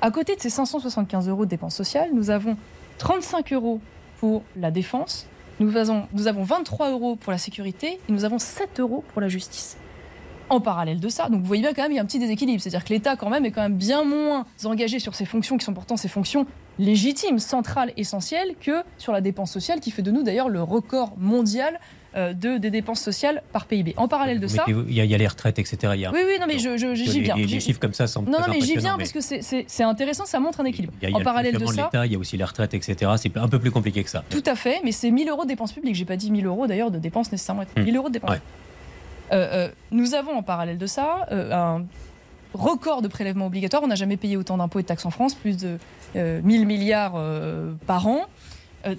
À 0.02 0.12
côté 0.12 0.36
de 0.36 0.42
ces 0.42 0.50
575 0.50 1.28
euros 1.28 1.46
de 1.46 1.50
dépenses 1.50 1.76
sociales, 1.76 2.10
nous 2.14 2.30
avons 2.30 2.58
35 3.00 3.54
euros 3.54 3.82
pour 4.20 4.44
la 4.56 4.72
défense, 4.72 5.28
nous 5.60 5.76
avons, 5.76 6.08
nous 6.14 6.28
avons 6.28 6.44
23 6.44 6.92
euros 6.92 7.16
pour 7.16 7.32
la 7.32 7.38
sécurité 7.38 8.00
et 8.08 8.12
nous 8.12 8.24
avons 8.24 8.40
7 8.40 8.80
euros 8.80 9.04
pour 9.12 9.22
la 9.22 9.28
justice. 9.28 9.78
En 10.50 10.62
parallèle 10.62 11.00
de 11.00 11.10
ça, 11.10 11.30
donc 11.30 11.42
vous 11.42 11.48
voyez 11.48 11.62
bien 11.62 11.74
quand 11.74 11.84
même, 11.84 11.92
il 11.92 11.96
y 11.96 12.00
a 12.00 12.02
un 12.02 12.06
petit 12.06 12.18
déséquilibre. 12.18 12.62
C'est-à-dire 12.62 12.84
que 12.84 12.90
l'État, 12.90 13.16
quand 13.16 13.30
même, 13.30 13.46
est 13.46 13.52
quand 13.52 13.62
même 13.62 13.76
bien 13.76 14.04
moins 14.04 14.46
engagé 14.64 14.98
sur 15.00 15.14
ses 15.14 15.26
fonctions 15.26 15.58
qui 15.58 15.66
sont 15.66 15.74
pourtant 15.74 15.96
ses 15.96 16.08
fonctions 16.08 16.48
légitimes, 16.80 17.38
centrales, 17.38 17.94
essentielles, 17.98 18.56
que 18.60 18.84
sur 18.98 19.12
la 19.12 19.22
dépense 19.22 19.52
sociale, 19.52 19.80
qui 19.80 19.92
fait 19.92 20.02
de 20.02 20.12
nous 20.12 20.24
d'ailleurs 20.24 20.50
le 20.50 20.64
record 20.64 21.14
mondial 21.18 21.80
de, 22.16 22.58
des 22.58 22.72
dépenses 22.72 23.02
sociales 23.02 23.44
par 23.54 23.66
PIB. 23.66 23.94
En 23.98 24.08
parallèle 24.08 24.40
de 24.40 24.48
ça. 24.48 24.66
Il 24.68 24.94
y, 24.94 25.14
a, 25.14 25.18
les 25.18 25.28
retraites, 25.28 25.60
etc. 25.60 25.78
oui, 26.12 26.20
oui, 26.26 26.38
non, 26.40 26.48
mais 26.48 26.58
j'y 26.58 27.22
viens. 27.22 27.36
Les, 27.36 27.60
chiffres 27.60 27.80
comme 27.80 27.94
ça 27.94 28.08
sont 28.08 28.24
Non, 28.24 28.40
non, 28.40 28.46
mais 28.50 28.62
j'y 28.62 28.78
viens 28.78 28.98
parce 28.98 29.12
que 29.12 29.22
c'est 29.22 29.84
intéressant, 29.84 30.26
ça 30.26 30.40
montre 30.40 30.60
un 30.62 30.66
équilibre. 30.66 30.94
en 31.14 31.22
parallèle 31.22 31.58
de 31.58 31.66
ça. 31.66 31.90
il 32.06 32.12
y 32.12 32.16
a 32.16 32.20
aussi 32.20 32.38
les 32.38 32.44
retraites, 32.44 32.74
etc. 32.74 33.12
C'est 33.18 33.36
un 33.38 33.48
peu 33.48 33.60
plus 33.60 33.72
compliqué 33.72 34.04
que 34.04 34.10
ça. 34.10 34.24
Tout 34.30 34.44
à 34.46 34.56
fait, 34.56 34.82
mais 34.84 34.92
c'est 34.92 35.12
1000 35.12 35.30
euros 35.30 35.44
de 35.44 35.50
dépenses 35.50 35.72
publiques. 35.72 35.96
J'ai 35.96 36.06
pas 36.06 36.16
dit 36.16 36.32
1000 36.32 36.46
euros 36.46 36.68
d'ailleurs 36.68 36.92
de 36.92 37.00
dépenses 37.00 37.32
nécessairement. 37.32 37.64
1000 37.78 37.94
hmm. 37.94 37.98
euros 37.98 38.08
de 38.10 38.14
dépenses. 38.14 38.38
Euh, 39.32 39.68
euh, 39.68 39.70
nous 39.92 40.16
avons 40.16 40.32
en 40.32 40.44
parallèle 40.44 40.78
de 40.78 40.88
ça 40.88 41.28
un 41.32 41.86
record 42.54 43.02
de 43.02 43.08
prélèvements 43.08 43.46
obligatoires. 43.46 43.84
On 43.84 43.88
n'a 43.88 43.96
jamais 43.96 44.18
payé 44.18 44.38
autant 44.38 44.58
d'impôts 44.58 44.80
et 44.80 44.84
de 44.84 44.88
taxes 44.88 45.06
en 45.06 45.12
France, 45.12 45.36
plus 45.36 45.58
de 45.58 45.78
1000 46.16 46.66
milliards 46.66 47.22
par 47.86 48.08
an. 48.08 48.26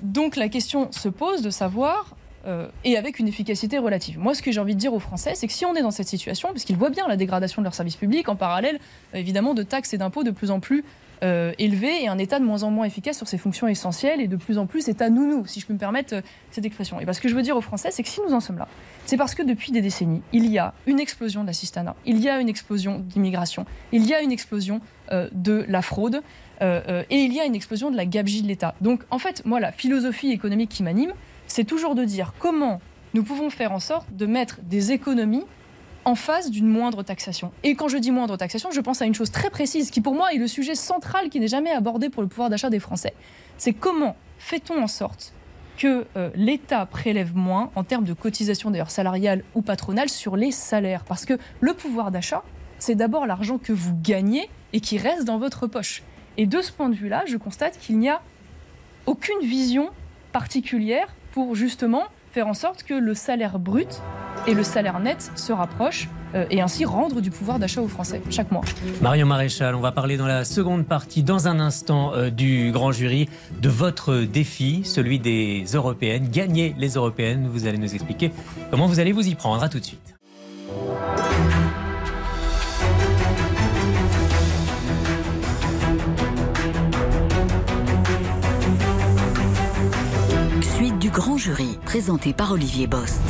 donc 0.02 0.36
la 0.36 0.48
question 0.48 0.92
se 0.92 1.08
pose 1.08 1.42
de 1.42 1.50
savoir 1.50 2.16
euh, 2.46 2.68
et 2.84 2.96
avec 2.96 3.18
une 3.18 3.28
efficacité 3.28 3.76
relative. 3.76 4.18
Moi, 4.18 4.34
ce 4.34 4.40
que 4.40 4.50
j'ai 4.50 4.60
envie 4.60 4.74
de 4.74 4.80
dire 4.80 4.94
aux 4.94 4.98
Français, 4.98 5.32
c'est 5.34 5.46
que 5.46 5.52
si 5.52 5.66
on 5.66 5.74
est 5.74 5.82
dans 5.82 5.90
cette 5.90 6.08
situation, 6.08 6.50
puisqu'ils 6.52 6.76
voient 6.76 6.88
bien 6.88 7.06
la 7.06 7.16
dégradation 7.16 7.60
de 7.60 7.64
leurs 7.64 7.74
services 7.74 7.96
publics, 7.96 8.30
en 8.30 8.36
parallèle, 8.36 8.78
euh, 9.14 9.18
évidemment, 9.18 9.52
de 9.52 9.62
taxes 9.62 9.92
et 9.92 9.98
d'impôts 9.98 10.24
de 10.24 10.30
plus 10.30 10.50
en 10.50 10.58
plus 10.58 10.82
euh, 11.22 11.52
élevés 11.58 12.02
et 12.02 12.08
un 12.08 12.16
État 12.16 12.38
de 12.38 12.44
moins 12.46 12.62
en 12.62 12.70
moins 12.70 12.86
efficace 12.86 13.18
sur 13.18 13.28
ses 13.28 13.36
fonctions 13.36 13.68
essentielles 13.68 14.22
et 14.22 14.26
de 14.26 14.36
plus 14.36 14.56
en 14.56 14.64
plus 14.64 14.88
État 14.88 15.10
nounou, 15.10 15.44
si 15.46 15.60
je 15.60 15.66
peux 15.66 15.74
me 15.74 15.78
permettre 15.78 16.22
cette 16.50 16.64
expression. 16.64 16.98
Et 16.98 17.04
parce 17.04 17.18
ce 17.18 17.22
que 17.22 17.28
je 17.28 17.34
veux 17.34 17.42
dire 17.42 17.58
aux 17.58 17.60
Français, 17.60 17.90
c'est 17.90 18.02
que 18.02 18.08
si 18.08 18.22
nous 18.26 18.32
en 18.32 18.40
sommes 18.40 18.56
là, 18.56 18.68
c'est 19.04 19.18
parce 19.18 19.34
que 19.34 19.42
depuis 19.42 19.70
des 19.70 19.82
décennies, 19.82 20.22
il 20.32 20.46
y 20.46 20.58
a 20.58 20.72
une 20.86 20.98
explosion 20.98 21.42
de 21.42 21.48
l'assistanat, 21.48 21.94
il 22.06 22.20
y 22.20 22.30
a 22.30 22.40
une 22.40 22.48
explosion 22.48 23.00
d'immigration, 23.00 23.66
il 23.92 24.06
y 24.06 24.14
a 24.14 24.22
une 24.22 24.32
explosion 24.32 24.80
de 25.10 25.66
la 25.68 25.82
fraude. 25.82 26.22
et 26.62 27.04
il 27.10 27.34
y 27.34 27.40
a 27.40 27.44
une 27.44 27.54
explosion 27.54 27.90
de 27.90 27.96
la 27.98 28.06
gabegie 28.06 28.40
de 28.40 28.48
l'État. 28.48 28.74
Donc, 28.80 29.02
en 29.10 29.18
fait, 29.18 29.44
moi, 29.44 29.60
la 29.60 29.72
philosophie 29.72 30.30
économique 30.30 30.70
qui 30.70 30.82
m'anime, 30.82 31.12
c'est 31.50 31.64
toujours 31.64 31.96
de 31.96 32.04
dire 32.04 32.32
comment 32.38 32.80
nous 33.12 33.24
pouvons 33.24 33.50
faire 33.50 33.72
en 33.72 33.80
sorte 33.80 34.06
de 34.14 34.24
mettre 34.24 34.60
des 34.62 34.92
économies 34.92 35.44
en 36.04 36.14
face 36.14 36.48
d'une 36.50 36.68
moindre 36.68 37.02
taxation. 37.02 37.50
Et 37.64 37.74
quand 37.74 37.88
je 37.88 37.98
dis 37.98 38.12
moindre 38.12 38.36
taxation, 38.36 38.70
je 38.70 38.80
pense 38.80 39.02
à 39.02 39.04
une 39.04 39.14
chose 39.14 39.32
très 39.32 39.50
précise 39.50 39.90
qui 39.90 40.00
pour 40.00 40.14
moi 40.14 40.32
est 40.32 40.38
le 40.38 40.46
sujet 40.46 40.76
central 40.76 41.28
qui 41.28 41.40
n'est 41.40 41.48
jamais 41.48 41.72
abordé 41.72 42.08
pour 42.08 42.22
le 42.22 42.28
pouvoir 42.28 42.50
d'achat 42.50 42.70
des 42.70 42.78
Français. 42.78 43.14
C'est 43.58 43.72
comment 43.72 44.16
fait-on 44.38 44.80
en 44.80 44.86
sorte 44.86 45.34
que 45.76 46.06
euh, 46.16 46.30
l'État 46.36 46.86
prélève 46.86 47.34
moins 47.34 47.70
en 47.74 47.82
termes 47.82 48.04
de 48.04 48.12
cotisation 48.12 48.70
d'ailleurs 48.70 48.92
salariale 48.92 49.42
ou 49.56 49.60
patronale 49.60 50.08
sur 50.08 50.36
les 50.36 50.52
salaires? 50.52 51.04
Parce 51.04 51.26
que 51.26 51.36
le 51.60 51.74
pouvoir 51.74 52.12
d'achat, 52.12 52.44
c'est 52.78 52.94
d'abord 52.94 53.26
l'argent 53.26 53.58
que 53.58 53.72
vous 53.72 53.94
gagnez 54.00 54.48
et 54.72 54.80
qui 54.80 54.98
reste 54.98 55.24
dans 55.24 55.38
votre 55.38 55.66
poche. 55.66 56.04
Et 56.36 56.46
de 56.46 56.62
ce 56.62 56.70
point 56.70 56.88
de 56.88 56.94
vue-là, 56.94 57.24
je 57.26 57.36
constate 57.36 57.76
qu'il 57.76 57.98
n'y 57.98 58.08
a 58.08 58.22
aucune 59.06 59.40
vision 59.42 59.90
particulière 60.32 61.08
pour 61.32 61.54
justement 61.54 62.04
faire 62.32 62.46
en 62.46 62.54
sorte 62.54 62.84
que 62.84 62.94
le 62.94 63.14
salaire 63.14 63.58
brut 63.58 64.00
et 64.46 64.54
le 64.54 64.62
salaire 64.62 65.00
net 65.00 65.30
se 65.34 65.52
rapprochent 65.52 66.08
euh, 66.34 66.46
et 66.50 66.60
ainsi 66.60 66.84
rendre 66.84 67.20
du 67.20 67.30
pouvoir 67.30 67.58
d'achat 67.58 67.80
aux 67.80 67.88
Français 67.88 68.22
chaque 68.30 68.52
mois. 68.52 68.62
Marion 69.00 69.26
Maréchal, 69.26 69.74
on 69.74 69.80
va 69.80 69.90
parler 69.90 70.16
dans 70.16 70.26
la 70.26 70.44
seconde 70.44 70.86
partie, 70.86 71.22
dans 71.22 71.48
un 71.48 71.58
instant, 71.58 72.12
euh, 72.14 72.30
du 72.30 72.70
grand 72.72 72.92
jury, 72.92 73.28
de 73.60 73.68
votre 73.68 74.20
défi, 74.20 74.82
celui 74.84 75.18
des 75.18 75.64
européennes. 75.74 76.28
Gagner 76.28 76.74
les 76.78 76.90
européennes, 76.90 77.48
vous 77.50 77.66
allez 77.66 77.78
nous 77.78 77.94
expliquer 77.94 78.30
comment 78.70 78.86
vous 78.86 79.00
allez 79.00 79.12
vous 79.12 79.26
y 79.26 79.34
prendre. 79.34 79.62
À 79.62 79.68
tout 79.68 79.80
de 79.80 79.84
suite. 79.84 80.14
Grand 91.12 91.36
jury 91.36 91.76
présenté 91.84 92.32
par 92.32 92.52
Olivier 92.52 92.86
Bost. 92.86 93.20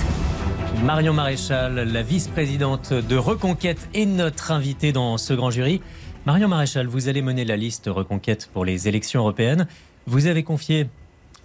Marion 0.85 1.15
Maréchal, 1.15 1.75
la 1.77 2.03
vice-présidente 2.03 2.93
de 2.93 3.17
Reconquête, 3.17 3.89
est 3.95 4.05
notre 4.05 4.53
invitée 4.53 4.93
dans 4.93 5.17
ce 5.17 5.33
grand 5.33 5.51
jury. 5.51 5.81
Marion 6.27 6.49
Maréchal, 6.49 6.87
vous 6.87 7.09
allez 7.09 7.23
mener 7.23 7.47
la 7.47 7.57
liste 7.57 7.87
Reconquête 7.87 8.51
pour 8.53 8.67
les 8.67 8.87
élections 8.87 9.21
européennes. 9.21 9.67
Vous 10.07 10.27
avez 10.27 10.43
confié 10.43 10.89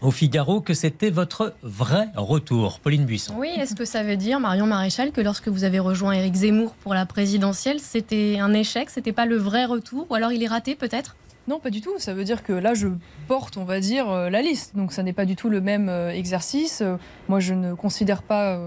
au 0.02 0.12
Figaro 0.12 0.60
que 0.60 0.74
c'était 0.74 1.10
votre 1.10 1.54
vrai 1.64 2.10
retour. 2.16 2.80
Pauline 2.82 3.06
Buisson. 3.06 3.34
Oui, 3.38 3.52
est-ce 3.58 3.74
que 3.74 3.86
ça 3.86 4.04
veut 4.04 4.18
dire, 4.18 4.42
Marion 4.42 4.66
Maréchal, 4.66 5.12
que 5.14 5.22
lorsque 5.22 5.48
vous 5.48 5.64
avez 5.64 5.80
rejoint 5.80 6.12
Éric 6.12 6.36
Zemmour 6.36 6.76
pour 6.84 6.94
la 6.94 7.06
présidentielle, 7.06 7.80
c'était 7.80 8.40
un 8.40 8.54
échec, 8.54 8.90
c'était 8.90 9.14
pas 9.14 9.26
le 9.26 9.38
vrai 9.38 9.64
retour, 9.64 10.06
ou 10.10 10.16
alors 10.16 10.34
il 10.34 10.44
est 10.44 10.48
raté 10.48 10.76
peut-être? 10.76 11.16
Non, 11.48 11.60
pas 11.60 11.70
du 11.70 11.82
tout. 11.82 11.94
Ça 12.00 12.14
veut 12.14 12.24
dire 12.24 12.44
que 12.44 12.54
là, 12.54 12.74
je 12.74 12.88
porte, 13.28 13.58
on 13.58 13.66
va 13.66 13.80
dire, 13.80 14.10
euh, 14.10 14.30
la 14.30 14.42
liste. 14.42 14.76
Donc, 14.76 14.92
ça 14.92 15.04
n'est 15.04 15.14
pas 15.14 15.26
du 15.26 15.36
tout 15.36 15.50
le 15.50 15.62
même 15.62 15.90
euh, 15.90 16.10
exercice. 16.10 16.82
Euh, 16.82 16.98
moi, 17.30 17.40
je 17.40 17.54
ne 17.54 17.76
considère 17.76 18.24
pas 18.24 18.60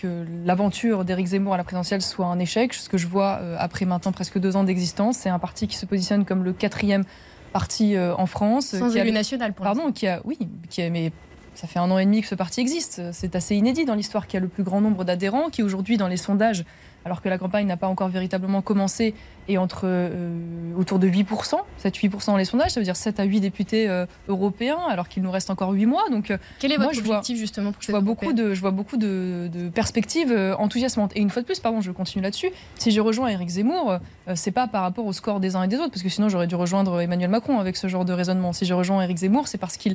que 0.00 0.24
l'aventure 0.44 1.04
d'Éric 1.04 1.26
Zemmour 1.26 1.54
à 1.54 1.56
la 1.56 1.64
présidentielle 1.64 2.02
soit 2.02 2.26
un 2.26 2.38
échec. 2.38 2.72
Ce 2.74 2.88
que 2.88 2.98
je 2.98 3.06
vois 3.06 3.40
après 3.58 3.84
maintenant 3.84 4.12
presque 4.12 4.38
deux 4.38 4.56
ans 4.56 4.64
d'existence, 4.64 5.18
c'est 5.18 5.28
un 5.28 5.38
parti 5.38 5.66
qui 5.66 5.76
se 5.76 5.86
positionne 5.86 6.24
comme 6.24 6.44
le 6.44 6.52
quatrième 6.52 7.04
parti 7.52 7.96
en 7.98 8.26
France. 8.26 8.76
Sans 8.76 8.94
élu 8.94 9.12
national, 9.12 9.52
pour 9.54 9.64
Pardon, 9.64 9.92
qui 9.92 10.06
a, 10.06 10.20
oui, 10.24 10.38
qui 10.68 10.82
a, 10.82 10.90
mais 10.90 11.12
ça 11.54 11.66
fait 11.66 11.78
un 11.78 11.90
an 11.90 11.98
et 11.98 12.04
demi 12.04 12.20
que 12.20 12.28
ce 12.28 12.34
parti 12.34 12.60
existe. 12.60 13.00
C'est 13.12 13.34
assez 13.34 13.56
inédit 13.56 13.84
dans 13.84 13.94
l'histoire 13.94 14.26
qui 14.26 14.36
a 14.36 14.40
le 14.40 14.48
plus 14.48 14.62
grand 14.62 14.80
nombre 14.80 15.04
d'adhérents, 15.04 15.48
qui 15.48 15.62
aujourd'hui, 15.62 15.96
dans 15.96 16.08
les 16.08 16.18
sondages, 16.18 16.64
alors 17.06 17.22
que 17.22 17.28
la 17.28 17.38
campagne 17.38 17.68
n'a 17.68 17.76
pas 17.76 17.86
encore 17.86 18.08
véritablement 18.08 18.62
commencé, 18.62 19.14
et 19.46 19.58
entre 19.58 19.82
euh, 19.84 20.74
autour 20.76 20.98
de 20.98 21.08
8%, 21.08 21.54
7-8% 21.80 22.26
dans 22.26 22.36
les 22.36 22.44
sondages, 22.44 22.72
ça 22.72 22.80
veut 22.80 22.84
dire 22.84 22.96
7 22.96 23.20
à 23.20 23.22
8 23.22 23.38
députés 23.38 23.88
euh, 23.88 24.06
européens, 24.26 24.80
alors 24.88 25.08
qu'il 25.08 25.22
nous 25.22 25.30
reste 25.30 25.48
encore 25.48 25.70
8 25.70 25.86
mois. 25.86 26.02
Donc, 26.10 26.32
euh, 26.32 26.38
Quel 26.58 26.72
est 26.72 26.76
votre 26.76 26.98
objectif 26.98 27.38
justement 27.38 27.70
pour 27.70 27.80
je 27.80 27.92
vois, 27.92 28.00
beaucoup 28.00 28.32
de, 28.32 28.54
je 28.54 28.60
vois 28.60 28.72
beaucoup 28.72 28.96
de, 28.96 29.48
perspectives 29.72 30.34
enthousiasmantes. 30.58 31.12
Et 31.14 31.20
une 31.20 31.30
fois 31.30 31.42
de 31.42 31.46
plus, 31.46 31.60
pardon, 31.60 31.80
je 31.80 31.92
continue 31.92 32.24
là-dessus. 32.24 32.50
Si 32.74 32.90
je 32.90 33.00
rejoins 33.00 33.28
Éric 33.28 33.50
Zemmour, 33.50 33.98
c'est 34.34 34.50
pas 34.50 34.66
par 34.66 34.82
rapport 34.82 35.06
au 35.06 35.12
score 35.12 35.38
des 35.38 35.54
uns 35.54 35.62
et 35.62 35.68
des 35.68 35.76
autres, 35.76 35.90
parce 35.90 36.02
que 36.02 36.08
sinon 36.08 36.28
j'aurais 36.28 36.48
dû 36.48 36.56
rejoindre 36.56 37.00
Emmanuel 37.00 37.30
Macron 37.30 37.60
avec 37.60 37.76
ce 37.76 37.86
genre 37.86 38.04
de 38.04 38.12
raisonnement. 38.12 38.52
Si 38.52 38.64
je 38.66 38.74
rejoins 38.74 39.02
Éric 39.02 39.18
Zemmour, 39.18 39.46
c'est 39.46 39.58
parce 39.58 39.76
qu'il 39.76 39.94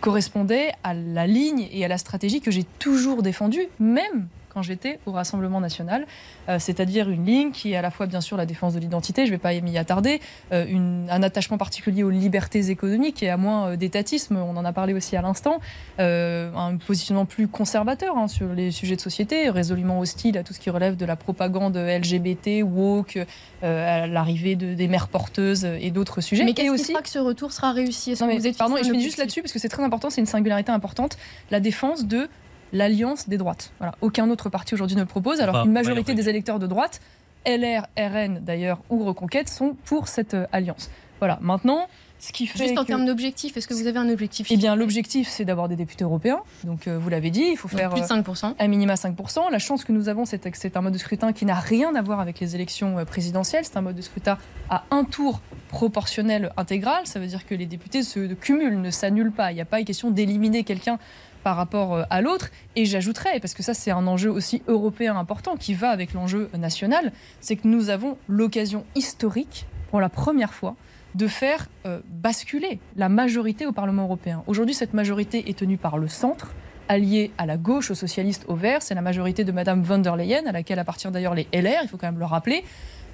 correspondait 0.00 0.70
à 0.84 0.94
la 0.94 1.26
ligne 1.26 1.68
et 1.72 1.84
à 1.84 1.88
la 1.88 1.98
stratégie 1.98 2.40
que 2.40 2.52
j'ai 2.52 2.64
toujours 2.78 3.24
défendue, 3.24 3.66
même 3.80 4.28
quand 4.52 4.62
j'étais 4.62 4.98
au 5.06 5.12
Rassemblement 5.12 5.60
national, 5.60 6.06
euh, 6.48 6.58
c'est-à-dire 6.58 7.08
une 7.08 7.24
ligne 7.24 7.50
qui 7.52 7.72
est 7.72 7.76
à 7.76 7.82
la 7.82 7.90
fois 7.90 8.06
bien 8.06 8.20
sûr 8.20 8.36
la 8.36 8.46
défense 8.46 8.74
de 8.74 8.80
l'identité, 8.80 9.24
je 9.24 9.30
ne 9.30 9.36
vais 9.36 9.38
pas 9.38 9.52
m'y 9.60 9.78
attarder, 9.78 10.20
euh, 10.52 11.06
un 11.08 11.22
attachement 11.22 11.58
particulier 11.58 12.02
aux 12.02 12.10
libertés 12.10 12.70
économiques 12.70 13.22
et 13.22 13.30
à 13.30 13.36
moins 13.36 13.70
euh, 13.70 13.76
d'étatisme, 13.76 14.36
on 14.36 14.56
en 14.56 14.64
a 14.64 14.72
parlé 14.72 14.92
aussi 14.92 15.16
à 15.16 15.22
l'instant, 15.22 15.60
un 15.98 16.76
positionnement 16.86 17.26
plus 17.26 17.46
conservateur 17.48 18.16
hein, 18.16 18.26
sur 18.26 18.52
les 18.52 18.70
sujets 18.70 18.96
de 18.96 19.00
société, 19.00 19.50
résolument 19.50 20.00
hostile 20.00 20.38
à 20.38 20.42
tout 20.42 20.52
ce 20.52 20.60
qui 20.60 20.70
relève 20.70 20.96
de 20.96 21.04
la 21.04 21.16
propagande 21.16 21.76
LGBT, 21.76 22.62
woke, 22.64 23.18
à 23.62 24.06
l'arrivée 24.06 24.56
de, 24.56 24.74
des 24.74 24.88
mères 24.88 25.08
porteuses 25.08 25.64
et 25.64 25.90
d'autres 25.90 26.20
sujets. 26.20 26.44
Mais 26.44 26.54
qu'est-ce 26.54 26.70
aussi... 26.70 26.94
qui 26.94 27.02
que 27.02 27.08
ce 27.08 27.18
retour 27.18 27.52
sera 27.52 27.72
réussi? 27.72 28.14
Vous 28.14 28.46
êtes 28.46 28.56
Pardon, 28.56 28.76
et 28.76 28.84
je 28.84 28.90
finis 28.90 29.02
juste 29.02 29.18
là-dessus 29.18 29.42
parce 29.42 29.52
que 29.52 29.58
c'est 29.58 29.68
très 29.68 29.82
important, 29.82 30.10
c'est 30.10 30.20
une 30.20 30.26
singularité 30.26 30.72
importante, 30.72 31.16
la 31.50 31.60
défense 31.60 32.06
de 32.06 32.28
l'alliance 32.72 33.28
des 33.28 33.38
droites. 33.38 33.72
Voilà. 33.78 33.94
Aucun 34.00 34.30
autre 34.30 34.48
parti 34.48 34.74
aujourd'hui 34.74 34.96
ne 34.96 35.02
le 35.02 35.06
propose, 35.06 35.40
alors 35.40 35.62
qu'une 35.62 35.72
majorité 35.72 36.14
des 36.14 36.28
électeurs 36.28 36.58
de 36.58 36.66
droite, 36.66 37.00
LR, 37.46 37.86
RN 37.98 38.40
d'ailleurs, 38.40 38.80
ou 38.90 39.04
Reconquête, 39.04 39.48
sont 39.48 39.76
pour 39.84 40.08
cette 40.08 40.34
euh, 40.34 40.46
alliance. 40.52 40.90
Voilà. 41.20 41.38
Maintenant, 41.40 41.86
ce 42.18 42.32
qui 42.32 42.46
fait 42.46 42.58
Juste 42.58 42.78
en 42.78 42.84
termes 42.84 43.06
d'objectif, 43.06 43.56
est-ce 43.56 43.66
que 43.66 43.72
vous 43.72 43.86
avez 43.86 43.98
un 43.98 44.08
objectif 44.10 44.46
Eh 44.50 44.56
bien, 44.58 44.76
l'objectif, 44.76 45.26
c'est 45.28 45.46
d'avoir 45.46 45.68
des 45.68 45.76
députés 45.76 46.04
européens. 46.04 46.40
Donc, 46.64 46.86
euh, 46.86 46.98
vous 46.98 47.08
l'avez 47.08 47.30
dit, 47.30 47.48
il 47.52 47.56
faut 47.56 47.68
faire 47.68 47.90
plus 47.90 48.02
de 48.02 48.06
5%. 48.06 48.46
Euh, 48.46 48.54
un 48.58 48.68
minima 48.68 48.94
5%. 48.94 49.50
La 49.50 49.58
chance 49.58 49.84
que 49.84 49.92
nous 49.92 50.10
avons, 50.10 50.26
c'est 50.26 50.38
que 50.38 50.58
c'est 50.58 50.76
un 50.76 50.82
mode 50.82 50.92
de 50.92 50.98
scrutin 50.98 51.32
qui 51.32 51.46
n'a 51.46 51.54
rien 51.54 51.94
à 51.94 52.02
voir 52.02 52.20
avec 52.20 52.40
les 52.40 52.54
élections 52.54 53.02
présidentielles. 53.06 53.64
C'est 53.64 53.78
un 53.78 53.82
mode 53.82 53.96
de 53.96 54.02
scrutin 54.02 54.36
à 54.68 54.84
un 54.90 55.04
tour 55.04 55.40
proportionnel 55.68 56.52
intégral. 56.58 57.06
Ça 57.06 57.20
veut 57.20 57.26
dire 57.26 57.46
que 57.46 57.54
les 57.54 57.66
députés 57.66 58.02
se 58.02 58.34
cumulent, 58.34 58.80
ne 58.80 58.90
s'annulent 58.90 59.32
pas. 59.32 59.52
Il 59.52 59.54
n'y 59.54 59.62
a 59.62 59.66
pas 59.66 59.78
une 59.78 59.86
question 59.86 60.10
d'éliminer 60.10 60.62
quelqu'un 60.64 60.98
par 61.42 61.56
rapport 61.56 61.94
euh, 61.94 62.02
à 62.10 62.20
l'autre. 62.20 62.50
Et 62.76 62.84
j'ajouterais, 62.84 63.40
parce 63.40 63.54
que 63.54 63.62
ça 63.62 63.74
c'est 63.74 63.90
un 63.90 64.06
enjeu 64.06 64.30
aussi 64.30 64.62
européen 64.68 65.16
important 65.16 65.56
qui 65.56 65.74
va 65.74 65.90
avec 65.90 66.12
l'enjeu 66.12 66.50
national, 66.56 67.12
c'est 67.40 67.56
que 67.56 67.66
nous 67.66 67.90
avons 67.90 68.16
l'occasion 68.28 68.84
historique, 68.94 69.66
pour 69.90 70.00
la 70.00 70.08
première 70.08 70.54
fois, 70.54 70.76
de 71.14 71.26
faire 71.26 71.66
euh, 71.86 72.00
basculer 72.08 72.78
la 72.96 73.08
majorité 73.08 73.66
au 73.66 73.72
Parlement 73.72 74.04
européen. 74.04 74.42
Aujourd'hui, 74.46 74.74
cette 74.74 74.94
majorité 74.94 75.50
est 75.50 75.58
tenue 75.58 75.76
par 75.76 75.98
le 75.98 76.08
centre, 76.08 76.52
allié 76.88 77.30
à 77.38 77.46
la 77.46 77.56
gauche, 77.56 77.90
aux 77.90 77.94
socialistes, 77.94 78.44
aux 78.48 78.56
verts. 78.56 78.82
C'est 78.82 78.94
la 78.94 79.02
majorité 79.02 79.44
de 79.44 79.52
Madame 79.52 79.82
von 79.82 79.98
der 79.98 80.16
Leyen, 80.16 80.46
à 80.46 80.52
laquelle 80.52 80.78
appartiennent 80.78 81.12
d'ailleurs 81.12 81.34
les 81.34 81.46
LR, 81.52 81.80
il 81.82 81.88
faut 81.88 81.96
quand 81.96 82.08
même 82.08 82.18
le 82.18 82.24
rappeler. 82.24 82.64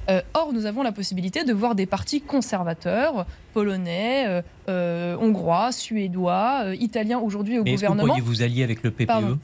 Euh, 0.09 0.21
or, 0.35 0.53
nous 0.53 0.67
avons 0.67 0.83
la 0.83 0.93
possibilité 0.93 1.45
de 1.45 1.53
voir 1.53 1.75
des 1.75 1.87
partis 1.87 2.21
conservateurs, 2.21 3.27
polonais, 3.53 4.27
euh, 4.27 4.43
euh, 4.69 5.17
hongrois, 5.21 5.73
suédois, 5.73 6.75
italiens 6.79 7.19
aujourd'hui 7.19 7.59
au 7.59 7.65
Mais 7.65 7.73
gouvernement. 7.73 8.15
Que 8.15 8.21
vous 8.21 8.27
vous 8.27 8.43
allier 8.43 8.63
avec 8.63 8.83
le 8.83 8.91
PPE 8.91 9.07
Pardon. 9.07 9.39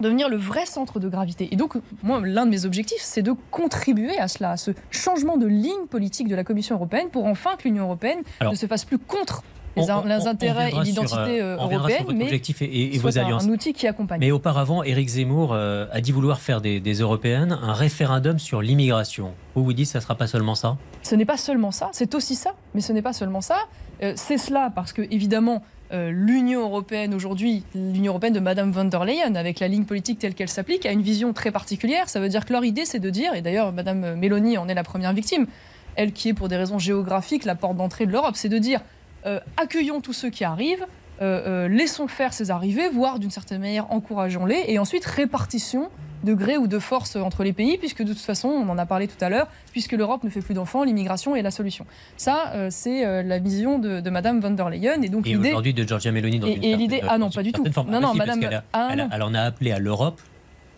devenir 0.00 0.28
le 0.28 0.36
vrai 0.36 0.66
centre 0.66 1.00
de 1.00 1.08
gravité. 1.08 1.48
Et 1.52 1.56
donc, 1.56 1.74
moi, 2.02 2.20
l'un 2.24 2.46
de 2.46 2.50
mes 2.50 2.64
objectifs, 2.64 3.00
c'est 3.00 3.22
de 3.22 3.34
contribuer 3.50 4.18
à 4.18 4.28
cela, 4.28 4.52
à 4.52 4.56
ce 4.56 4.70
changement 4.90 5.36
de 5.36 5.46
ligne 5.46 5.86
politique 5.90 6.28
de 6.28 6.34
la 6.34 6.44
Commission 6.44 6.76
européenne 6.76 7.08
pour 7.10 7.26
enfin 7.26 7.56
que 7.58 7.64
l'Union 7.64 7.84
européenne 7.84 8.20
Alors, 8.40 8.52
ne 8.52 8.56
se 8.58 8.66
fasse 8.66 8.84
plus 8.84 8.98
contre 8.98 9.42
les, 9.76 9.90
On- 9.92 10.26
intérêts 10.26 10.70
et 10.70 10.80
l'identité 10.82 11.40
euh, 11.40 11.56
euh, 11.56 11.58
sur 11.58 11.64
européenne, 11.72 12.02
votre 12.04 12.14
mais 12.14 12.24
objectif 12.24 12.62
et, 12.62 12.64
et- 12.64 12.94
et 12.94 12.98
soit 12.98 13.10
vos 13.10 13.18
un- 13.18 13.22
alliances. 13.24 13.44
un 13.44 13.50
outil 13.50 13.72
qui 13.72 13.86
accompagne. 13.86 14.20
Mais 14.20 14.30
auparavant, 14.30 14.82
Éric 14.82 15.08
Zemmour 15.08 15.52
euh, 15.52 15.86
a 15.92 16.00
dit 16.00 16.12
vouloir 16.12 16.40
faire 16.40 16.60
des, 16.60 16.80
des 16.80 16.94
européennes 16.94 17.58
un 17.62 17.72
référendum 17.72 18.38
sur 18.38 18.62
l'immigration. 18.62 19.32
Vous 19.54 19.64
vous 19.64 19.72
dites, 19.72 19.86
ça 19.86 19.98
ne 19.98 20.02
sera 20.02 20.14
pas 20.14 20.26
seulement 20.26 20.54
ça? 20.54 20.76
Ce 21.02 21.14
n'est 21.14 21.24
pas 21.24 21.36
seulement 21.36 21.70
ça, 21.70 21.90
c'est 21.92 22.14
aussi 22.14 22.34
ça, 22.34 22.54
mais 22.74 22.80
ce 22.80 22.92
n'est 22.92 23.02
pas 23.02 23.12
seulement 23.12 23.40
ça. 23.40 23.56
Euh, 24.02 24.12
c'est 24.16 24.38
cela 24.38 24.70
parce 24.74 24.92
que, 24.92 25.02
évidemment, 25.10 25.62
euh, 25.92 26.10
l'Union 26.12 26.62
européenne 26.62 27.14
aujourd'hui, 27.14 27.62
l'Union 27.74 28.12
européenne 28.12 28.32
de 28.32 28.40
Madame 28.40 28.72
von 28.72 28.84
der 28.86 29.04
Leyen, 29.04 29.36
avec 29.36 29.60
la 29.60 29.68
ligne 29.68 29.84
politique 29.84 30.18
telle 30.18 30.34
qu'elle 30.34 30.48
s'applique, 30.48 30.84
a 30.84 30.90
une 30.92 31.00
vision 31.02 31.32
très 31.32 31.50
particulière. 31.52 32.08
Ça 32.08 32.18
veut 32.20 32.28
dire 32.28 32.44
que 32.44 32.52
leur 32.52 32.64
idée, 32.64 32.84
c'est 32.84 32.98
de 32.98 33.08
dire, 33.08 33.34
et 33.34 33.40
d'ailleurs, 33.42 33.72
Madame 33.72 34.16
Mélanie 34.16 34.58
en 34.58 34.68
est 34.68 34.74
la 34.74 34.82
première 34.82 35.12
victime, 35.12 35.46
elle 35.94 36.12
qui 36.12 36.28
est 36.30 36.34
pour 36.34 36.48
des 36.48 36.56
raisons 36.56 36.78
géographiques 36.78 37.44
la 37.46 37.54
porte 37.54 37.76
d'entrée 37.76 38.04
de 38.04 38.12
l'Europe, 38.12 38.34
c'est 38.34 38.48
de 38.50 38.58
dire 38.58 38.80
euh, 39.26 39.40
accueillons 39.56 40.00
tous 40.00 40.12
ceux 40.12 40.30
qui 40.30 40.44
arrivent, 40.44 40.86
euh, 41.22 41.64
euh, 41.66 41.68
laissons 41.68 42.08
faire 42.08 42.32
ces 42.32 42.50
arrivées, 42.50 42.88
voire 42.88 43.18
d'une 43.18 43.30
certaine 43.30 43.60
manière 43.60 43.90
encourageons-les, 43.92 44.64
et 44.68 44.78
ensuite 44.78 45.04
répartition 45.04 45.88
de 46.24 46.34
gré 46.34 46.56
ou 46.56 46.66
de 46.66 46.78
force 46.78 47.14
entre 47.16 47.44
les 47.44 47.52
pays, 47.52 47.76
puisque 47.78 48.02
de 48.02 48.12
toute 48.12 48.22
façon, 48.22 48.48
on 48.48 48.68
en 48.68 48.78
a 48.78 48.86
parlé 48.86 49.06
tout 49.06 49.22
à 49.22 49.28
l'heure, 49.28 49.46
puisque 49.72 49.92
l'Europe 49.92 50.24
ne 50.24 50.30
fait 50.30 50.40
plus 50.40 50.54
d'enfants, 50.54 50.82
l'immigration 50.82 51.36
est 51.36 51.42
la 51.42 51.50
solution. 51.50 51.86
Ça, 52.16 52.52
euh, 52.54 52.68
c'est 52.70 53.04
euh, 53.06 53.22
la 53.22 53.38
vision 53.38 53.78
de, 53.78 54.00
de 54.00 54.10
Madame 54.10 54.40
von 54.40 54.50
der 54.50 54.68
Leyen, 54.70 55.02
et 55.02 55.08
donc 55.08 55.26
l'idée. 55.26 55.50
aujourd'hui 55.50 55.74
de 55.74 55.84
Giorgia 55.86 56.10
Meloni 56.12 56.38
dans 56.40 56.46
Et- 56.48 56.54
une 56.54 56.64
et 56.64 56.76
l'idée- 56.76 57.02
ah 57.08 57.18
non, 57.18 57.30
pas 57.30 57.42
du 57.42 57.52
tout. 57.52 57.64
forme. 57.72 57.90
Non, 57.90 57.98
Ah, 57.98 58.00
non, 58.00 58.12
si, 58.12 58.18
parce 58.18 58.36
madame- 58.36 58.52
a- 58.54 58.64
ah, 58.72 58.88
elle, 58.92 59.00
a- 59.00 59.04
non. 59.04 59.10
elle 59.14 59.22
en 59.22 59.34
a 59.34 59.40
appelé 59.42 59.72
à 59.72 59.78
l'Europe 59.78 60.20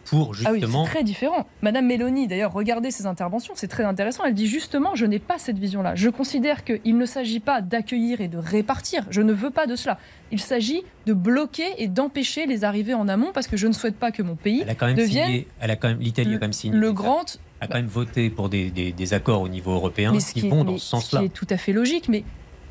pour 0.08 0.32
Ah 0.44 0.50
oui, 0.52 0.60
justement. 0.60 0.84
c'est 0.84 0.90
très 0.90 1.02
différent. 1.04 1.46
Madame 1.62 1.86
Mélanie, 1.86 2.26
d'ailleurs, 2.28 2.52
regardez 2.52 2.90
ses 2.90 3.06
interventions, 3.06 3.54
c'est 3.56 3.68
très 3.68 3.84
intéressant. 3.84 4.24
Elle 4.24 4.34
dit 4.34 4.46
justement, 4.46 4.94
je 4.94 5.06
n'ai 5.06 5.18
pas 5.18 5.38
cette 5.38 5.58
vision-là. 5.58 5.94
Je 5.94 6.08
considère 6.08 6.64
qu'il 6.64 6.96
ne 6.96 7.06
s'agit 7.06 7.40
pas 7.40 7.60
d'accueillir 7.60 8.20
et 8.20 8.28
de 8.28 8.38
répartir. 8.38 9.04
Je 9.10 9.20
ne 9.22 9.32
veux 9.32 9.50
pas 9.50 9.66
de 9.66 9.76
cela. 9.76 9.98
Il 10.32 10.40
s'agit 10.40 10.82
de 11.06 11.12
bloquer 11.12 11.66
et 11.78 11.88
d'empêcher 11.88 12.46
les 12.46 12.64
arrivées 12.64 12.94
en 12.94 13.08
amont 13.08 13.30
parce 13.32 13.46
que 13.46 13.56
je 13.56 13.66
ne 13.66 13.72
souhaite 13.72 13.96
pas 13.96 14.10
que 14.10 14.22
mon 14.22 14.36
pays 14.36 14.60
elle 14.62 14.70
a 14.70 14.74
quand 14.74 14.86
même 14.86 14.96
devienne 14.96 15.26
signé. 15.26 15.48
Elle 15.60 15.70
a 15.70 15.76
quand 15.76 15.88
même 15.88 16.00
l'Italie 16.00 16.34
a 16.34 16.38
quand 16.38 16.44
même 16.44 16.52
signé. 16.52 16.76
le 16.76 16.92
grand 16.92 17.38
a 17.60 17.66
quand 17.66 17.74
même 17.76 17.86
voté 17.86 18.30
pour 18.30 18.48
des, 18.48 18.70
des- 18.70 18.92
des 18.92 19.14
accords 19.14 19.40
au 19.42 19.48
niveau 19.48 19.72
européen 19.72 20.12
mais 20.12 20.20
ce 20.20 20.32
qui 20.32 20.40
qui 20.42 20.46
est- 20.46 20.50
vont 20.50 20.64
dans 20.64 20.76
ce 20.78 20.84
ce 20.84 20.90
sens-là. 20.90 21.20
qui 21.20 21.26
est 21.26 21.28
tout 21.30 21.46
à 21.50 21.56
fait 21.56 21.72
logique, 21.72 22.08
mais 22.08 22.22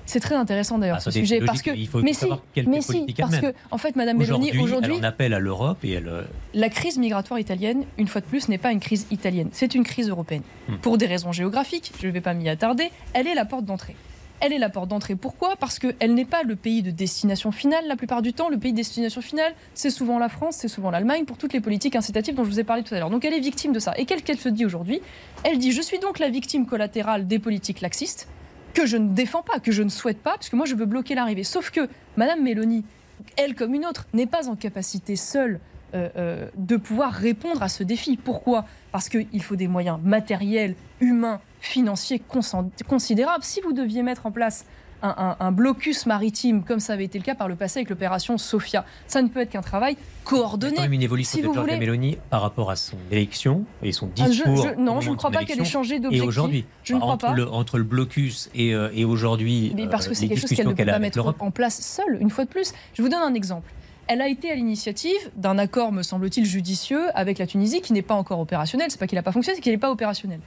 c'est 0.07 0.19
très 0.19 0.35
intéressant 0.35 0.79
d'ailleurs 0.79 0.97
Ah, 0.97 1.01
ce 1.01 1.11
sujet 1.11 1.35
logique, 1.35 1.45
parce 1.47 1.61
que 1.61 1.71
il 1.71 1.87
faut 1.87 2.01
mais 2.01 2.13
si, 2.13 2.21
savoir 2.21 2.41
mais 2.55 2.79
parce 3.17 3.31
mène. 3.33 3.41
que 3.41 3.53
en 3.71 3.77
fait 3.77 3.95
Madame 3.95 4.17
Mélanie 4.17 4.57
Aujourd'hui, 4.57 4.95
elle 4.95 5.05
en 5.05 5.07
appelle 5.07 5.33
à 5.33 5.39
l'Europe 5.39 5.77
et 5.83 5.91
elle. 5.91 6.07
euh, 6.07 6.23
la 6.53 6.69
crise 6.69 6.97
migratoire 6.97 7.39
italienne, 7.39 7.83
une 7.97 8.07
fois 8.07 8.21
de 8.21 8.25
plus, 8.25 8.49
n'est 8.49 8.57
pas 8.57 8.71
une 8.71 8.79
crise 8.79 9.05
italienne, 9.11 9.49
c'est 9.51 9.75
une 9.75 9.83
crise 9.83 10.09
européenne. 10.09 10.41
Hmm. 10.67 10.77
Pour 10.77 10.97
des 10.97 11.05
raisons 11.05 11.31
géographiques, 11.31 11.91
je 12.01 12.07
ne 12.07 12.11
vais 12.11 12.21
pas 12.21 12.33
m'y 12.33 12.49
attarder, 12.49 12.89
elle 13.13 13.27
est 13.27 13.35
la 13.35 13.45
porte 13.45 13.65
d'entrée. 13.65 13.95
Elle 14.39 14.53
est 14.53 14.59
la 14.59 14.69
porte 14.69 14.87
d'entrée. 14.87 15.15
Pourquoi? 15.15 15.55
Parce 15.55 15.79
qu'elle 15.79 16.13
n'est 16.13 16.23
pas 16.23 16.43
le 16.43 16.55
pays 16.55 16.83
de 16.83 16.91
destination 16.91 17.51
finale 17.51 17.85
la 17.87 17.95
plupart 17.95 18.21
du 18.21 18.33
temps. 18.33 18.49
Le 18.49 18.57
pays 18.59 18.71
de 18.71 18.77
destination 18.77 19.19
finale, 19.19 19.51
c'est 19.73 19.89
souvent 19.89 20.19
la 20.19 20.29
France, 20.29 20.57
c'est 20.59 20.67
souvent 20.67 20.91
l'Allemagne 20.91 21.25
pour 21.25 21.39
toutes 21.39 21.53
les 21.53 21.59
politiques 21.59 21.95
incitatives 21.95 22.35
dont 22.35 22.43
je 22.43 22.49
vous 22.51 22.59
ai 22.59 22.63
parlé 22.63 22.83
tout 22.83 22.93
à 22.93 22.99
l'heure. 22.99 23.09
Donc 23.09 23.25
elle 23.25 23.33
est 23.33 23.39
victime 23.39 23.73
de 23.73 23.79
ça. 23.79 23.95
Et 23.97 24.05
qu'elle 24.05 24.21
qu'elle 24.21 24.37
se 24.37 24.49
dit 24.49 24.63
aujourd'hui? 24.63 25.01
Elle 25.43 25.57
dit 25.57 25.71
Je 25.71 25.81
suis 25.81 25.97
donc 25.97 26.19
la 26.19 26.29
victime 26.29 26.67
collatérale 26.67 27.25
des 27.25 27.39
politiques 27.39 27.81
laxistes 27.81 28.27
que 28.77 28.85
je 28.85 28.97
ne 28.97 29.09
défends 29.09 29.41
pas, 29.41 29.59
que 29.59 29.71
je 29.71 29.81
ne 29.81 29.89
souhaite 29.89 30.21
pas, 30.21 30.33
parce 30.33 30.49
que 30.49 30.55
moi 30.55 30.67
je 30.67 30.75
veux 30.75 30.85
bloquer 30.85 31.15
l'arrivée. 31.15 31.43
Sauf 31.43 31.71
que 31.71 31.89
Madame 32.15 32.43
Mélanie, 32.43 32.85
elle 33.35 33.55
comme 33.55 33.73
une 33.73 33.87
autre, 33.87 34.05
n'est 34.13 34.27
pas 34.27 34.49
en 34.49 34.55
capacité 34.55 35.15
seule 35.15 35.59
euh, 35.95 36.09
euh, 36.15 36.47
de 36.57 36.77
pouvoir 36.77 37.11
répondre 37.11 37.63
à 37.63 37.69
ce 37.69 37.83
défi. 37.83 38.17
Pourquoi? 38.17 38.65
Parce 38.91 39.09
qu'il 39.09 39.41
faut 39.41 39.55
des 39.55 39.67
moyens 39.67 39.97
matériels, 40.03 40.75
humains, 41.01 41.41
financiers 41.59 42.21
considérables. 42.87 43.43
Si 43.43 43.61
vous 43.61 43.73
deviez 43.73 44.03
mettre 44.03 44.27
en 44.27 44.31
place 44.31 44.63
un, 45.03 45.09
un- 45.39 45.45
un 45.45 45.51
blocus 45.51 46.05
maritime, 46.05 46.63
comme 46.63 46.79
ça 46.79 46.93
avait 46.93 47.05
été 47.05 47.19
le 47.19 47.23
cas 47.23 47.35
par 47.35 47.47
le 47.47 47.55
passé 47.55 47.79
avec 47.79 47.89
l'opération 47.89 48.37
Sophia, 48.37 48.83
ça 49.07 49.21
ne 49.21 49.27
peut 49.27 49.39
être 49.41 49.51
qu'un 49.51 49.61
travail 49.61 49.93
Il 49.93 49.97
y 49.97 49.99
a 49.99 50.29
coordonné. 50.29 50.75
quand 50.75 50.81
même 50.81 50.93
une 50.93 51.01
évolution 51.03 51.37
Si 51.37 51.41
de 51.43 51.47
vous 51.47 51.53
Giorgia 51.53 51.75
voulez- 51.75 51.85
Meloni 51.85 52.17
par 52.29 52.41
rapport 52.41 52.71
à 52.71 52.75
son 52.75 52.97
élection 53.11 53.63
et 53.83 53.91
son 53.91 54.09
Ah, 54.19 54.25
je- 54.25 54.31
discours. 54.31 54.57
je- 54.75 54.79
non, 54.81 54.99
je 55.01 55.11
ne 55.11 55.15
crois 55.15 55.29
pas 55.31 55.43
qu'elle 55.45 55.61
ait 55.61 55.65
changé 55.65 55.95
Et 55.95 55.99
d'objectif. 55.99 56.27
aujourd'hui, 56.27 56.65
Je 56.83 56.93
ne 56.95 56.99
crois 56.99 57.13
entre, 57.13 57.27
pas. 57.27 57.33
Le, 57.33 57.47
entre 57.49 57.77
le 57.77 57.83
blocus 57.83 58.49
et, 58.55 58.73
euh, 58.73 58.89
et 58.93 59.05
aujourd'hui, 59.05 59.71
Mais 59.75 59.87
parce 59.87 60.05
que 60.07 60.11
euh, 60.11 60.15
c'est 60.15 60.27
quelque 60.27 60.39
chose 60.41 60.49
qu'elle 60.49 60.67
ne 60.67 60.73
peut 60.73 60.85
pas 60.85 60.99
mettre 60.99 61.35
en 61.39 61.51
place 61.51 61.79
seule, 61.81 62.17
une 62.19 62.29
fois 62.29 62.45
de 62.45 62.49
plus. 62.49 62.73
Je 62.93 63.01
vous 63.01 63.09
donne 63.09 63.21
un 63.21 63.33
exemple. 63.33 63.71
Elle 64.07 64.21
a 64.21 64.29
été 64.29 64.49
à 64.49 64.55
l'initiative 64.55 65.17
d'un 65.35 65.57
accord, 65.57 65.91
me 65.91 66.01
semble-t-il, 66.01 66.45
judicieux 66.45 67.07
avec 67.13 67.37
la 67.39 67.45
Tunisie 67.45 67.81
qui 67.81 67.91
n'est 67.93 68.01
pas 68.01 68.13
encore 68.15 68.39
opérationnel. 68.39 68.87
C'est 68.89 68.97
pas 68.99 69.05
qu'il 69.05 69.17
n'a 69.17 69.21
pas 69.23 69.33
fonctionné, 69.33 69.57
c'est 69.57 69.61
qu'il 69.61 69.73
n'est 69.73 69.77
pas 69.77 69.91
opérationnel. 69.91 70.39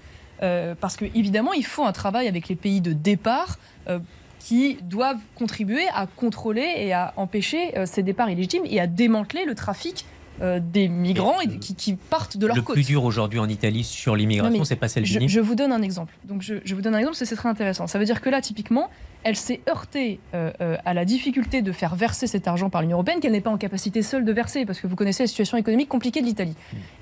Euh, 0.43 0.75
parce 0.81 0.97
que 0.97 1.05
évidemment, 1.15 1.53
il 1.53 1.67
faut 1.67 1.85
un 1.85 1.93
travail 1.93 2.27
avec 2.27 2.49
les 2.49 2.57
pays 2.57 2.81
de 2.81 2.95
départ 2.95 3.59
euh, 3.89 3.99
qui 4.41 4.79
doivent 4.83 5.21
contribuer 5.37 5.87
à 5.95 6.07
contrôler 6.07 6.67
et 6.79 6.93
à 6.93 7.13
empêcher 7.17 7.79
euh, 7.79 7.87
ces 7.87 8.03
départs 8.03 8.29
illégitimes 8.31 8.63
et 8.65 8.81
à 8.81 8.89
démanteler 8.89 9.45
le 9.45 9.55
trafic 9.55 10.07
euh, 10.41 10.59
des 10.59 10.89
migrants 10.89 11.39
et, 11.43 11.59
qui, 11.59 11.75
qui 11.75 11.95
partent 11.95 12.39
de 12.39 12.47
leur 12.47 12.57
Le 12.57 12.63
côte. 12.63 12.75
plus 12.75 12.87
dur 12.87 13.05
aujourd'hui 13.05 13.39
en 13.39 13.49
Italie 13.49 13.85
sur 13.85 14.17
l'immigration, 14.17 14.65
c'est 14.65 14.75
pas 14.75 14.89
celle 14.89 15.05
Je, 15.05 15.21
je 15.27 15.41
vous 15.41 15.55
donne 15.55 15.71
un 15.71 15.83
exemple. 15.83 16.15
Donc 16.25 16.41
je, 16.41 16.55
je 16.65 16.75
vous 16.75 16.81
donne 16.81 16.95
un 16.95 16.99
exemple 16.99 17.13
parce 17.13 17.21
que 17.21 17.27
c'est 17.27 17.37
très 17.37 17.51
intéressant. 17.51 17.87
Ça 17.87 17.99
veut 17.99 18.07
dire 18.07 18.23
que 18.23 18.31
là, 18.31 18.41
typiquement, 18.41 18.89
elle 19.23 19.37
s'est 19.37 19.61
heurtée 19.69 20.19
euh, 20.35 20.51
euh, 20.61 20.77
à 20.85 20.95
la 20.95 21.05
difficulté 21.05 21.61
de 21.63 21.73
faire 21.73 21.95
verser 21.95 22.27
cet 22.27 22.49
argent 22.49 22.71
par 22.71 22.81
l'Union 22.81 22.97
européenne 22.97 23.21
qu'elle 23.21 23.33
n'est 23.33 23.41
pas 23.41 23.51
en 23.51 23.59
capacité 23.59 24.03
seule 24.03 24.25
de 24.25 24.33
verser 24.33 24.65
parce 24.65 24.81
que 24.81 24.87
vous 24.87 24.97
connaissez 24.97 25.23
la 25.25 25.27
situation 25.27 25.57
économique 25.59 25.89
compliquée 25.89 26.21
de 26.23 26.27
l'Italie. 26.27 26.55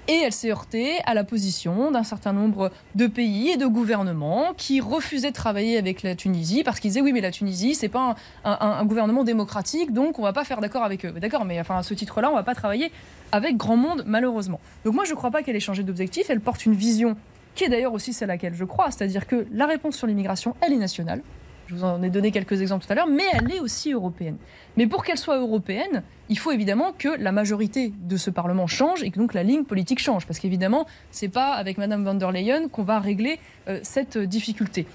Et 0.08 0.14
elle 0.24 0.32
s'est 0.32 0.50
heurtée 0.50 0.94
à 1.06 1.14
la 1.14 1.22
position 1.22 1.90
d'un 1.90 2.02
certain 2.02 2.32
nombre 2.32 2.72
de 2.94 3.06
pays 3.06 3.50
et 3.50 3.56
de 3.56 3.66
gouvernements 3.66 4.52
qui 4.56 4.80
refusaient 4.80 5.30
de 5.30 5.34
travailler 5.36 5.78
avec 5.78 6.02
la 6.02 6.14
Tunisie 6.16 6.62
parce 6.64 6.80
qu'ils 6.80 6.90
disaient 6.90 7.02
oui 7.02 7.12
mais 7.12 7.20
la 7.20 7.30
Tunisie 7.30 7.74
c'est 7.74 7.88
pas 7.88 8.16
un, 8.44 8.50
un- 8.50 8.58
un 8.80 8.84
gouvernement 8.84 9.22
démocratique 9.24 9.92
donc 9.92 10.18
on 10.18 10.22
va 10.22 10.32
pas 10.32 10.44
faire 10.44 10.60
d'accord 10.60 10.82
avec 10.82 11.04
eux. 11.04 11.12
D'accord 11.12 11.44
mais 11.44 11.60
enfin 11.60 11.78
à 11.78 11.82
ce 11.82 11.94
titre-là 11.94 12.30
on 12.30 12.34
va 12.34 12.42
pas 12.42 12.54
travailler 12.54 12.90
avec 13.32 13.56
grand 13.56 13.76
monde 13.76 14.02
malheureusement. 14.06 14.60
Donc 14.84 14.94
moi 14.94 15.04
je 15.04 15.14
crois 15.14 15.30
pas 15.30 15.42
qu'elle 15.42 15.56
ait 15.56 15.60
changé 15.60 15.82
d'objectif. 15.84 16.30
Elle 16.30 16.40
porte 16.40 16.66
une 16.66 16.74
vision 16.74 17.16
qui 17.54 17.64
est 17.64 17.68
d'ailleurs 17.68 17.92
aussi 17.92 18.12
celle 18.12 18.30
à 18.30 18.34
laquelle 18.34 18.54
je 18.54 18.64
crois, 18.64 18.90
c'est-à-dire 18.90 19.26
que 19.26 19.46
la 19.52 19.66
réponse 19.66 19.96
sur 19.96 20.06
l'immigration, 20.06 20.54
elle 20.60 20.72
est 20.72 20.76
nationale. 20.76 21.22
Je 21.68 21.74
vous 21.74 21.84
en 21.84 22.02
ai 22.02 22.08
donné 22.08 22.30
quelques 22.30 22.62
exemples 22.62 22.86
tout 22.86 22.92
à 22.92 22.94
l'heure, 22.94 23.06
mais 23.06 23.24
elle 23.34 23.52
est 23.52 23.60
aussi 23.60 23.92
européenne. 23.92 24.38
Mais 24.78 24.86
pour 24.86 25.04
qu'elle 25.04 25.18
soit 25.18 25.38
européenne, 25.38 26.02
il 26.30 26.38
faut 26.38 26.50
évidemment 26.50 26.94
que 26.96 27.08
la 27.08 27.30
majorité 27.30 27.92
de 28.00 28.16
ce 28.16 28.30
Parlement 28.30 28.66
change 28.66 29.02
et 29.02 29.10
que 29.10 29.18
donc 29.18 29.34
la 29.34 29.42
ligne 29.42 29.64
politique 29.64 29.98
change. 29.98 30.26
Parce 30.26 30.38
qu'évidemment, 30.38 30.86
c'est 31.10 31.28
pas 31.28 31.52
avec 31.52 31.76
Madame 31.76 32.04
van 32.04 32.14
der 32.14 32.32
Leyen 32.32 32.68
qu'on 32.68 32.84
va 32.84 32.98
régler 33.00 33.38
euh, 33.68 33.80
cette 33.82 34.16
difficulté. 34.16 34.86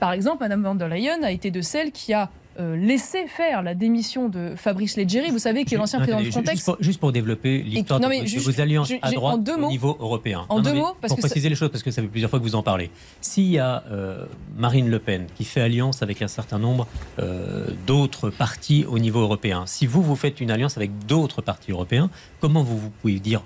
Par 0.00 0.12
exemple, 0.12 0.42
Madame 0.42 0.62
van 0.62 0.74
der 0.74 0.88
Leyen 0.88 1.22
a 1.22 1.30
été 1.30 1.50
de 1.50 1.62
celles 1.62 1.92
qui 1.92 2.12
a 2.12 2.28
euh, 2.60 2.76
laissé 2.76 3.26
faire 3.26 3.62
la 3.62 3.74
démission 3.74 4.28
de 4.28 4.54
Fabrice 4.56 4.96
Leggeri, 4.96 5.30
vous 5.30 5.38
savez, 5.38 5.64
qui 5.64 5.74
est 5.74 5.78
l'ancien 5.78 5.98
président 6.00 6.20
de 6.20 6.30
Frontex. 6.30 6.52
Juste 6.56 6.64
pour, 6.66 6.76
juste 6.80 7.00
pour 7.00 7.12
développer 7.12 7.62
l'histoire 7.62 8.00
de, 8.00 8.12
juste- 8.26 8.46
vos 8.46 8.60
alliances 8.60 8.92
à 9.02 9.10
droite 9.12 9.34
en 9.34 9.38
deux 9.38 9.54
au 9.54 9.58
mots. 9.58 9.68
niveau 9.68 9.96
européen. 10.00 10.44
En 10.48 10.56
Non, 10.56 10.62
deux 10.62 10.74
mots, 10.74 10.96
parce 11.00 11.10
pour 11.12 11.16
que 11.16 11.22
ça- 11.22 11.28
préciser 11.28 11.48
les 11.48 11.54
choses, 11.54 11.70
parce 11.70 11.82
que 11.82 11.90
ça 11.90 12.02
fait 12.02 12.08
plusieurs 12.08 12.30
fois 12.30 12.38
que 12.38 12.44
vous 12.44 12.54
en 12.56 12.62
parlez. 12.62 12.90
S'il 13.20 13.44
y 13.50 13.58
a 13.58 13.84
euh, 13.90 14.24
Marine 14.56 14.88
Le 14.90 14.98
Pen 14.98 15.26
qui 15.36 15.44
fait 15.44 15.60
alliance 15.60 16.02
avec 16.02 16.20
un 16.22 16.28
certain 16.28 16.58
nombre 16.58 16.86
euh, 17.18 17.68
d'autres 17.86 18.30
partis 18.30 18.84
au 18.88 18.98
niveau 18.98 19.20
européen, 19.20 19.64
si 19.66 19.86
vous, 19.86 20.02
vous 20.02 20.16
faites 20.16 20.40
une 20.40 20.50
alliance 20.50 20.76
avec 20.76 20.90
d'autres 21.06 21.42
partis 21.42 21.70
européens, 21.72 22.10
comment 22.40 22.62
vous, 22.62 22.78
vous 22.78 22.90
pouvez 22.90 23.18
dire 23.20 23.42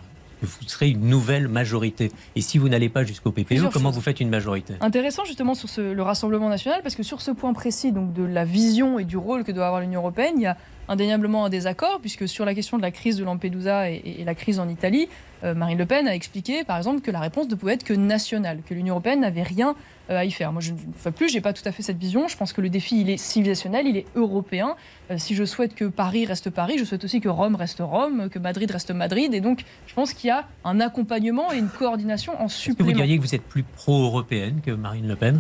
vous 0.47 0.69
serez 0.69 0.91
une 0.91 1.09
nouvelle 1.09 1.49
majorité 1.49 2.11
Et 2.37 2.41
si 2.41 2.59
vous 2.59 2.69
n'allez 2.69 2.89
pas 2.89 3.05
jusqu'au 3.05 3.31
PPE, 3.33 3.47
Plusieurs 3.47 3.73
comment 3.73 3.89
choses. 3.91 3.97
vous 3.97 4.01
faites 4.03 4.21
une 4.21 4.29
majorité? 4.31 4.75
Intéressant 4.81 5.25
justement 5.25 5.55
sur 5.55 5.69
ce- 5.69 5.93
le 5.93 6.03
Rassemblement 6.03 6.49
national, 6.49 6.81
parce 6.83 6.95
que 6.95 7.03
sur 7.03 7.21
ce 7.21 7.31
point 7.31 7.53
précis 7.53 7.93
donc 7.93 8.13
de 8.13 8.23
la 8.25 8.45
vision 8.45 8.99
et 8.99 9.05
du 9.05 9.17
rôle 9.17 9.45
que 9.45 9.53
doit 9.53 9.67
avoir 9.67 9.81
l'Union 9.81 10.01
européenne, 10.01 10.35
il 10.37 10.43
y 10.43 10.47
a 10.47 10.57
indéniablement 10.89 11.45
un 11.45 11.49
désaccord, 11.49 12.01
puisque 12.01 12.27
sur 12.29 12.45
la 12.45 12.55
question 12.55 12.77
de 12.77 12.83
la 12.83 12.91
crise 12.91 13.17
de 13.17 13.25
Lampedusa 13.25 13.89
et, 13.91 14.23
la 14.27 14.35
crise 14.35 14.59
en 14.59 14.69
Italie, 14.69 15.09
euh, 15.45 15.55
Marine 15.55 15.79
Le 15.79 15.87
Pen 15.87 16.09
a 16.09 16.15
expliqué, 16.15 16.65
par 16.65 16.77
exemple, 16.77 17.01
que 17.01 17.11
la 17.11 17.21
réponse 17.21 17.49
ne 17.49 17.55
pouvait 17.55 17.75
être 17.75 17.85
que 17.85 17.95
nationale, 17.95 18.59
que 18.69 18.75
l'Union 18.75 18.95
européenne 18.95 19.21
n'avait 19.21 19.45
rien 19.45 19.75
à 20.09 20.25
y 20.25 20.31
faire. 20.31 20.53
Moi, 20.53 20.61
je 20.61 20.73
ne 20.73 20.79
fais 20.97 21.13
plus, 21.13 21.29
j'ai 21.29 21.41
pas 21.41 21.53
tout 21.53 21.63
à 21.67 21.73
fait 21.73 21.83
cette 21.83 21.99
vision. 21.99 22.29
Je 22.29 22.37
pense 22.37 22.53
que 22.53 22.61
le 22.61 22.69
défi, 22.69 23.01
il 23.01 23.11
est 23.11 23.17
civilisationnel, 23.17 23.87
il 23.87 23.97
est 23.97 24.07
européen. 24.15 24.75
Euh, 25.11 25.19
si 25.19 25.35
je 25.35 25.45
souhaite 25.45 25.75
que 25.75 25.85
Paris 25.85 26.27
reste 26.27 26.51
Paris, 26.51 26.77
je 26.79 26.85
souhaite 26.85 27.05
aussi 27.05 27.21
que 27.21 27.29
Rome 27.29 27.55
reste 27.55 27.81
Rome, 27.81 28.29
que 28.29 28.39
Madrid 28.39 28.71
reste 28.71 28.91
Madrid. 28.91 29.33
Et 29.35 29.41
donc, 29.41 29.65
je 29.87 29.95
pense 29.95 30.13
qu'il 30.13 30.29
y 30.29 30.31
a 30.31 30.47
un 30.65 30.81
accompagnement 30.81 31.53
et 31.53 31.59
une 31.59 31.69
coordination 31.69 32.41
en 32.41 32.49
supplément. 32.49 32.91
Que 32.91 32.95
vous 32.95 32.99
diriez 32.99 33.17
que 33.19 33.23
vous 33.23 33.35
êtes 33.35 33.43
plus 33.43 33.63
pro-européenne 33.63 34.61
que 34.65 34.71
Marine 34.71 35.09
Le 35.09 35.17
Pen? 35.17 35.39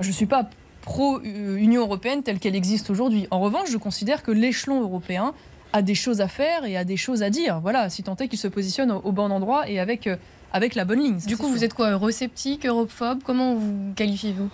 Je 0.00 0.08
ne 0.08 0.12
suis 0.12 0.26
pas 0.26 0.48
pro-Union 0.82 1.82
européenne 1.82 2.22
telle 2.22 2.38
qu'elle 2.38 2.56
existe 2.56 2.88
aujourd'hui. 2.90 3.26
En 3.30 3.40
revanche, 3.40 3.70
je 3.70 3.76
considère 3.76 4.22
que 4.22 4.30
l'échelon 4.30 4.80
européen 4.80 5.34
a 5.72 5.82
des 5.82 5.94
choses 5.94 6.20
à 6.20 6.28
faire 6.28 6.64
et 6.64 6.76
a 6.76 6.84
des 6.84 6.96
choses 6.96 7.22
à 7.22 7.30
dire. 7.30 7.60
Voilà, 7.60 7.90
si 7.90 8.02
tant 8.02 8.16
est 8.16 8.28
qu'il 8.28 8.38
se 8.38 8.48
positionne 8.48 8.90
au, 8.90 9.12
bon 9.12 9.30
endroit 9.30 9.68
et 9.68 9.80
avec, 9.80 10.06
euh, 10.06 10.16
avec 10.52 10.74
la 10.74 10.84
bonne 10.84 11.00
ligne. 11.00 11.18
Du 11.26 11.36
coup, 11.36 11.48
vous 11.48 11.64
êtes 11.64 11.74
quoi 11.74 11.90
Eurosceptique, 11.90 12.66
europhobe 12.66 13.20
Comment 13.24 13.54
vous 13.54 13.92
qualifiez-vous? 13.94 14.48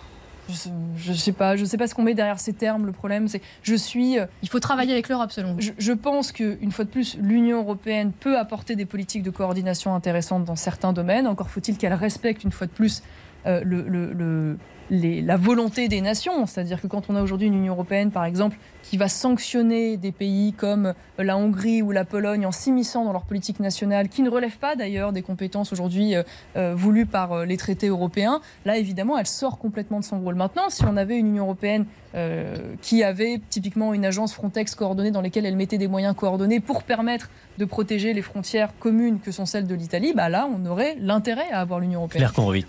Je, 0.48 1.10
ne 1.10 1.16
sais 1.16 1.32
pas, 1.32 1.56
je 1.56 1.64
sais 1.64 1.78
pas 1.78 1.86
ce 1.86 1.94
qu'on 1.94 2.02
met 2.02 2.12
derrière 2.12 2.38
ces 2.38 2.52
termes. 2.52 2.84
Le 2.84 2.92
problème, 2.92 3.28
c'est 3.28 3.40
je 3.62 3.74
suis. 3.74 4.18
Euh, 4.18 4.26
Il 4.42 4.48
faut 4.50 4.60
travailler 4.60 4.92
avec 4.92 5.08
l'Europe, 5.08 5.32
selon 5.32 5.54
vous. 5.54 5.60
Je, 5.60 5.72
je 5.78 5.92
pense 5.92 6.32
qu'une 6.32 6.70
fois 6.70 6.84
de 6.84 6.90
plus, 6.90 7.16
l'Union 7.18 7.60
européenne 7.60 8.12
peut 8.12 8.36
apporter 8.36 8.76
des 8.76 8.84
politiques 8.84 9.22
de 9.22 9.30
coordination 9.30 9.94
intéressantes 9.94 10.44
dans 10.44 10.56
certains 10.56 10.92
domaines. 10.92 11.26
Encore 11.26 11.48
faut-il 11.48 11.78
qu'elle 11.78 11.94
respecte 11.94 12.44
une 12.44 12.52
fois 12.52 12.66
de 12.66 12.72
plus 12.72 13.02
euh, 13.46 14.56
la 14.90 15.36
volonté 15.36 15.88
des 15.88 16.00
nations. 16.00 16.46
C'est-à-dire 16.46 16.80
que 16.80 16.86
quand 16.86 17.08
on 17.08 17.16
a 17.16 17.22
aujourd'hui 17.22 17.48
une 17.48 17.54
Union 17.54 17.72
européenne, 17.72 18.10
par 18.10 18.24
exemple, 18.24 18.56
qui 18.82 18.96
va 18.96 19.08
sanctionner 19.08 19.96
des 19.96 20.12
pays 20.12 20.52
comme 20.52 20.94
la 21.18 21.36
Hongrie 21.36 21.82
ou 21.82 21.90
la 21.90 22.04
Pologne 22.04 22.46
en 22.46 22.52
s'immisçant 22.52 23.04
dans 23.04 23.12
leur 23.12 23.24
politique 23.24 23.60
nationale, 23.60 24.08
qui 24.08 24.22
ne 24.22 24.30
relève 24.30 24.58
pas 24.58 24.76
d'ailleurs 24.76 25.12
des 25.12 25.22
compétences 25.22 25.72
aujourd'hui 25.72 26.14
euh, 26.14 26.22
euh, 26.56 26.74
voulues 26.74 27.06
par 27.06 27.46
les 27.46 27.56
traités 27.56 27.88
européens, 27.88 28.40
là 28.64 28.76
évidemment 28.76 29.18
elle 29.18 29.26
sort 29.26 29.58
complètement 29.58 30.00
de 30.00 30.04
son 30.04 30.20
rôle. 30.20 30.34
Maintenant, 30.34 30.68
si 30.68 30.84
on 30.84 30.96
avait 30.96 31.18
une 31.18 31.28
Union 31.28 31.44
européenne 31.44 31.86
qui 32.80 33.02
avait 33.02 33.40
typiquement 33.50 33.92
une 33.92 34.04
agence 34.04 34.32
Frontex 34.34 34.74
coordonnée 34.74 35.10
dans 35.10 35.20
laquelle 35.20 35.46
elle 35.46 35.56
mettait 35.56 35.78
des 35.78 35.88
moyens 35.88 36.14
coordonnés 36.14 36.60
pour 36.60 36.84
permettre 36.84 37.28
de 37.58 37.64
protéger 37.64 38.12
les 38.12 38.22
frontières 38.22 38.70
communes 38.78 39.20
que 39.20 39.30
sont 39.30 39.46
celles 39.46 39.66
de 39.66 39.74
l'Italie, 39.74 40.12
bah 40.14 40.28
là 40.28 40.48
on 40.52 40.66
aurait 40.66 40.96
l'intérêt 41.00 41.50
à 41.50 41.60
avoir 41.60 41.80
l'Union 41.80 42.00
européenne. 42.00 42.22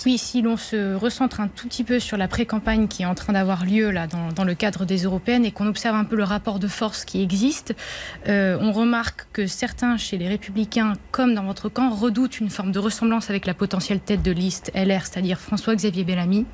Oui, 0.06 0.18
si 0.18 0.42
l'on 0.42 0.58
se 0.58 0.96
recentre 0.96 1.40
un 1.40 1.48
tout 1.48 1.68
petit 1.68 1.84
peu 1.84 2.00
sur 2.00 2.18
la 2.18 2.28
pré-campagne 2.28 2.88
qui 2.88 3.04
est 3.04 3.06
en 3.06 3.16
train 3.16 3.34
d'avoir 3.34 3.66
lieu 3.66 3.90
là 3.92 4.08
dans, 4.08 4.32
dans 4.32 4.44
le 4.44 4.54
cadre 4.54 4.86
des 4.86 5.04
européennes 5.04 5.46
et 5.46 5.52
qu'on 5.52 5.68
observe 5.68 5.96
un 5.96 6.04
peu 6.04 6.16
le 6.16 6.24
rapport 6.24 6.60
de 6.60 6.68
force 6.68 7.06
qui 7.06 7.22
existe, 7.22 7.76
euh, 8.28 8.58
on 8.62 8.72
remarque 8.72 9.28
que 9.34 9.48
certains 9.48 9.98
chez 9.98 10.18
les 10.18 10.28
républicains, 10.28 10.94
comme 11.12 11.34
dans 11.34 11.44
votre 11.44 11.70
camp, 11.70 11.90
redoutent 11.90 12.40
une 12.40 12.50
forme 12.50 12.72
de 12.72 12.80
ressemblance 12.80 13.30
avec 13.30 13.46
la 13.46 13.54
potentielle 13.54 14.00
tête 14.00 14.22
de 14.22 14.32
liste 14.32 14.72
LR, 14.76 15.06
c'est-à-dire 15.06 15.40
François-Xavier 15.40 16.04
Bellamy. 16.04 16.46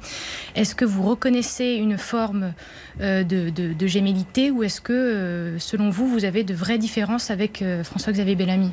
Est-ce 0.56 0.76
que 0.76 0.86
vous 0.86 1.04
reconnaissez 1.04 1.74
une 1.74 1.98
forme 1.98 2.54
euh, 3.02 3.24
de, 3.24 3.88
gémellité 3.88 4.52
ou 4.52 4.64
est-ce 4.64 4.82
que, 4.82 4.94
euh, 4.94 5.60
selon 5.60 5.90
vous, 5.90 6.08
vous 6.08 6.26
avez 6.26 6.44
de 6.44 6.54
vraies 6.54 6.78
différences 6.78 7.32
avec 7.32 7.64
François-Xavier 7.84 8.36
Bellamy? 8.36 8.72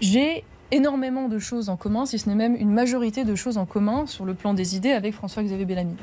J'ai 0.00 0.44
énormément 0.70 1.28
de 1.28 1.38
choses 1.38 1.68
en 1.68 1.76
commun, 1.76 2.06
si 2.06 2.18
ce 2.18 2.28
n'est 2.28 2.34
même 2.34 2.56
une 2.56 2.72
majorité 2.72 3.24
de 3.24 3.34
choses 3.34 3.58
en 3.58 3.66
commun 3.66 4.06
sur 4.06 4.24
le 4.24 4.34
plan 4.34 4.54
des 4.54 4.74
idées 4.74 4.92
avec 4.92 5.14
François-Xavier 5.14 5.66
Bellamy. 5.66 5.94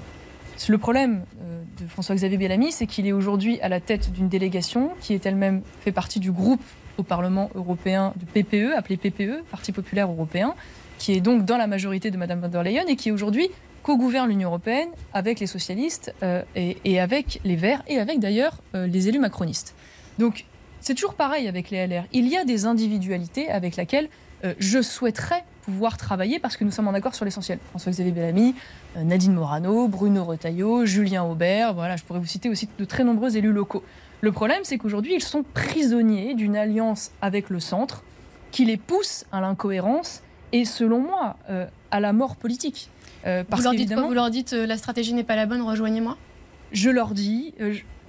Le 0.68 0.78
problème 0.78 1.24
euh, 1.42 1.62
de 1.82 1.88
François-Xavier 1.88 2.38
Bellamy, 2.38 2.72
c'est 2.72 2.86
qu'il 2.86 3.08
est 3.08 3.12
aujourd'hui 3.12 3.60
à 3.62 3.70
la 3.70 3.80
tête 3.80 4.12
d'une 4.12 4.28
délégation 4.28 4.92
qui 5.00 5.14
est 5.14 5.26
elle-même 5.26 5.62
fait 5.82 5.92
partie 5.92 6.20
du 6.20 6.32
groupe 6.32 6.62
au 6.98 7.04
Parlement 7.04 7.50
européen 7.56 8.14
du 8.18 8.26
PPE, 8.26 8.74
appelé 8.76 8.98
PPE, 8.98 9.44
Parti 9.50 9.72
populaire 9.72 10.12
européen, 10.12 10.54
qui 10.98 11.14
est 11.14 11.22
donc 11.22 11.46
dans 11.46 11.58
la 11.58 11.66
majorité 11.66 12.12
de 12.12 12.18
Mme 12.18 12.42
von 12.42 12.50
der 12.50 12.64
Leyen 12.64 12.86
et 12.88 12.98
qui 12.98 13.12
aujourd'hui 13.12 13.50
co-gouverne 13.90 14.30
l'Union 14.30 14.50
européenne 14.50 14.90
avec 15.14 15.40
les 15.40 15.48
socialistes 15.48 16.14
euh, 16.22 16.44
et, 16.56 17.00
avec 17.00 17.42
les 17.44 17.56
Verts 17.56 17.84
et 17.88 18.00
avec 18.00 18.20
d'ailleurs 18.20 18.58
euh, 18.76 18.86
les 18.86 19.08
élus 19.08 19.20
macronistes. 19.20 19.74
Donc 20.20 20.46
c'est 20.80 20.94
toujours 20.94 21.16
pareil 21.16 21.48
avec 21.48 21.72
les 21.72 21.88
LR. 21.88 22.04
Il 22.14 22.28
y 22.28 22.38
a 22.38 22.46
des 22.46 22.66
individualités 22.66 23.50
avec 23.50 23.76
lesquelles 23.76 24.10
je 24.58 24.82
souhaiterais 24.82 25.44
pouvoir 25.70 25.98
travailler 25.98 26.40
parce 26.40 26.58
que 26.58 26.64
nous 26.64 26.72
sommes 26.72 26.88
en 26.88 26.94
accord 26.94 27.14
sur 27.14 27.26
l'essentiel. 27.26 27.60
François-Xavier 27.70 28.12
Bellamy, 28.12 28.56
euh, 28.98 29.04
Nadine 29.04 29.34
Morano, 29.34 29.88
Bruno 29.88 30.24
Retailleau, 30.26 30.86
Julien 30.86 31.24
Aubert, 31.24 31.74
voilà, 31.74 31.96
je 31.96 32.04
pourrais 32.04 32.20
vous 32.20 32.26
citer 32.26 32.50
aussi 32.50 32.68
de 32.78 32.86
très 32.86 33.04
nombreux 33.04 33.38
élus 33.38 33.52
locaux. 33.52 33.84
Le 34.22 34.32
problème, 34.32 34.62
c'est 34.64 34.78
qu'aujourd'hui, 34.78 35.14
ils 35.16 35.24
sont 35.24 35.44
prisonniers 35.54 36.34
d'une 36.34 36.56
alliance 36.56 37.12
avec 37.22 37.50
le 37.50 37.60
centre 37.60 38.04
qui 38.52 38.66
les 38.66 38.78
pousse 38.78 39.26
à 39.32 39.42
l'incohérence 39.42 40.24
et, 40.52 40.66
selon 40.66 41.00
moi, 41.00 41.38
euh, 41.50 41.68
à 41.92 42.00
la 42.00 42.14
mort 42.14 42.36
politique. 42.36 42.90
Euh, 43.26 43.44
parce 43.44 43.62
vous, 43.62 43.70
leur 43.70 43.76
dites 43.76 43.94
vous 43.94 44.14
leur 44.14 44.30
dites 44.30 44.54
la 44.54 44.78
stratégie 44.78 45.14
n'est 45.14 45.24
pas 45.24 45.36
la 45.36 45.46
bonne, 45.46 45.62
rejoignez-moi 45.62 46.18
Je 46.72 46.90
leur 46.90 47.14
dis. 47.14 47.54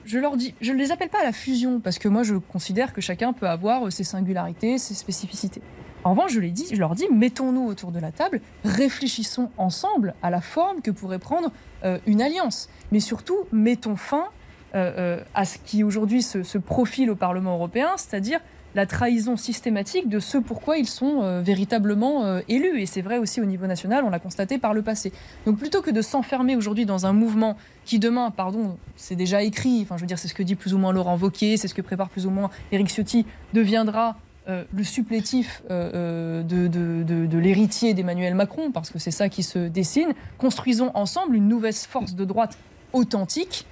je 0.05 0.19
leur 0.19 0.37
dis, 0.37 0.55
je 0.61 0.73
ne 0.73 0.79
les 0.79 0.93
appelle 0.93 1.09
pas 1.09 1.21
à 1.21 1.25
la 1.25 1.33
fusion 1.33 1.81
parce 1.81 1.99
que 1.99 2.09
moi 2.09 2.23
je 2.23 2.35
considère 2.37 2.93
que 2.93 3.01
chacun 3.01 3.33
peut 3.33 3.49
avoir 3.49 3.91
ses 3.93 4.05
singularités, 4.05 4.79
ses 4.79 4.95
spécificités. 4.95 5.63
En 6.03 6.11
revanche, 6.11 6.33
je, 6.33 6.41
dit, 6.41 6.67
je 6.73 6.79
leur 6.79 6.95
dis, 6.95 7.07
mettons-nous 7.13 7.67
autour 7.67 7.93
de 7.93 7.99
la 7.99 8.11
table, 8.11 8.41
réfléchissons 8.65 9.51
ensemble 9.59 10.15
à 10.23 10.31
la 10.31 10.41
forme 10.41 10.81
que 10.81 10.91
pourrait 10.91 11.19
prendre 11.19 11.53
euh, 11.85 11.99
une 12.07 12.23
alliance. 12.23 12.71
Mais 12.91 13.01
surtout, 13.01 13.37
mettons 13.53 13.97
fin 13.97 14.29
euh, 14.75 14.93
euh, 14.97 15.25
à 15.35 15.45
ce 15.45 15.59
qui 15.59 15.85
aujourd'hui 15.85 16.23
se, 16.23 16.59
profile 16.59 17.11
au 17.11 17.17
Parlement 17.17 17.55
européen, 17.55 17.91
c'est-à-dire 17.97 18.41
la 18.75 18.87
trahison 18.87 19.37
systématique 19.37 20.09
de 20.09 20.21
ce 20.21 20.39
pourquoi 20.39 20.79
ils 20.79 20.87
sont 20.87 21.41
véritablement 21.43 22.41
élus. 22.49 22.81
Et 22.81 22.87
c'est 22.87 23.03
vrai 23.03 23.19
aussi 23.19 23.41
au 23.41 23.45
niveau 23.45 23.67
national, 23.67 24.05
on 24.05 24.11
l'a 24.11 24.19
constaté 24.19 24.59
par 24.59 24.75
le 24.75 24.83
passé. 24.83 25.13
Donc 25.47 25.59
plutôt 25.59 25.83
que 25.83 25.91
de 25.91 26.03
s'enfermer 26.03 26.57
aujourd'hui 26.57 26.87
dans 26.87 27.07
un 27.07 27.13
mouvement 27.13 27.57
qui 27.85 27.99
demain, 27.99 28.31
pardon, 28.31 28.77
c'est 28.97 29.17
déjà 29.17 29.43
écrit, 29.43 29.81
enfin 29.83 29.97
je 29.97 30.03
veux 30.03 30.07
dire 30.07 30.19
c'est 30.19 30.29
ce 30.29 30.35
que 30.35 30.43
dit 30.43 30.55
plus 30.55 30.75
ou 30.75 30.79
moins 30.79 30.93
Laurent 30.93 31.17
Wauquiez, 31.17 31.57
c'est 31.57 31.69
ce 31.69 31.75
que 31.75 31.83
prépare 31.83 32.09
plus 32.09 32.27
ou 32.27 32.31
moins 32.31 32.51
Éric 32.73 32.89
Ciotti, 32.89 33.27
deviendra 33.53 34.17
euh, 34.49 34.65
le 34.75 34.85
supplétif 34.85 35.63
euh, 35.71 35.91
euh, 35.95 36.43
de, 36.43 37.39
l'héritier 37.39 37.95
d'Emmanuel 37.95 38.35
Macron, 38.35 38.71
parce 38.73 38.91
que 38.91 38.99
c'est 38.99 39.11
ça 39.11 39.29
qui 39.29 39.43
se 39.43 39.59
dessine. 39.59 40.13
Construisons 40.39 40.91
ensemble 40.95 41.37
une 41.37 41.47
nouvelle 41.47 41.75
force 41.75 42.15
de 42.15 42.25
droite 42.25 42.59
authentique 42.93 43.67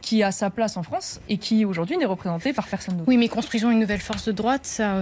qui 0.00 0.22
a 0.22 0.32
sa 0.32 0.50
place 0.50 0.76
en 0.76 0.82
France 0.82 1.20
et 1.28 1.38
qui 1.38 1.64
aujourd'hui 1.64 1.96
n'est 1.96 2.04
représentée 2.04 2.52
par 2.52 2.66
personne 2.66 2.96
d'autre. 2.96 3.08
Oui, 3.08 3.16
mais 3.16 3.28
construisons 3.28 3.70
une 3.70 3.80
nouvelle 3.80 4.00
force 4.00 4.26
de 4.26 4.32
droite, 4.32 4.64
ça, 4.64 4.94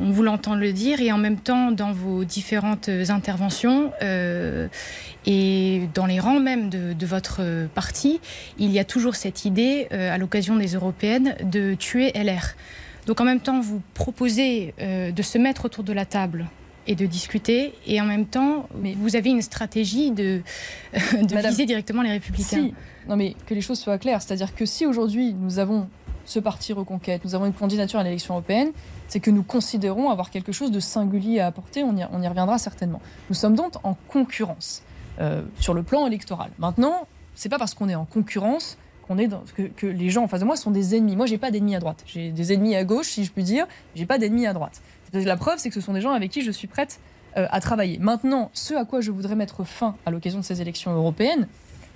on 0.00 0.10
vous 0.10 0.22
l'entend 0.22 0.54
le 0.54 0.72
dire, 0.72 1.00
et 1.00 1.12
en 1.12 1.18
même 1.18 1.38
temps, 1.38 1.72
dans 1.72 1.92
vos 1.92 2.24
différentes 2.24 2.88
interventions 3.08 3.92
et 5.26 5.88
dans 5.94 6.06
les 6.06 6.20
rangs 6.20 6.40
même 6.40 6.68
de, 6.70 7.06
votre 7.06 7.66
parti, 7.74 8.20
il 8.58 8.70
y 8.70 8.78
a 8.78 8.84
toujours 8.84 9.14
cette 9.14 9.44
idée, 9.44 9.88
à 9.90 10.18
l'occasion 10.18 10.56
des 10.56 10.74
européennes, 10.74 11.36
de 11.42 11.74
tuer 11.74 12.12
LR. 12.14 12.54
Donc 13.06 13.20
en 13.20 13.24
même 13.24 13.40
temps, 13.40 13.60
vous 13.60 13.80
proposez 13.94 14.74
euh, 14.80 15.12
de 15.12 15.22
se 15.22 15.38
mettre 15.38 15.64
autour 15.64 15.84
de 15.84 15.92
la 15.92 16.04
table 16.04 16.46
et 16.86 16.94
de 16.94 17.06
discuter, 17.06 17.74
et 17.86 18.00
en 18.00 18.04
même 18.04 18.26
temps, 18.26 18.68
mais 18.80 18.94
vous 18.94 19.16
avez 19.16 19.30
une 19.30 19.42
stratégie 19.42 20.10
de, 20.10 20.42
de 20.92 21.48
viser 21.48 21.66
directement 21.66 22.02
les 22.02 22.10
républicains. 22.10 22.64
Si. 22.64 22.74
Non 23.08 23.16
mais 23.16 23.34
que 23.46 23.54
les 23.54 23.60
choses 23.60 23.78
soient 23.78 23.98
claires, 23.98 24.22
c'est-à-dire 24.22 24.54
que 24.54 24.66
si 24.66 24.86
aujourd'hui 24.86 25.34
nous 25.34 25.58
avons 25.58 25.88
ce 26.24 26.40
parti 26.40 26.72
Reconquête, 26.72 27.24
nous 27.24 27.34
avons 27.34 27.46
une 27.46 27.52
candidature 27.52 28.00
à 28.00 28.02
l'élection 28.02 28.34
européenne, 28.34 28.72
c'est 29.08 29.20
que 29.20 29.30
nous 29.30 29.44
considérons 29.44 30.10
avoir 30.10 30.30
quelque 30.30 30.52
chose 30.52 30.72
de 30.72 30.80
singulier 30.80 31.40
à 31.40 31.46
apporter, 31.46 31.84
on 31.84 31.96
y, 31.96 32.04
on 32.12 32.20
y 32.20 32.28
reviendra 32.28 32.58
certainement. 32.58 33.00
Nous 33.30 33.36
sommes 33.36 33.54
donc 33.54 33.74
en 33.84 33.94
concurrence 34.08 34.82
euh, 35.20 35.42
sur 35.60 35.72
le 35.72 35.82
plan 35.82 36.06
électoral. 36.06 36.50
Maintenant, 36.58 37.06
c'est 37.34 37.48
pas 37.48 37.58
parce 37.58 37.74
qu'on 37.74 37.88
est 37.88 37.94
en 37.94 38.04
concurrence 38.04 38.76
qu'on 39.06 39.18
est 39.18 39.28
dans, 39.28 39.42
que, 39.76 39.86
les 39.86 40.10
gens 40.10 40.24
en 40.24 40.28
face 40.28 40.40
de 40.40 40.44
moi 40.44 40.56
sont 40.56 40.72
des 40.72 40.96
ennemis. 40.96 41.16
Moi, 41.16 41.26
j'ai 41.26 41.38
pas 41.38 41.50
d'ennemis 41.50 41.76
à 41.76 41.78
droite. 41.78 42.02
J'ai 42.06 42.30
des 42.30 42.52
ennemis 42.52 42.74
à 42.74 42.84
gauche, 42.84 43.06
si 43.06 43.24
je 43.24 43.30
puis 43.30 43.44
dire. 43.44 43.66
J'ai 43.94 44.06
pas 44.06 44.18
d'ennemis 44.18 44.46
à 44.46 44.52
droite. 44.52 44.82
La 45.12 45.36
preuve, 45.36 45.58
c'est 45.58 45.68
que 45.68 45.74
ce 45.74 45.80
sont 45.80 45.92
des 45.92 46.00
gens 46.00 46.12
avec 46.12 46.30
qui 46.30 46.42
je 46.42 46.50
suis 46.50 46.66
prête 46.66 47.00
euh, 47.36 47.46
à 47.50 47.60
travailler. 47.60 47.98
Maintenant, 47.98 48.50
ce 48.54 48.74
à 48.74 48.84
quoi 48.84 49.00
je 49.00 49.10
voudrais 49.10 49.36
mettre 49.36 49.64
fin 49.64 49.96
à 50.06 50.10
l'occasion 50.10 50.40
de 50.40 50.44
ces 50.44 50.60
élections 50.62 50.92
européennes, 50.94 51.46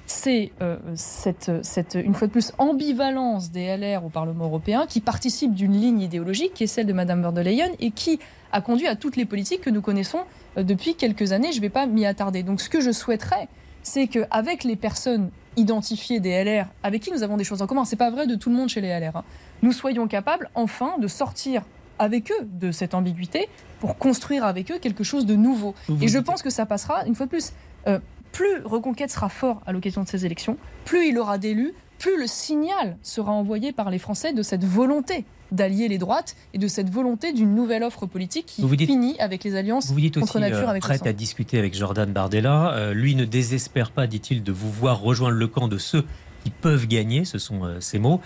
c'est 0.06 0.50
euh, 0.60 0.76
cette, 0.94 1.50
une 1.94 2.14
fois 2.14 2.26
de 2.26 2.32
plus, 2.32 2.52
ambivalence 2.58 3.50
des 3.50 3.76
LR 3.76 4.04
au 4.04 4.08
Parlement 4.08 4.46
européen 4.46 4.86
qui 4.88 5.00
participe 5.00 5.54
d'une 5.54 5.72
ligne 5.72 6.00
idéologique 6.00 6.52
qui 6.52 6.64
est 6.64 6.66
celle 6.66 6.86
de 6.86 6.92
Mme 6.92 7.22
von 7.22 7.32
der 7.32 7.44
Leyen 7.44 7.70
et 7.78 7.90
qui 7.90 8.18
a 8.52 8.60
conduit 8.60 8.88
à 8.88 8.96
toutes 8.96 9.16
les 9.16 9.24
politiques 9.24 9.60
que 9.60 9.70
nous 9.70 9.82
connaissons 9.82 10.20
euh, 10.58 10.62
depuis 10.62 10.94
quelques 10.94 11.32
années. 11.32 11.52
Je 11.52 11.56
ne 11.56 11.62
vais 11.62 11.70
pas 11.70 11.86
m'y 11.86 12.06
attarder. 12.06 12.42
Donc, 12.42 12.60
ce 12.60 12.68
que 12.68 12.80
je 12.80 12.90
souhaiterais, 12.90 13.48
c'est 13.82 14.08
qu'avec 14.08 14.64
les 14.64 14.76
personnes 14.76 15.30
identifiées 15.56 16.20
des 16.20 16.44
LR 16.44 16.66
avec 16.82 17.02
qui 17.02 17.12
nous 17.12 17.22
avons 17.22 17.36
des 17.36 17.44
choses 17.44 17.62
en 17.62 17.66
commun, 17.66 17.84
c'est 17.84 17.96
pas 17.96 18.10
vrai 18.10 18.26
de 18.26 18.34
tout 18.34 18.50
le 18.50 18.56
monde 18.56 18.68
chez 18.68 18.80
les 18.80 18.88
LR, 18.88 19.16
hein. 19.16 19.24
nous 19.62 19.72
soyons 19.72 20.06
capables 20.06 20.50
enfin 20.54 20.98
de 20.98 21.08
sortir 21.08 21.62
avec 22.00 22.32
eux 22.32 22.48
de 22.50 22.72
cette 22.72 22.94
ambiguïté 22.94 23.48
pour 23.78 23.96
construire 23.98 24.44
avec 24.44 24.72
eux 24.72 24.78
quelque 24.80 25.04
chose 25.04 25.26
de 25.26 25.36
nouveau. 25.36 25.74
Et 26.00 26.08
je 26.08 26.18
pense 26.18 26.42
que 26.42 26.50
ça 26.50 26.66
passera, 26.66 27.06
une 27.06 27.14
fois 27.14 27.26
de 27.26 27.30
plus, 27.30 27.52
euh, 27.86 28.00
plus 28.32 28.62
Reconquête 28.64 29.10
sera 29.10 29.28
fort 29.28 29.60
à 29.66 29.72
l'occasion 29.72 30.02
de 30.02 30.08
ces 30.08 30.24
élections, 30.26 30.56
plus 30.84 31.08
il 31.08 31.18
aura 31.18 31.38
d'élus, 31.38 31.74
plus 31.98 32.18
le 32.18 32.26
signal 32.26 32.96
sera 33.02 33.32
envoyé 33.32 33.72
par 33.72 33.90
les 33.90 33.98
Français 33.98 34.32
de 34.32 34.42
cette 34.42 34.64
volonté 34.64 35.24
d'allier 35.52 35.88
les 35.88 35.98
droites 35.98 36.36
et 36.54 36.58
de 36.58 36.68
cette 36.68 36.88
volonté 36.88 37.32
d'une 37.32 37.54
nouvelle 37.54 37.82
offre 37.82 38.06
politique 38.06 38.46
qui 38.46 38.66
finit 38.86 39.18
avec 39.18 39.42
les 39.42 39.56
alliances 39.56 39.90
vous 39.90 40.00
dites 40.00 40.18
contre 40.18 40.38
nature 40.38 40.68
avec 40.68 40.80
prête 40.80 41.06
à 41.08 41.12
discuter 41.12 41.58
avec 41.58 41.74
Jordan 41.74 42.10
Bardella. 42.10 42.92
lui 42.94 43.16
ne 43.16 43.24
désespère 43.24 43.90
pas, 43.90 44.06
dit-il, 44.06 44.44
de 44.44 44.52
vous 44.52 44.70
voir 44.70 45.00
rejoindre 45.00 45.34
le 45.34 45.48
camp 45.48 45.66
de 45.66 45.76
ceux 45.76 46.04
qui 46.44 46.50
peuvent 46.50 46.86
gagner, 46.86 47.24
ce 47.24 47.38
sont 47.38 47.62
ces 47.80 47.98
mots. 47.98 48.20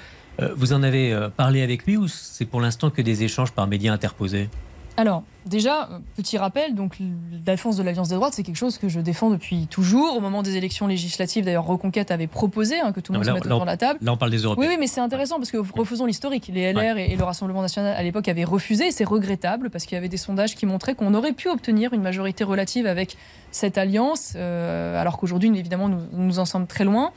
Vous 0.57 0.73
en 0.73 0.83
avez 0.83 1.29
parlé 1.37 1.63
avec 1.63 1.87
lui 1.87 1.97
ou 1.97 2.09
c'est 2.09 2.45
pour 2.45 2.61
l'instant 2.61 2.91
que 2.91 3.03
des 3.03 3.23
échanges 3.23 3.53
par 3.53 3.67
médias 3.67 3.93
interposés? 3.93 4.49
Alors, 4.97 5.25
déjà, 5.45 5.89
euh, 5.91 5.99
petit 6.17 6.39
rappel, 6.39 6.75
donc 6.75 6.99
la 7.01 7.53
défense 7.53 7.77
de 7.77 7.83
l'Alliance 7.83 8.11
des 8.11 8.15
droites, 8.15 8.33
c'est 8.33 8.45
quelque 8.45 8.57
chose 8.57 8.79
que 8.79 8.89
je 8.89 9.01
défends 9.01 9.29
depuis 9.29 9.67
toujours. 9.67 10.17
Au 10.17 10.21
moment 10.21 10.43
des 10.43 10.57
élections 10.57 10.87
législatives, 10.87 11.45
d'ailleurs, 11.45 11.67
Reconquête 11.67 12.13
avait 12.13 12.29
proposé 12.29 12.79
hein, 12.79 12.93
que 12.93 13.01
tout 13.01 13.13
le 13.13 13.19
monde 13.19 13.27
se 13.27 13.33
mette 13.33 13.45
autour 13.45 13.63
de 13.63 13.67
la 13.67 13.77
table. 13.77 13.99
Là, 14.03 14.13
on 14.13 14.17
parle 14.17 14.31
des 14.31 14.39
Européens. 14.39 14.69
Oui, 14.69 14.73
oui 14.73 14.77
mais 14.79 14.87
c'est 14.87 15.01
intéressant 15.01 15.37
parce 15.37 15.51
que 15.51 15.57
refaisons 15.57 16.07
l'historique. 16.07 16.49
Les 16.53 16.73
LR 16.73 16.97
et, 16.97 17.17
le 17.17 17.25
Rassemblement 17.25 17.63
national 17.63 17.95
à 17.97 18.03
l'époque 18.05 18.29
avaient 18.29 18.45
refusé, 18.45 18.93
c'est 18.93 19.05
regrettable 19.05 19.69
parce 19.69 19.85
qu'il 19.85 19.97
y 19.97 19.99
avait 19.99 20.09
des 20.09 20.17
sondages 20.17 20.55
qui 20.55 20.65
montraient 20.65 20.95
qu'on 20.95 21.15
aurait 21.15 21.33
pu 21.33 21.49
obtenir 21.49 21.93
une 21.93 22.03
majorité 22.03 22.45
relative 22.45 22.87
avec 22.87 23.17
cette 23.51 23.79
alliance, 23.79 24.35
euh, 24.37 25.01
alors 25.01 25.19
qu'aujourd'hui, 25.19 25.49
évidemment, 25.49 25.89
nous, 25.89 26.01
nous, 26.13 26.39
en 26.39 26.45
sommes 26.45 26.67
très 26.67 26.85
loin. 26.85 27.13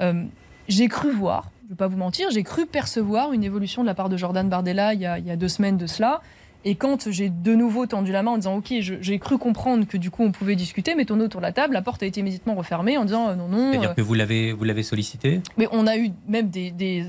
Euh, 0.00 0.24
j'ai 0.68 0.88
cru 0.88 1.10
voir, 1.10 1.50
je 1.64 1.68
ne 1.68 1.74
vais 1.74 1.76
pas 1.76 1.86
vous 1.86 1.96
mentir, 1.96 2.28
j'ai 2.30 2.42
cru 2.42 2.66
percevoir 2.66 3.32
une 3.32 3.42
évolution 3.42 3.80
de 3.80 3.86
la 3.86 3.94
part 3.94 4.10
de 4.10 4.18
Jordan 4.18 4.46
Bardella 4.50 4.92
il 4.92 5.00
y 5.00 5.06
a, 5.06 5.18
il 5.18 5.26
y 5.26 5.30
a 5.30 5.36
deux 5.36 5.48
semaines 5.48 5.78
de 5.78 5.86
cela. 5.86 6.20
Et 6.66 6.74
quand 6.74 7.10
j'ai 7.10 7.30
de 7.30 7.54
nouveau 7.54 7.86
tendu 7.86 8.12
la 8.12 8.22
main 8.22 8.32
en 8.32 8.36
disant 8.36 8.56
Ok, 8.56 8.72
j'ai 8.78 9.18
cru 9.18 9.38
comprendre 9.38 9.86
que 9.86 9.96
du 9.96 10.10
coup 10.10 10.22
on 10.22 10.32
pouvait 10.32 10.56
discuter, 10.56 10.94
mettons-nous 10.94 11.24
autour 11.24 11.40
de 11.40 11.46
la 11.46 11.52
table, 11.52 11.72
la 11.72 11.80
porte 11.80 12.02
a 12.02 12.06
été 12.06 12.20
immédiatement 12.20 12.54
refermée 12.54 12.98
en 12.98 13.06
disant 13.06 13.28
euh, 13.28 13.34
non, 13.34 13.48
non. 13.48 13.70
C'est-à-dire 13.70 13.90
euh, 13.90 13.94
que 13.94 14.02
vous 14.02 14.14
l'avez, 14.14 14.82
sollicité 14.82 15.40
Mais 15.56 15.68
on 15.72 15.86
a 15.86 15.96
eu 15.96 16.10
même 16.28 16.50
des, 16.50 17.06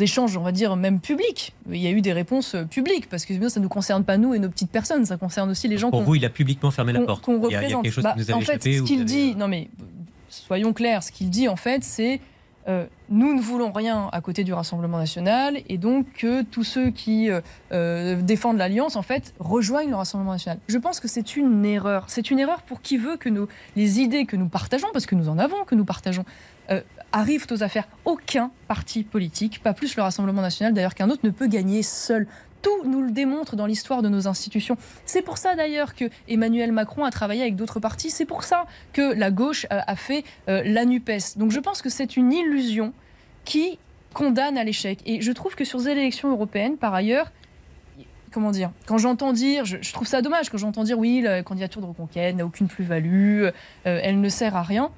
échanges, 0.00 0.38
on 0.38 0.42
va 0.42 0.52
dire, 0.52 0.74
même 0.76 1.00
publics. 1.00 1.52
Il 1.70 1.76
y 1.76 1.86
a 1.86 1.90
eu 1.90 2.00
des 2.00 2.14
réponses 2.14 2.54
euh, 2.54 2.64
publiques, 2.64 3.10
parce 3.10 3.26
que 3.26 3.34
ça 3.48 3.60
ne 3.60 3.64
nous 3.64 3.68
concerne 3.68 4.04
pas 4.04 4.16
nous 4.16 4.32
et 4.32 4.38
nos 4.38 4.48
petites 4.48 4.70
personnes, 4.70 5.04
ça 5.04 5.18
concerne 5.18 5.50
aussi 5.50 5.68
les 5.68 5.76
gens 5.76 5.90
Pour 5.90 6.02
vous, 6.02 6.14
il 6.14 6.24
a 6.24 6.30
publiquement 6.30 6.70
fermé 6.70 6.94
la 6.94 7.00
porte. 7.00 7.22
Qu'on 7.24 7.40
représente. 7.40 7.62
Il 7.62 7.70
y 7.70 7.74
a, 7.74 7.82
quelque 7.82 7.92
chose 7.92 8.04
qui 8.04 8.20
nous 8.20 8.30
a 8.30 8.36
en 8.36 8.40
fait, 8.40 8.62
ce 8.62 8.82
qu'il 8.82 9.04
dit, 9.04 9.36
non 9.36 9.48
mais 9.48 9.68
soyons 10.28 10.72
clairs, 10.72 11.02
ce 11.02 11.12
qu'il 11.12 11.28
dit 11.28 11.48
en 11.48 11.56
fait, 11.56 11.84
c'est 11.84 12.20
euh, 12.68 12.86
nous 13.08 13.34
ne 13.34 13.40
voulons 13.40 13.72
rien 13.72 14.08
à 14.12 14.20
côté 14.20 14.44
du 14.44 14.52
Rassemblement 14.52 14.98
national 14.98 15.58
et 15.68 15.78
donc 15.78 16.06
que 16.12 16.42
tous 16.42 16.62
ceux 16.62 16.90
qui 16.90 17.28
euh, 17.28 17.40
euh, 17.72 18.20
défendent 18.22 18.58
l'alliance 18.58 18.94
en 18.96 19.02
fait 19.02 19.34
rejoignent 19.40 19.90
le 19.90 19.96
Rassemblement 19.96 20.32
national. 20.32 20.58
Je 20.68 20.78
pense 20.78 21.00
que 21.00 21.08
c'est 21.08 21.36
une 21.36 21.64
erreur. 21.64 22.04
C'est 22.08 22.30
une 22.30 22.38
erreur 22.38 22.62
pour 22.62 22.80
qui 22.80 22.98
veut 22.98 23.16
que 23.16 23.28
les 23.76 24.00
idées 24.00 24.26
que 24.26 24.36
nous 24.36 24.48
partageons, 24.48 24.88
parce 24.92 25.06
que 25.06 25.14
nous 25.14 25.28
en 25.28 25.38
avons 25.38 25.64
que 25.64 25.74
nous 25.74 25.84
partageons, 25.84 26.24
arrivent 27.12 27.46
aux 27.50 27.62
affaires. 27.62 27.88
Aucun 28.04 28.50
parti 28.68 29.02
politique, 29.02 29.62
pas 29.62 29.74
plus 29.74 29.96
le 29.96 30.02
Rassemblement 30.02 30.42
national 30.42 30.72
d'ailleurs 30.72 30.94
qu'un 30.94 31.10
autre, 31.10 31.20
ne 31.24 31.30
peut 31.30 31.48
gagner 31.48 31.82
seul 31.82 32.26
tout 32.62 32.84
nous 32.84 33.02
le 33.02 33.10
démontre 33.10 33.56
dans 33.56 33.66
l'histoire 33.66 34.02
de 34.02 34.08
nos 34.08 34.28
institutions. 34.28 34.76
C'est 35.04 35.22
pour 35.22 35.38
ça 35.38 35.54
d'ailleurs 35.54 35.94
que 35.94 36.04
Emmanuel 36.28 36.72
Macron 36.72 37.04
a 37.04 37.10
travaillé 37.10 37.42
avec 37.42 37.56
d'autres 37.56 37.80
partis. 37.80 38.10
C'est 38.10 38.24
pour 38.24 38.44
ça 38.44 38.66
que 38.92 39.12
la 39.14 39.30
gauche 39.30 39.66
a, 39.70 39.96
fait 39.96 40.24
euh, 40.48 40.62
la 40.64 40.84
NUPES. 40.84 41.36
Donc 41.36 41.50
je 41.50 41.60
pense 41.60 41.82
que 41.82 41.90
c'est 41.90 42.16
une 42.16 42.32
illusion 42.32 42.92
qui 43.44 43.78
condamne 44.14 44.56
à 44.56 44.64
l'échec. 44.64 45.00
Et 45.06 45.20
je 45.20 45.32
trouve 45.32 45.54
que 45.54 45.64
sur 45.64 45.78
les 45.78 45.88
élections 45.88 46.30
européennes, 46.30 46.76
par 46.76 46.94
ailleurs, 46.94 47.30
comment 48.30 48.50
dire 48.50 48.70
Quand 48.86 48.98
j'entends 48.98 49.32
dire, 49.32 49.64
je, 49.64 49.92
trouve 49.92 50.06
ça 50.06 50.22
dommage 50.22 50.50
quand 50.50 50.58
j'entends 50.58 50.84
dire 50.84 50.98
oui, 50.98 51.20
la 51.22 51.42
candidature 51.42 51.80
de 51.80 51.86
reconquête 51.86 52.36
n'a 52.36 52.44
aucune 52.44 52.68
plus-value, 52.68 53.44
euh, 53.44 53.50
elle 53.84 54.20
ne 54.20 54.28
sert 54.28 54.56
à 54.56 54.62
rien. 54.62 54.90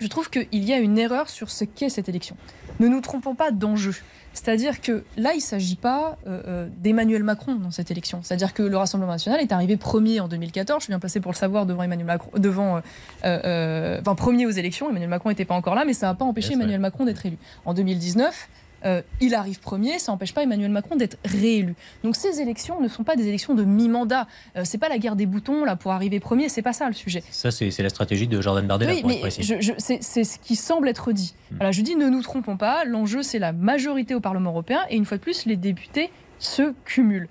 Je 0.00 0.06
trouve 0.06 0.30
qu'il 0.30 0.64
y 0.64 0.72
a 0.72 0.78
une 0.78 0.98
erreur 0.98 1.28
sur 1.28 1.50
ce 1.50 1.64
qu'est 1.64 1.90
cette 1.90 2.08
élection. 2.08 2.36
Ne 2.80 2.88
nous 2.88 3.02
trompons 3.02 3.34
pas 3.34 3.50
d'enjeu. 3.50 3.94
C'est-à-dire 4.32 4.80
que 4.80 5.04
là, 5.16 5.32
il 5.32 5.38
ne 5.38 5.42
s'agit 5.42 5.76
pas 5.76 6.16
euh, 6.26 6.42
euh, 6.46 6.68
d'Emmanuel 6.78 7.24
Macron 7.24 7.56
dans 7.56 7.70
cette 7.70 7.90
élection. 7.90 8.20
C'est-à-dire 8.22 8.54
que 8.54 8.62
le 8.62 8.76
Rassemblement 8.76 9.12
national 9.12 9.40
est 9.40 9.52
arrivé 9.52 9.76
premier 9.76 10.20
en 10.20 10.28
2014. 10.28 10.80
Je 10.80 10.84
suis 10.84 10.90
bien 10.92 11.00
placé 11.00 11.20
pour 11.20 11.32
le 11.32 11.36
savoir 11.36 11.66
devant 11.66 11.82
Emmanuel 11.82 12.06
Macron, 12.06 12.30
devant, 12.38 12.80
euh, 13.24 13.98
enfin 14.00 14.14
premier 14.14 14.46
aux 14.46 14.50
élections. 14.50 14.88
Emmanuel 14.88 15.08
Macron 15.08 15.30
n'était 15.30 15.44
pas 15.44 15.54
encore 15.54 15.74
là, 15.74 15.84
mais 15.84 15.94
ça 15.94 16.06
n'a 16.06 16.14
pas 16.14 16.24
empêché 16.24 16.54
Emmanuel 16.54 16.80
Macron 16.80 17.04
d'être 17.04 17.26
élu. 17.26 17.38
En 17.64 17.74
2019, 17.74 18.48
euh, 18.84 19.02
il 19.20 19.34
arrive 19.34 19.60
premier, 19.60 19.98
ça 19.98 20.12
n'empêche 20.12 20.34
pas 20.34 20.42
Emmanuel 20.42 20.70
Macron 20.70 20.96
d'être 20.96 21.18
réélu. 21.24 21.74
Donc 22.04 22.16
ces 22.16 22.40
élections 22.40 22.80
ne 22.80 22.88
sont 22.88 23.04
pas 23.04 23.16
des 23.16 23.28
élections 23.28 23.54
de 23.54 23.64
mi-mandat. 23.64 24.26
Euh, 24.56 24.62
c'est 24.64 24.78
pas 24.78 24.88
la 24.88 24.98
guerre 24.98 25.16
des 25.16 25.26
boutons 25.26 25.64
là 25.64 25.76
pour 25.76 25.92
arriver 25.92 26.20
premier, 26.20 26.48
c'est 26.48 26.62
pas 26.62 26.72
ça 26.72 26.86
le 26.86 26.94
sujet. 26.94 27.22
Ça 27.30 27.50
c'est 27.50 27.76
la 27.78 27.88
stratégie 27.88 28.26
de 28.26 28.40
Jordan 28.40 28.66
Bardella. 28.66 28.92
Oui, 28.92 29.02
mais 29.04 29.30
c'est 29.30 30.24
ce 30.24 30.38
qui 30.38 30.56
semble 30.56 30.88
être 30.88 31.12
dit. 31.12 31.34
Hmm. 31.50 31.56
Voilà, 31.56 31.72
je 31.72 31.82
dis 31.82 31.96
ne 31.96 32.08
nous 32.08 32.22
trompons 32.22 32.56
pas, 32.56 32.84
l'enjeu 32.84 33.22
c'est 33.22 33.38
la 33.38 33.52
majorité 33.52 34.14
au 34.14 34.20
Parlement 34.20 34.50
européen 34.50 34.80
et 34.88 34.96
une 34.96 35.04
fois 35.04 35.18
de 35.18 35.22
plus 35.22 35.46
les 35.46 35.56
députés 35.56 36.10
se 36.38 36.72
cumulent. 36.84 37.28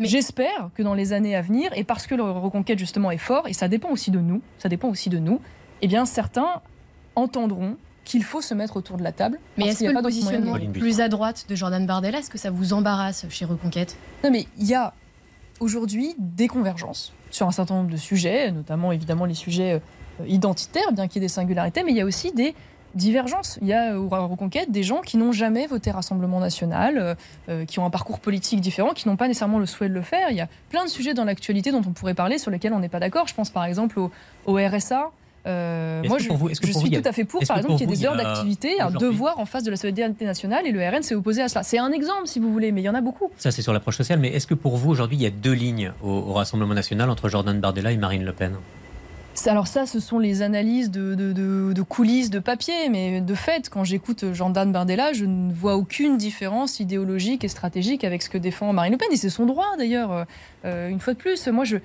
Mais 0.00 0.08
j'espère 0.08 0.70
que 0.74 0.82
dans 0.82 0.94
les 0.94 1.12
années 1.12 1.36
à 1.36 1.42
venir, 1.42 1.70
et 1.76 1.84
parce 1.84 2.06
que 2.06 2.14
le 2.14 2.24
reconquête 2.24 2.78
justement 2.78 3.10
est 3.10 3.18
fort, 3.18 3.46
et 3.46 3.52
ça 3.52 3.68
dépend 3.68 3.90
aussi 3.90 4.10
de 4.10 4.18
nous, 4.18 4.42
ça 4.58 4.68
dépend 4.68 4.88
aussi 4.88 5.08
de 5.08 5.18
nous, 5.18 5.40
eh 5.82 5.86
bien 5.86 6.04
certains 6.04 6.62
entendront 7.14 7.76
qu'il 8.04 8.22
faut 8.22 8.40
se 8.40 8.54
mettre 8.54 8.76
autour 8.76 8.96
de 8.96 9.02
la 9.02 9.12
table. 9.12 9.38
Mais 9.56 9.66
est-ce 9.66 9.84
que 9.84 9.90
le 9.90 10.02
positionnement 10.02 10.56
plus 10.72 11.00
à 11.00 11.08
droite 11.08 11.46
de 11.48 11.54
Jordan 11.54 11.86
Bardella, 11.86 12.18
est-ce 12.18 12.30
que 12.30 12.38
ça 12.38 12.50
vous 12.50 12.72
embarrasse 12.72 13.26
chez 13.30 13.44
Reconquête? 13.44 13.96
Non, 14.22 14.30
mais 14.30 14.46
il 14.58 14.66
y 14.66 14.74
a 14.74 14.94
aujourd'hui 15.60 16.14
des 16.18 16.48
convergences 16.48 17.12
sur 17.30 17.46
un 17.46 17.52
certain 17.52 17.74
nombre 17.74 17.90
de 17.90 17.96
sujets, 17.96 18.52
notamment 18.52 18.92
évidemment 18.92 19.24
les 19.24 19.34
sujets 19.34 19.80
euh, 20.20 20.26
identitaires, 20.26 20.92
bien 20.92 21.08
qu'il 21.08 21.20
y 21.20 21.24
ait 21.24 21.28
des 21.28 21.32
singularités, 21.32 21.82
mais 21.82 21.92
il 21.92 21.96
y 21.96 22.00
a 22.00 22.04
aussi 22.04 22.32
des 22.32 22.54
divergences. 22.94 23.58
Il 23.60 23.66
y 23.66 23.72
a 23.72 23.98
au 23.98 24.08
Reconquête 24.08 24.70
des 24.70 24.82
gens 24.84 25.00
qui 25.00 25.16
n'ont 25.16 25.32
jamais 25.32 25.66
voté 25.66 25.90
Rassemblement 25.90 26.38
national, 26.38 26.98
euh, 26.98 27.14
euh, 27.48 27.64
qui 27.64 27.80
ont 27.80 27.84
un 27.84 27.90
parcours 27.90 28.20
politique 28.20 28.60
différent, 28.60 28.90
qui 28.90 29.08
n'ont 29.08 29.16
pas 29.16 29.26
nécessairement 29.26 29.58
le 29.58 29.66
souhait 29.66 29.88
de 29.88 29.94
le 29.94 30.02
faire. 30.02 30.30
Il 30.30 30.36
y 30.36 30.40
a 30.40 30.48
plein 30.70 30.84
de 30.84 30.90
sujets 30.90 31.14
dans 31.14 31.24
l'actualité 31.24 31.72
dont 31.72 31.82
on 31.86 31.92
pourrait 31.92 32.14
parler, 32.14 32.38
sur 32.38 32.50
lesquels 32.50 32.72
on 32.72 32.78
n'est 32.78 32.88
pas 32.88 33.00
d'accord. 33.00 33.26
Je 33.26 33.34
pense 33.34 33.50
par 33.50 33.64
exemple 33.64 33.98
au 33.98 34.54
RSA, 34.54 35.10
euh, 35.46 36.02
moi, 36.08 36.18
je, 36.18 36.24
suis 36.24 36.90
tout 36.90 37.02
à 37.04 37.12
fait 37.12 37.24
pour, 37.24 37.42
par 37.46 37.58
exemple, 37.58 37.76
qu'il 37.76 37.90
y 37.90 37.92
ait 37.92 37.96
des 37.96 38.06
heures 38.06 38.16
d'activité, 38.16 38.80
un 38.80 38.90
devoir 38.90 39.38
en 39.38 39.44
face 39.44 39.62
de 39.62 39.70
la 39.70 39.76
solidarité 39.76 40.24
nationale, 40.24 40.66
et 40.66 40.72
le 40.72 40.80
RN 40.80 41.02
s'est 41.02 41.14
opposé 41.14 41.42
à 41.42 41.48
cela. 41.48 41.62
C'est 41.62 41.78
un 41.78 41.92
exemple, 41.92 42.26
si 42.26 42.38
vous 42.38 42.52
voulez, 42.52 42.72
mais 42.72 42.80
il 42.80 42.84
y 42.84 42.88
en 42.88 42.94
a 42.94 43.00
beaucoup. 43.00 43.30
Ça, 43.36 43.50
c'est 43.50 43.62
sur 43.62 43.72
l'approche 43.72 43.96
sociale, 43.96 44.18
mais 44.18 44.28
est-ce 44.28 44.46
que 44.46 44.54
pour 44.54 44.76
vous, 44.76 44.90
aujourd'hui, 44.90 45.18
il 45.18 45.22
y 45.22 45.26
a 45.26 45.30
deux 45.30 45.52
lignes 45.52 45.92
au, 46.02 46.32
Rassemblement 46.34 46.74
national 46.74 47.10
entre 47.10 47.28
Jordan 47.28 47.60
Bardella 47.60 47.92
et 47.92 47.96
Marine 47.96 48.24
Le 48.24 48.32
Pen? 48.32 48.54
Alors 49.46 49.66
ça, 49.66 49.84
ce 49.84 50.00
sont 50.00 50.18
les 50.18 50.42
analyses 50.42 50.90
de, 50.90 51.14
de, 51.14 51.82
coulisses, 51.82 52.30
de 52.30 52.38
papier, 52.38 52.88
mais 52.88 53.20
de 53.20 53.34
fait, 53.34 53.68
quand 53.68 53.84
j'écoute 53.84 54.24
Jordan 54.32 54.70
Bardella, 54.70 55.12
je 55.12 55.24
ne 55.24 55.52
vois 55.52 55.76
aucune 55.76 56.16
différence 56.16 56.80
idéologique 56.80 57.44
et 57.44 57.48
stratégique 57.48 58.04
avec 58.04 58.22
ce 58.22 58.30
que 58.30 58.38
défend 58.38 58.72
Marine 58.72 58.92
Le 58.92 58.98
Pen, 58.98 59.08
et 59.12 59.16
c'est 59.16 59.30
son 59.30 59.46
droit 59.46 59.76
d'ailleurs. 59.76 60.24
Euh, 60.64 60.88
une 60.88 61.00
fois 61.00 61.14
de 61.14 61.18
plus, 61.18 61.46
moi, 61.48 61.64
je, 61.64 61.76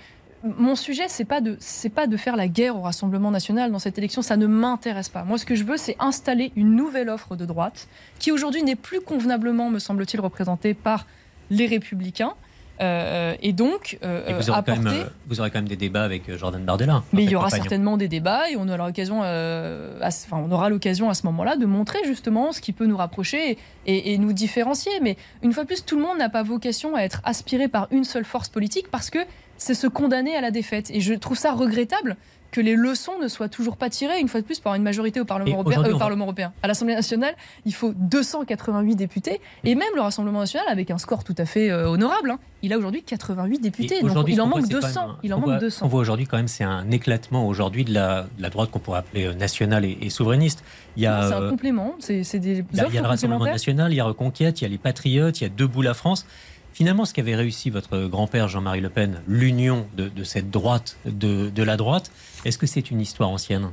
mon 0.44 0.76
sujet, 0.76 1.06
c'est 1.08 1.26
pas 1.26 1.42
de, 1.42 1.58
c'est 1.60 1.90
pas 1.90 2.08
de 2.08 2.16
faire 2.18 2.36
la 2.36 2.48
guerre 2.48 2.78
au 2.78 2.82
Rassemblement 2.82 3.32
national 3.32 3.72
dans 3.72 3.80
cette 3.80 3.98
élection. 3.98 4.22
Ça 4.22 4.38
ne 4.38 4.48
m'intéresse 4.48 5.10
pas. 5.10 5.24
Moi, 5.24 5.38
ce 5.38 5.46
que 5.46 5.56
je 5.56 5.64
veux, 5.64 5.78
c'est 5.78 5.96
installer 6.00 6.52
une 6.56 6.76
nouvelle 6.76 7.10
offre 7.10 7.36
de 7.36 7.46
droite 7.46 7.88
qui 8.20 8.32
aujourd'hui 8.32 8.64
n'est 8.64 8.76
plus 8.76 9.02
convenablement, 9.02 9.70
me 9.70 9.80
semble-t-il, 9.80 10.22
représentée 10.22 10.74
par 10.74 11.06
les 11.50 11.66
Républicains. 11.66 12.34
Euh, 12.82 13.36
et 13.42 13.52
donc, 13.52 13.98
euh, 14.04 14.24
vous, 14.40 14.50
aurez 14.50 14.62
quand 14.66 14.78
même, 14.78 14.88
euh, 14.88 15.04
vous 15.28 15.42
aurez 15.42 15.52
quand 15.52 15.58
même 15.58 15.68
des 15.68 15.76
débats 15.76 16.04
avec 16.04 16.34
Jordan 16.38 16.64
Bardella. 16.64 17.04
Mais 17.12 17.26
il 17.26 17.30
y 17.30 17.36
aura 17.36 17.50
certainement 17.50 17.98
des 17.98 18.08
débats 18.08 18.50
et 18.50 18.56
on 18.56 18.70
aura 18.70 18.88
l'occasion, 18.88 19.20
enfin, 19.20 20.38
on 20.38 20.52
aura 20.52 20.70
l'occasion 20.70 21.10
à 21.10 21.14
ce 21.14 21.26
moment-là 21.26 21.58
de 21.58 21.66
montrer 21.66 22.00
justement 22.06 22.54
ce 22.54 22.62
qui 22.62 22.72
peut 22.72 22.86
nous 22.86 22.96
rapprocher 22.96 23.58
et, 23.86 24.14
et, 24.14 24.18
nous 24.18 24.32
différencier. 24.32 24.94
Mais 25.02 25.18
une 25.44 25.52
fois 25.52 25.64
de 25.64 25.68
plus, 25.68 25.84
tout 25.84 25.98
le 25.98 26.04
monde 26.04 26.20
n'a 26.20 26.30
pas 26.30 26.44
vocation 26.44 26.96
à 26.96 27.02
être 27.02 27.20
aspiré 27.26 27.68
par 27.68 27.88
une 27.92 28.06
seule 28.06 28.26
force 28.26 28.48
politique 28.48 28.90
parce 28.90 29.10
que 29.10 29.20
c'est 29.60 29.76
se 29.76 29.86
condamner 29.86 30.36
à 30.36 30.42
la 30.42 30.50
défaite. 30.50 30.90
Et 30.90 31.02
je 31.02 31.14
trouve 31.14 31.38
ça 31.38 31.52
regrettable 31.52 32.18
que 32.52 32.62
les 32.62 32.76
leçons 32.76 33.20
ne 33.22 33.28
soient 33.28 33.50
toujours 33.50 33.78
pas 33.78 33.90
tirées, 33.90 34.20
une 34.20 34.28
fois 34.28 34.42
de 34.42 34.46
plus, 34.46 34.60
par 34.60 34.74
une 34.76 34.82
majorité 34.82 35.20
au 35.20 35.26
Parlement, 35.26 35.54
européen, 35.54 35.84
euh, 35.84 35.98
Parlement 35.98 36.26
européen. 36.26 36.52
À 36.64 36.68
l'Assemblée 36.68 36.96
nationale, 36.96 37.36
il 37.66 37.74
faut 37.74 37.94
288 37.96 38.96
députés, 38.96 39.40
et 39.64 39.76
même 39.76 39.90
le 39.96 40.02
Rassemblement 40.02 40.40
national, 40.40 40.66
avec 40.68 40.90
un 40.90 40.98
score 40.98 41.24
tout 41.24 41.36
à 41.38 41.46
fait 41.46 41.70
euh, 41.70 41.88
honorable, 41.88 42.32
hein, 42.32 42.40
il 42.64 42.74
a 42.74 42.78
aujourd'hui 42.78 43.04
88 43.04 43.60
députés, 43.60 44.02
donc 44.02 44.28
il 44.28 44.42
en 44.42 44.48
manque 44.48 44.68
200. 44.68 45.18
il 45.24 45.34
en 45.34 45.40
manque 45.40 45.60
200. 45.60 45.86
On 45.86 45.90
voit 45.90 46.02
aujourd'hui 46.02 46.26
quand 46.26 46.38
même, 46.38 46.48
c'est 46.48 46.64
un 46.64 46.90
éclatement 46.90 47.48
aujourd'hui 47.48 47.86
de 47.86 47.94
la, 47.94 48.26
droite 48.50 48.72
qu'on 48.72 48.80
pourrait 48.80 49.00
appeler 49.00 49.26
euh, 49.26 49.34
nationale 49.34 49.86
et, 49.86 50.10
souverainiste. 50.10 50.64
C'est 50.98 51.06
un 51.06 51.50
complément, 51.50 51.96
c'est 52.00 52.24
des 52.40 52.66
Il 52.72 52.78
y 52.78 52.82
a, 52.82 52.88
il 52.88 52.96
y 52.96 52.98
a 52.98 53.02
le 53.02 53.08
Rassemblement 53.08 53.46
national, 53.46 53.94
il 53.94 53.96
y 53.96 54.00
a 54.00 54.06
Reconquête, 54.06 54.60
il 54.60 54.64
y 54.64 54.66
a 54.66 54.70
les 54.70 54.80
Patriotes, 54.80 55.40
il 55.40 55.44
y 55.44 55.48
a 55.48 55.50
Debout 55.50 55.84
la 55.84 55.94
France. 55.94 56.26
Finalement, 56.74 57.06
ce 57.06 57.14
qu'avait 57.14 57.36
réussi 57.36 57.70
votre 57.70 58.08
grand-père 58.08 58.48
Jean-Marie 58.48 58.82
Le 58.82 58.90
Pen, 58.90 59.22
l'union 59.28 59.88
de, 59.96 60.24
cette 60.24 60.50
droite, 60.50 60.98
de, 61.06 61.64
la 61.64 61.78
droite, 61.78 62.12
est-ce 62.46 62.58
que 62.58 62.68
c'est 62.68 62.92
une 62.92 63.02
histoire 63.02 63.30
ancienne? 63.30 63.70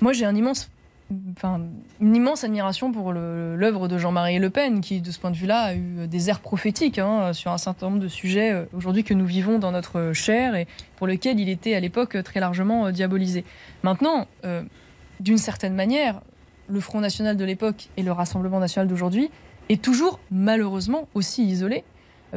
Moi, 0.00 0.12
j'ai 0.12 0.24
une 0.24 0.38
immense 0.38 0.70
admiration 2.44 2.92
pour 2.92 3.12
l'œuvre 3.12 3.88
de 3.88 3.98
Jean-Marie 3.98 4.38
Le 4.38 4.48
Pen, 4.48 4.80
qui, 4.80 5.02
de 5.02 5.10
ce 5.10 5.18
point 5.18 5.30
de 5.30 5.36
vue-là, 5.36 5.64
a 5.64 5.74
eu 5.74 6.06
des 6.08 6.30
airs 6.30 6.40
prophétiques 6.40 6.98
hein, 6.98 7.34
sur 7.34 7.50
un 7.50 7.58
certain 7.58 7.90
nombre 7.90 8.00
de 8.00 8.08
sujets 8.08 8.52
euh, 8.52 8.64
aujourd'hui 8.72 9.04
que 9.04 9.12
nous 9.12 9.26
vivons 9.26 9.58
dans 9.58 9.72
notre 9.72 10.12
chair 10.14 10.54
et 10.54 10.66
pour 10.96 11.06
lesquels 11.06 11.38
il 11.38 11.50
était 11.50 11.74
à 11.74 11.80
l'époque 11.80 12.16
très 12.24 12.40
largement 12.40 12.86
euh, 12.86 12.90
diabolisé. 12.90 13.44
Maintenant, 13.82 14.26
euh, 14.46 14.62
d'une 15.18 15.36
certaine 15.36 15.74
manière, 15.74 16.22
le 16.68 16.80
Front 16.80 17.00
National 17.00 17.36
de 17.36 17.44
l'époque 17.44 17.88
et 17.96 18.02
le 18.02 18.12
Rassemblement 18.12 18.60
National 18.60 18.88
d'aujourd'hui 18.88 19.30
est 19.72 19.82
toujours 19.82 20.18
malheureusement 20.30 21.08
aussi 21.14 21.44
isolé 21.44 21.84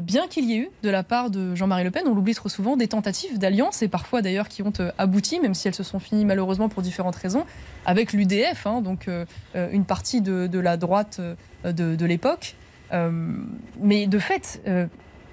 bien 0.01 0.27
qu'il 0.27 0.45
y 0.45 0.53
ait 0.53 0.57
eu 0.57 0.69
de 0.81 0.89
la 0.89 1.03
part 1.03 1.29
de 1.29 1.55
Jean-Marie 1.55 1.83
Le 1.83 1.91
Pen, 1.91 2.03
on 2.07 2.15
l'oublie 2.15 2.33
trop 2.33 2.49
souvent, 2.49 2.75
des 2.75 2.87
tentatives 2.87 3.37
d'alliance, 3.37 3.81
et 3.81 3.87
parfois 3.87 4.21
d'ailleurs 4.21 4.47
qui 4.47 4.63
ont 4.63 4.73
euh, 4.79 4.91
abouti, 4.97 5.39
même 5.39 5.53
si 5.53 5.67
elles 5.67 5.75
se 5.75 5.83
sont 5.83 5.99
finies 5.99 6.25
malheureusement 6.25 6.69
pour 6.69 6.81
différentes 6.81 7.15
raisons, 7.15 7.45
avec 7.85 8.13
l'UDF, 8.13 8.65
hein, 8.65 8.81
donc 8.81 9.07
euh, 9.07 9.25
euh, 9.55 9.69
une 9.71 9.85
partie 9.85 10.21
de, 10.21 10.59
la 10.59 10.77
droite 10.77 11.19
de, 11.63 12.05
l'époque. 12.05 12.55
mais 12.91 14.07
de 14.07 14.19
fait, 14.19 14.61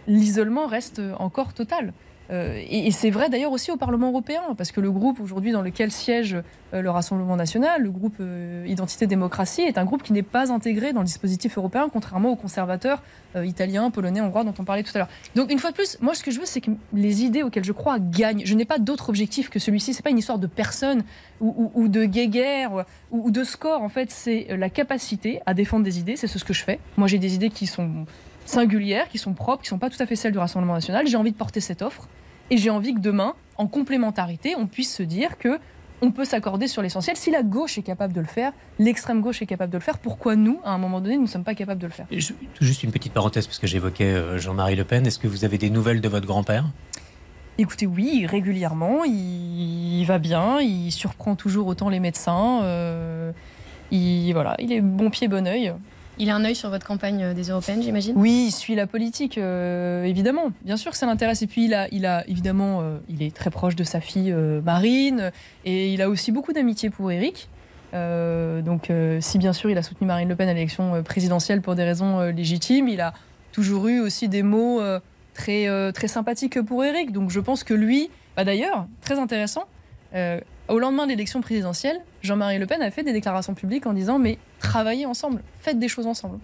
l'isolement 0.06 0.66
reste 0.66 1.00
encore 1.18 1.52
total. 1.52 1.92
Euh, 2.30 2.62
et, 2.68 2.90
c'est 2.92 3.10
vrai 3.10 3.28
d'ailleurs 3.28 3.52
aussi 3.52 3.70
au 3.70 3.76
Parlement 3.76 4.08
européen, 4.08 4.42
parce 4.56 4.70
que 4.70 4.80
le 4.80 4.90
groupe 4.90 5.20
aujourd'hui 5.20 5.52
dans 5.52 5.62
lequel 5.62 5.90
siège 5.90 6.36
euh, 6.74 6.80
le 6.80 6.90
Rassemblement 6.90 7.36
national, 7.36 7.82
le 7.82 7.90
groupe 7.90 8.16
euh, 8.20 8.64
Identité 8.68 9.06
Démocratie, 9.06 9.62
est 9.62 9.78
un 9.78 9.84
groupe 9.84 10.02
qui 10.02 10.12
n'est 10.12 10.22
pas 10.22 10.52
intégré 10.52 10.92
dans 10.92 11.00
le 11.00 11.06
dispositif 11.06 11.58
européen, 11.58 11.88
contrairement 11.92 12.30
aux 12.30 12.36
conservateurs 12.36 13.02
italiens, 13.44 13.90
polonais, 13.90 14.20
hongrois 14.20 14.42
dont 14.42 14.54
on 14.58 14.64
parlait 14.64 14.82
tout 14.82 14.90
à 14.94 14.98
l'heure. 14.98 15.08
Donc 15.36 15.52
une 15.52 15.58
fois 15.60 15.70
de 15.70 15.76
plus, 15.76 15.98
moi 16.00 16.14
ce 16.14 16.24
que 16.24 16.32
je 16.32 16.40
veux, 16.40 16.46
c'est 16.46 16.60
que 16.60 16.72
les 16.92 17.22
idées 17.22 17.44
auxquelles 17.44 17.64
je 17.64 17.72
crois 17.72 17.98
gagnent. 18.00 18.42
Je 18.44 18.54
n'ai 18.54 18.64
pas 18.64 18.78
d'autre 18.78 19.08
objectif 19.08 19.50
que 19.50 19.60
celui-ci. 19.60 19.94
C'est 19.94 20.02
pas 20.02 20.10
une 20.10 20.18
histoire 20.18 20.38
de 20.40 20.48
personne 20.48 21.04
ou, 21.40 21.86
de 21.86 22.04
guéguerre 22.04 22.84
ou, 23.12 23.26
ou 23.26 23.30
de 23.30 23.44
score. 23.44 23.82
En 23.82 23.88
fait, 23.88 24.10
c'est 24.10 24.48
la 24.50 24.68
capacité 24.68 25.40
à 25.46 25.54
défendre 25.54 25.84
des 25.84 26.00
idées. 26.00 26.16
C'est 26.16 26.26
ce 26.26 26.44
que 26.44 26.52
je 26.52 26.64
fais. 26.64 26.80
Moi, 26.96 27.06
j'ai 27.06 27.18
des 27.18 27.34
idées 27.34 27.50
qui 27.50 27.68
sont 27.68 28.04
singulières, 28.46 29.08
qui 29.08 29.18
sont 29.18 29.32
propres, 29.32 29.62
qui 29.62 29.66
ne 29.66 29.70
sont 29.70 29.78
pas 29.78 29.90
tout 29.90 30.02
à 30.02 30.06
fait 30.06 30.16
celles 30.16 30.32
du 30.32 30.38
Rassemblement 30.38 30.74
national. 30.74 31.06
J'ai 31.06 31.16
envie 31.16 31.32
de 31.32 31.36
porter 31.36 31.60
cette 31.60 31.82
offre. 31.82 32.08
Et 32.50 32.56
j'ai 32.56 32.70
envie 32.70 32.94
que 32.94 33.00
demain, 33.00 33.34
en 33.56 33.66
complémentarité, 33.66 34.54
on 34.56 34.66
puisse 34.66 34.94
se 34.94 35.02
dire 35.02 35.38
que 35.38 35.58
on 36.02 36.12
peut 36.12 36.24
s'accorder 36.24 36.66
sur 36.66 36.82
l'essentiel. 36.82 37.16
Si 37.16 37.30
la 37.30 37.42
gauche 37.42 37.78
est 37.78 37.82
capable 37.82 38.12
de 38.12 38.20
le 38.20 38.26
faire, 38.26 38.52
l'extrême 38.78 39.20
gauche 39.20 39.42
est 39.42 39.46
capable 39.46 39.72
de 39.72 39.76
le 39.78 39.82
faire, 39.82 39.98
pourquoi 39.98 40.34
nous, 40.34 40.60
à 40.64 40.70
un 40.72 40.78
moment 40.78 41.00
donné, 41.00 41.16
nous 41.16 41.24
ne 41.24 41.28
sommes 41.28 41.44
pas 41.44 41.54
capables 41.54 41.80
de 41.80 41.86
le 41.86 41.92
faire? 41.92 42.06
Juste 42.60 42.82
une 42.82 42.90
petite 42.90 43.12
parenthèse, 43.12 43.46
parce 43.46 43.58
que 43.58 43.66
j'évoquais 43.66 44.04
euh, 44.04 44.38
Jean-Marie 44.38 44.76
Le 44.76 44.84
Pen. 44.84 45.06
Est-ce 45.06 45.18
que 45.18 45.28
vous 45.28 45.44
avez 45.44 45.58
des 45.58 45.70
nouvelles 45.70 46.00
de 46.00 46.08
votre 46.08 46.26
grand-père? 46.26 46.64
Écoutez, 47.58 47.86
oui, 47.86 48.24
régulièrement, 48.26 49.04
il, 49.04 50.02
va 50.04 50.18
bien, 50.18 50.60
il 50.60 50.90
surprend 50.90 51.36
toujours 51.36 51.66
autant 51.66 51.90
les 51.90 52.00
médecins. 52.00 52.62
Euh, 52.62 53.32
il, 53.90 54.32
voilà, 54.32 54.56
il 54.58 54.72
est 54.72 54.80
bon 54.80 55.10
pied, 55.10 55.28
bon 55.28 55.46
oeil. 55.46 55.74
Il 56.20 56.28
a 56.28 56.36
un 56.36 56.44
œil 56.44 56.54
sur 56.54 56.68
votre 56.68 56.86
campagne 56.86 57.22
euh, 57.22 57.34
des 57.34 57.48
européennes, 57.48 57.82
j'imagine? 57.82 58.12
Oui, 58.14 58.44
il 58.48 58.52
suit 58.52 58.74
la 58.74 58.86
politique, 58.86 59.38
euh, 59.38 60.04
évidemment. 60.04 60.52
Bien 60.62 60.76
sûr 60.76 60.90
que 60.90 60.98
ça 60.98 61.06
l'intéresse. 61.06 61.40
Et 61.40 61.46
puis, 61.46 61.64
il 61.64 61.72
a, 61.72 61.88
il 61.92 62.04
a 62.04 62.28
évidemment, 62.28 62.82
euh, 62.82 62.98
il 63.08 63.22
est 63.22 63.34
très 63.34 63.48
proche 63.48 63.74
de 63.74 63.84
sa 63.84 64.02
fille 64.02 64.30
Marine. 64.62 65.32
Et 65.64 65.94
il 65.94 66.02
a 66.02 66.10
aussi 66.10 66.30
beaucoup 66.30 66.52
d'amitié 66.52 66.90
pour 66.90 67.10
Eric. 67.10 67.48
donc, 67.94 68.92
si 69.20 69.38
bien 69.38 69.52
sûr 69.52 69.70
il 69.70 69.78
a 69.78 69.82
soutenu 69.82 70.06
Marine 70.06 70.28
Le 70.28 70.36
Pen 70.36 70.48
à 70.48 70.54
l'élection 70.54 71.02
présidentielle 71.02 71.62
pour 71.62 71.74
des 71.74 71.84
raisons 71.84 72.20
légitimes, 72.30 72.88
il 72.88 73.00
a 73.00 73.14
toujours 73.52 73.88
eu 73.88 74.00
aussi 74.00 74.28
des 74.28 74.42
mots 74.42 74.80
très, 75.32 75.92
très 75.92 76.08
sympathiques 76.08 76.60
pour 76.60 76.84
Eric. 76.84 77.12
Donc, 77.12 77.30
je 77.30 77.40
pense 77.40 77.64
que 77.64 77.74
lui, 77.74 78.10
bah, 78.36 78.44
d'ailleurs, 78.44 78.86
très 79.00 79.18
intéressant, 79.18 79.64
au 80.70 80.78
lendemain 80.78 81.04
de 81.04 81.10
l'élection 81.10 81.40
présidentielle, 81.40 82.00
Jean-Marie 82.22 82.58
Le 82.58 82.66
Pen 82.66 82.80
a 82.80 82.90
fait 82.90 83.02
des 83.02 83.12
déclarations 83.12 83.54
publiques 83.54 83.86
en 83.86 83.92
disant 83.92 84.18
mais 84.18 84.38
travaillez 84.60 85.04
ensemble, 85.04 85.42
faites 85.60 85.78
des 85.78 85.88
choses 85.88 86.06
ensemble. 86.06 86.38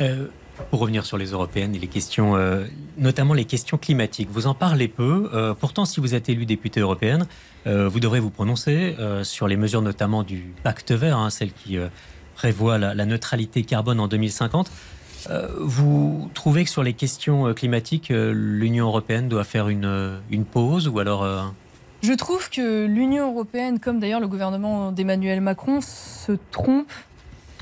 Euh, 0.00 0.26
pour 0.70 0.80
revenir 0.80 1.04
sur 1.04 1.18
les 1.18 1.26
européennes 1.26 1.74
et 1.74 1.78
les 1.78 1.86
questions, 1.86 2.36
euh, 2.36 2.64
notamment 2.96 3.34
les 3.34 3.44
questions 3.44 3.76
climatiques, 3.76 4.28
vous 4.30 4.46
en 4.46 4.54
parlez 4.54 4.88
peu. 4.88 5.30
Euh, 5.34 5.52
pourtant, 5.52 5.84
si 5.84 6.00
vous 6.00 6.14
êtes 6.14 6.28
élu 6.30 6.46
député 6.46 6.80
européenne, 6.80 7.26
vous 7.66 7.98
devrez 7.98 8.20
vous 8.20 8.30
prononcer 8.30 8.94
sur 9.24 9.48
les 9.48 9.56
mesures 9.56 9.82
notamment 9.82 10.22
du 10.22 10.54
pacte 10.62 10.92
vert, 10.92 11.18
hein, 11.18 11.30
celle 11.30 11.52
qui 11.52 11.76
prévoit 12.36 12.78
la, 12.78 13.04
neutralité 13.04 13.64
carbone 13.64 13.98
en 13.98 14.06
2050. 14.06 14.70
vous 15.58 16.30
trouvez 16.32 16.62
que 16.62 16.70
sur 16.70 16.84
les 16.84 16.92
questions 16.92 17.52
climatiques, 17.54 18.12
l'Union 18.14 18.86
européenne 18.86 19.28
doit 19.28 19.42
faire 19.42 19.68
une, 19.68 20.20
une 20.30 20.44
pause 20.44 20.86
ou 20.86 21.00
alors 21.00 21.52
je 22.06 22.12
trouve 22.12 22.48
que 22.50 22.86
l'Union 22.86 23.32
européenne, 23.32 23.80
comme 23.80 23.98
d'ailleurs 23.98 24.20
le 24.20 24.28
gouvernement 24.28 24.92
d'Emmanuel 24.92 25.40
Macron, 25.40 25.80
se 25.80 26.30
trompe 26.52 26.92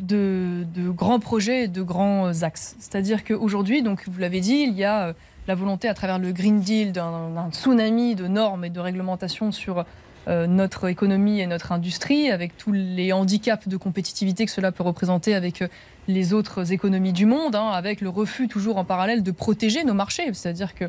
de, 0.02 0.66
grands 0.90 1.18
projets 1.18 1.64
et 1.64 1.68
de 1.68 1.80
grands 1.80 2.42
axes. 2.42 2.76
C'est-à-dire 2.78 3.24
qu'aujourd'hui, 3.24 3.82
donc 3.82 4.06
vous 4.06 4.18
l'avez 4.20 4.40
dit, 4.40 4.66
il 4.68 4.74
y 4.74 4.84
a 4.84 5.06
euh, 5.06 5.12
la 5.48 5.54
volonté 5.54 5.88
à 5.88 5.94
travers 5.94 6.18
le 6.18 6.30
Green 6.32 6.60
Deal 6.60 6.92
d'un 6.92 7.48
tsunami 7.52 8.16
de 8.16 8.26
normes 8.26 8.66
et 8.66 8.70
de 8.70 8.80
réglementations 8.80 9.50
sur 9.50 9.86
euh, 10.28 10.46
notre 10.46 10.88
économie 10.88 11.40
et 11.40 11.46
notre 11.46 11.72
industrie, 11.72 12.30
avec 12.30 12.58
tous 12.58 12.72
les 12.72 13.14
handicaps 13.14 13.66
de 13.66 13.78
compétitivité 13.78 14.44
que 14.44 14.52
cela 14.52 14.72
peut 14.72 14.82
représenter 14.82 15.34
avec 15.34 15.62
euh, 15.62 15.68
les 16.06 16.34
autres 16.34 16.70
économies 16.70 17.14
du 17.14 17.24
monde, 17.24 17.56
hein, 17.56 17.70
avec 17.70 18.02
le 18.02 18.10
refus 18.10 18.46
toujours 18.46 18.76
en 18.76 18.84
parallèle 18.84 19.22
de 19.22 19.30
protéger 19.30 19.84
nos 19.84 19.94
marchés. 19.94 20.34
C'est-à-dire 20.34 20.74
que 20.74 20.84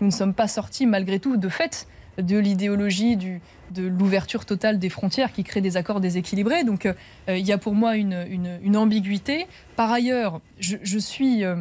nous 0.00 0.06
ne 0.06 0.12
sommes 0.12 0.34
pas 0.34 0.46
sortis 0.46 0.86
malgré 0.86 1.18
tout 1.18 1.36
de 1.36 1.48
fait 1.48 1.88
de 2.18 2.38
l'idéologie 2.38 3.16
de 3.16 3.86
l'ouverture 3.86 4.44
totale 4.44 4.78
des 4.78 4.88
frontières 4.88 5.32
qui 5.32 5.44
crée 5.44 5.60
des 5.60 5.76
accords 5.76 6.00
déséquilibrés. 6.00 6.64
Donc 6.64 6.86
euh, 6.86 6.94
il 7.28 7.46
y 7.46 7.52
a 7.52 7.58
pour 7.58 7.74
moi 7.74 7.96
une, 7.96 8.76
ambiguïté. 8.76 9.46
Par 9.76 9.90
ailleurs, 9.90 10.40
je, 10.58 10.98
suis 10.98 11.44
euh, 11.44 11.56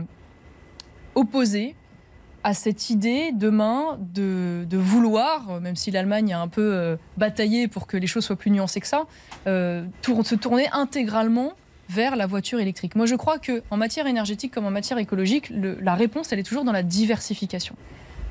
opposé 1.16 1.76
à 2.44 2.54
cette 2.54 2.90
idée 2.90 3.32
demain 3.34 3.98
de, 4.00 4.66
vouloir, 4.72 5.60
même 5.62 5.76
si 5.76 5.92
l'Allemagne 5.92 6.34
a 6.34 6.40
un 6.40 6.48
peu 6.48 6.74
euh, 6.74 6.96
bataillé 7.18 7.68
pour 7.68 7.88
que 7.88 7.98
les 7.98 8.08
choses 8.08 8.26
soient 8.26 8.38
plus 8.38 8.52
nuancées 8.52 8.80
que 8.80 8.88
ça, 8.88 9.06
se 9.46 10.36
tourner 10.36 10.68
intégralement 10.72 11.54
vers 11.90 12.16
la 12.16 12.28
voiture 12.28 12.60
électrique. 12.60 12.96
Moi, 12.96 13.08
je 13.08 13.16
crois 13.16 13.40
que 13.40 13.64
en 13.72 13.78
matière 13.78 14.06
énergétique 14.06 14.54
comme 14.54 14.66
en 14.66 14.72
matière 14.72 15.00
écologique, 15.00 15.52
la 15.52 15.96
réponse, 15.96 16.32
elle 16.32 16.40
est 16.40 16.44
toujours 16.44 16.64
dans 16.64 16.72
la 16.72 16.84
diversification. 16.84 17.76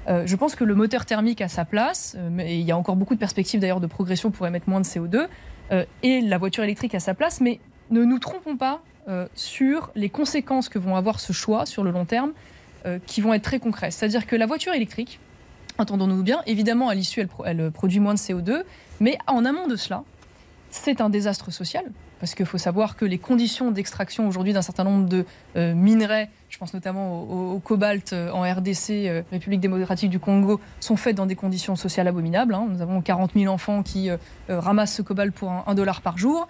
Euh, 0.09 0.26
je 0.26 0.36
pense 0.36 0.55
que 0.55 0.64
le 0.64 0.74
moteur 0.74 1.05
thermique 1.05 1.40
a 1.40 1.49
sa 1.49 1.64
place, 1.64 2.14
euh, 2.16 2.28
mais 2.30 2.59
il 2.59 2.64
y 2.64 2.72
a 2.72 2.76
encore 2.76 2.96
beaucoup 2.96 3.14
de 3.14 3.18
perspectives 3.18 3.61
d'ailleurs 3.61 3.80
de 3.80 3.86
progression 3.86 4.30
pour 4.30 4.46
émettre 4.46 4.68
moins 4.68 4.80
de 4.80 4.86
CO2, 4.86 5.26
euh, 5.70 5.84
et 6.03 6.20
la 6.20 6.38
voiture 6.38 6.64
électrique 6.64 6.94
a 6.94 7.01
sa 7.01 7.14
place, 7.14 7.40
mais 7.40 7.61
ne 7.90 8.05
nous 8.05 8.18
trompons 8.18 8.57
pas 8.57 8.80
sur 9.34 9.90
les 9.94 10.11
conséquences 10.11 10.68
que 10.68 10.78
vont 10.78 10.94
avoir 10.94 11.18
ce 11.18 11.32
choix 11.32 11.64
sur 11.64 11.82
le 11.82 11.90
long 11.90 12.05
terme, 12.05 12.32
qui 13.07 13.22
vont 13.22 13.32
être 13.32 13.40
très 13.40 13.59
concrètes. 13.59 13.94
C'est-à-dire 13.94 14.26
que 14.26 14.36
la 14.36 14.44
voiture 14.44 14.74
électrique, 14.74 15.18
entendons-nous 15.78 16.22
bien, 16.22 16.42
évidemment 16.44 16.90
à 16.90 16.94
l'issue 16.94 17.26
elle 17.46 17.70
produit 17.70 18.01
moins 18.01 18.12
de 18.12 18.18
CO2, 18.18 18.64
mais 19.01 19.16
en 19.26 19.46
amont 19.46 19.66
de 19.66 19.76
cela, 19.76 20.03
c'est 20.71 21.01
un 21.01 21.11
désastre 21.11 21.51
social, 21.51 21.85
parce 22.21 22.35
qu'il 22.35 22.47
faut 22.47 22.59
savoir 22.59 22.97
que 22.97 23.05
les 23.05 23.19
conditions 23.19 23.71
d'extraction 23.71 24.29
aujourd'hui 24.29 24.53
d'un 24.53 24.62
certain 24.62 24.85
nombre 24.85 25.09
de 25.09 25.25
euh, 25.57 25.75
minerais, 25.75 26.31
je 26.49 26.59
pense 26.59 26.75
notamment 26.75 27.23
au, 27.23 27.59
cobalt 27.59 28.12
euh, 28.12 28.31
en 28.33 28.43
RDC, 28.43 28.91
euh, 28.91 29.23
République 29.31 29.61
démocratique 29.61 30.11
du 30.11 30.19
Congo, 30.19 30.61
sont 30.81 30.97
faites 30.97 31.16
dans 31.16 31.27
des 31.27 31.37
conditions 31.37 31.77
sociales 31.77 32.09
abominables. 32.09 32.55
Hein. 32.55 32.66
Nous 32.71 32.83
avons 32.83 33.01
40 33.01 33.33
000 33.35 33.53
enfants 33.53 33.83
qui 33.83 34.11
ramassent 34.49 34.95
ce 34.95 35.03
cobalt 35.03 35.33
pour 35.35 35.51
un, 35.51 35.75
dollar 35.75 36.01
par 36.01 36.19
jour, 36.19 36.49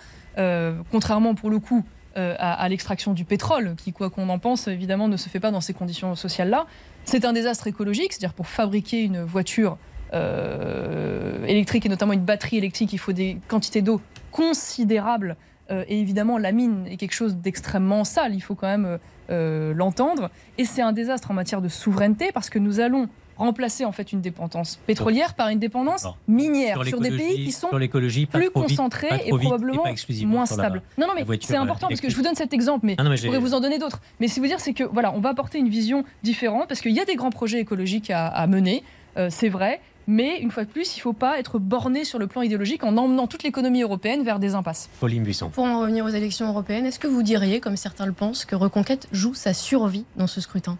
contrairement 0.90 1.34
pour 1.34 1.50
le 1.50 1.58
coup 1.58 1.84
à, 2.14 2.52
à 2.54 2.68
l'extraction 2.68 3.12
du 3.12 3.24
pétrole, 3.24 3.74
qui, 3.76 3.92
quoi 3.92 4.10
qu'on 4.10 4.28
en 4.28 4.38
pense, 4.38 4.66
évidemment 4.68 5.08
ne 5.08 5.16
se 5.16 5.28
fait 5.28 5.40
pas 5.40 5.50
dans 5.50 5.60
ces 5.60 5.74
conditions 5.74 6.14
sociales-là. 6.14 6.66
C'est 7.04 7.24
un 7.24 7.32
désastre 7.32 7.66
écologique, 7.66 8.12
c'est-à-dire 8.12 8.34
pour 8.34 8.48
fabriquer 8.48 9.02
une 9.02 9.22
voiture 9.22 9.78
électrique 10.12 11.86
et 11.86 11.88
notamment 11.88 12.12
une 12.12 12.24
batterie 12.24 12.58
électrique, 12.58 12.92
il 12.92 12.98
faut 12.98 13.12
des 13.12 13.38
quantités 13.48 13.82
d'eau 13.82 14.00
considérables 14.30 15.36
euh, 15.70 15.84
et 15.88 16.00
évidemment, 16.00 16.38
la 16.38 16.52
mine 16.52 16.86
est 16.90 16.96
quelque 16.96 17.14
chose 17.14 17.36
d'extrêmement 17.36 18.04
sale, 18.04 18.34
il 18.34 18.40
faut 18.40 18.54
quand 18.54 18.66
même 18.66 18.86
euh, 18.86 18.98
euh, 19.30 19.74
l'entendre. 19.74 20.30
Et 20.56 20.64
c'est 20.64 20.82
un 20.82 20.92
désastre 20.92 21.30
en 21.30 21.34
matière 21.34 21.60
de 21.60 21.68
souveraineté 21.68 22.30
parce 22.32 22.48
que 22.48 22.58
nous 22.58 22.80
allons 22.80 23.08
remplacer 23.36 23.84
en 23.84 23.92
fait 23.92 24.12
une 24.12 24.20
dépendance 24.20 24.80
pétrolière 24.84 25.34
par 25.34 25.48
une 25.48 25.60
dépendance 25.60 26.08
minière 26.26 26.84
sur, 26.84 26.98
des 26.98 27.12
pays 27.12 27.44
qui 27.44 27.52
sont 27.52 27.68
plus 27.68 28.50
concentrés 28.50 29.22
et 29.26 29.30
probablement 29.30 29.84
moins 30.24 30.44
stables. 30.44 30.82
non, 30.96 31.06
non, 31.06 31.12
mais 31.14 31.24
c'est 31.40 31.54
important 31.54 31.86
parce 31.86 32.00
que 32.00 32.10
je 32.10 32.16
vous 32.16 32.22
donne 32.22 32.34
cet 32.34 32.52
exemple, 32.52 32.84
mais 32.86 32.96
je 32.98 33.26
pourrais 33.26 33.38
vous 33.38 33.54
en 33.54 33.60
donner 33.60 33.78
d'autres. 33.78 34.00
Mais 34.18 34.26
si 34.26 34.40
vous 34.40 34.46
dire, 34.46 34.58
c'est 34.58 34.72
que 34.72 34.82
voilà, 34.82 35.12
on 35.14 35.20
va 35.20 35.28
apporter 35.28 35.58
une 35.58 35.68
vision 35.68 36.04
différente 36.24 36.66
parce 36.66 36.80
qu'il 36.80 36.90
y 36.90 37.00
a 37.00 37.04
des 37.04 37.14
grands 37.14 37.30
projets 37.30 37.60
écologiques 37.60 38.10
à, 38.10 38.44
mener, 38.48 38.82
c'est 39.28 39.48
vrai, 39.48 39.80
mais 40.08 40.38
une 40.40 40.50
fois 40.50 40.64
de 40.64 40.70
plus, 40.70 40.96
il 40.96 40.98
ne 40.98 41.02
faut 41.02 41.12
pas 41.12 41.38
être 41.38 41.58
borné 41.58 42.04
sur 42.04 42.18
le 42.18 42.26
plan 42.26 42.40
idéologique 42.40 42.82
en 42.82 42.96
emmenant 42.96 43.26
toute 43.26 43.42
l'économie 43.42 43.82
européenne 43.82 44.24
vers 44.24 44.38
des 44.38 44.54
impasses. 44.54 44.88
Pauline 45.00 45.22
Buisson. 45.22 45.50
Pour 45.50 45.64
en 45.64 45.80
revenir 45.80 46.04
aux 46.06 46.08
élections 46.08 46.48
européennes, 46.48 46.86
est-ce 46.86 46.98
que 46.98 47.06
vous 47.06 47.22
diriez, 47.22 47.60
comme 47.60 47.76
certains 47.76 48.06
le 48.06 48.12
pensent, 48.12 48.46
que 48.46 48.56
Reconquête 48.56 49.06
joue 49.12 49.34
sa 49.34 49.52
survie 49.52 50.06
dans 50.16 50.26
ce 50.26 50.40
scrutin? 50.40 50.78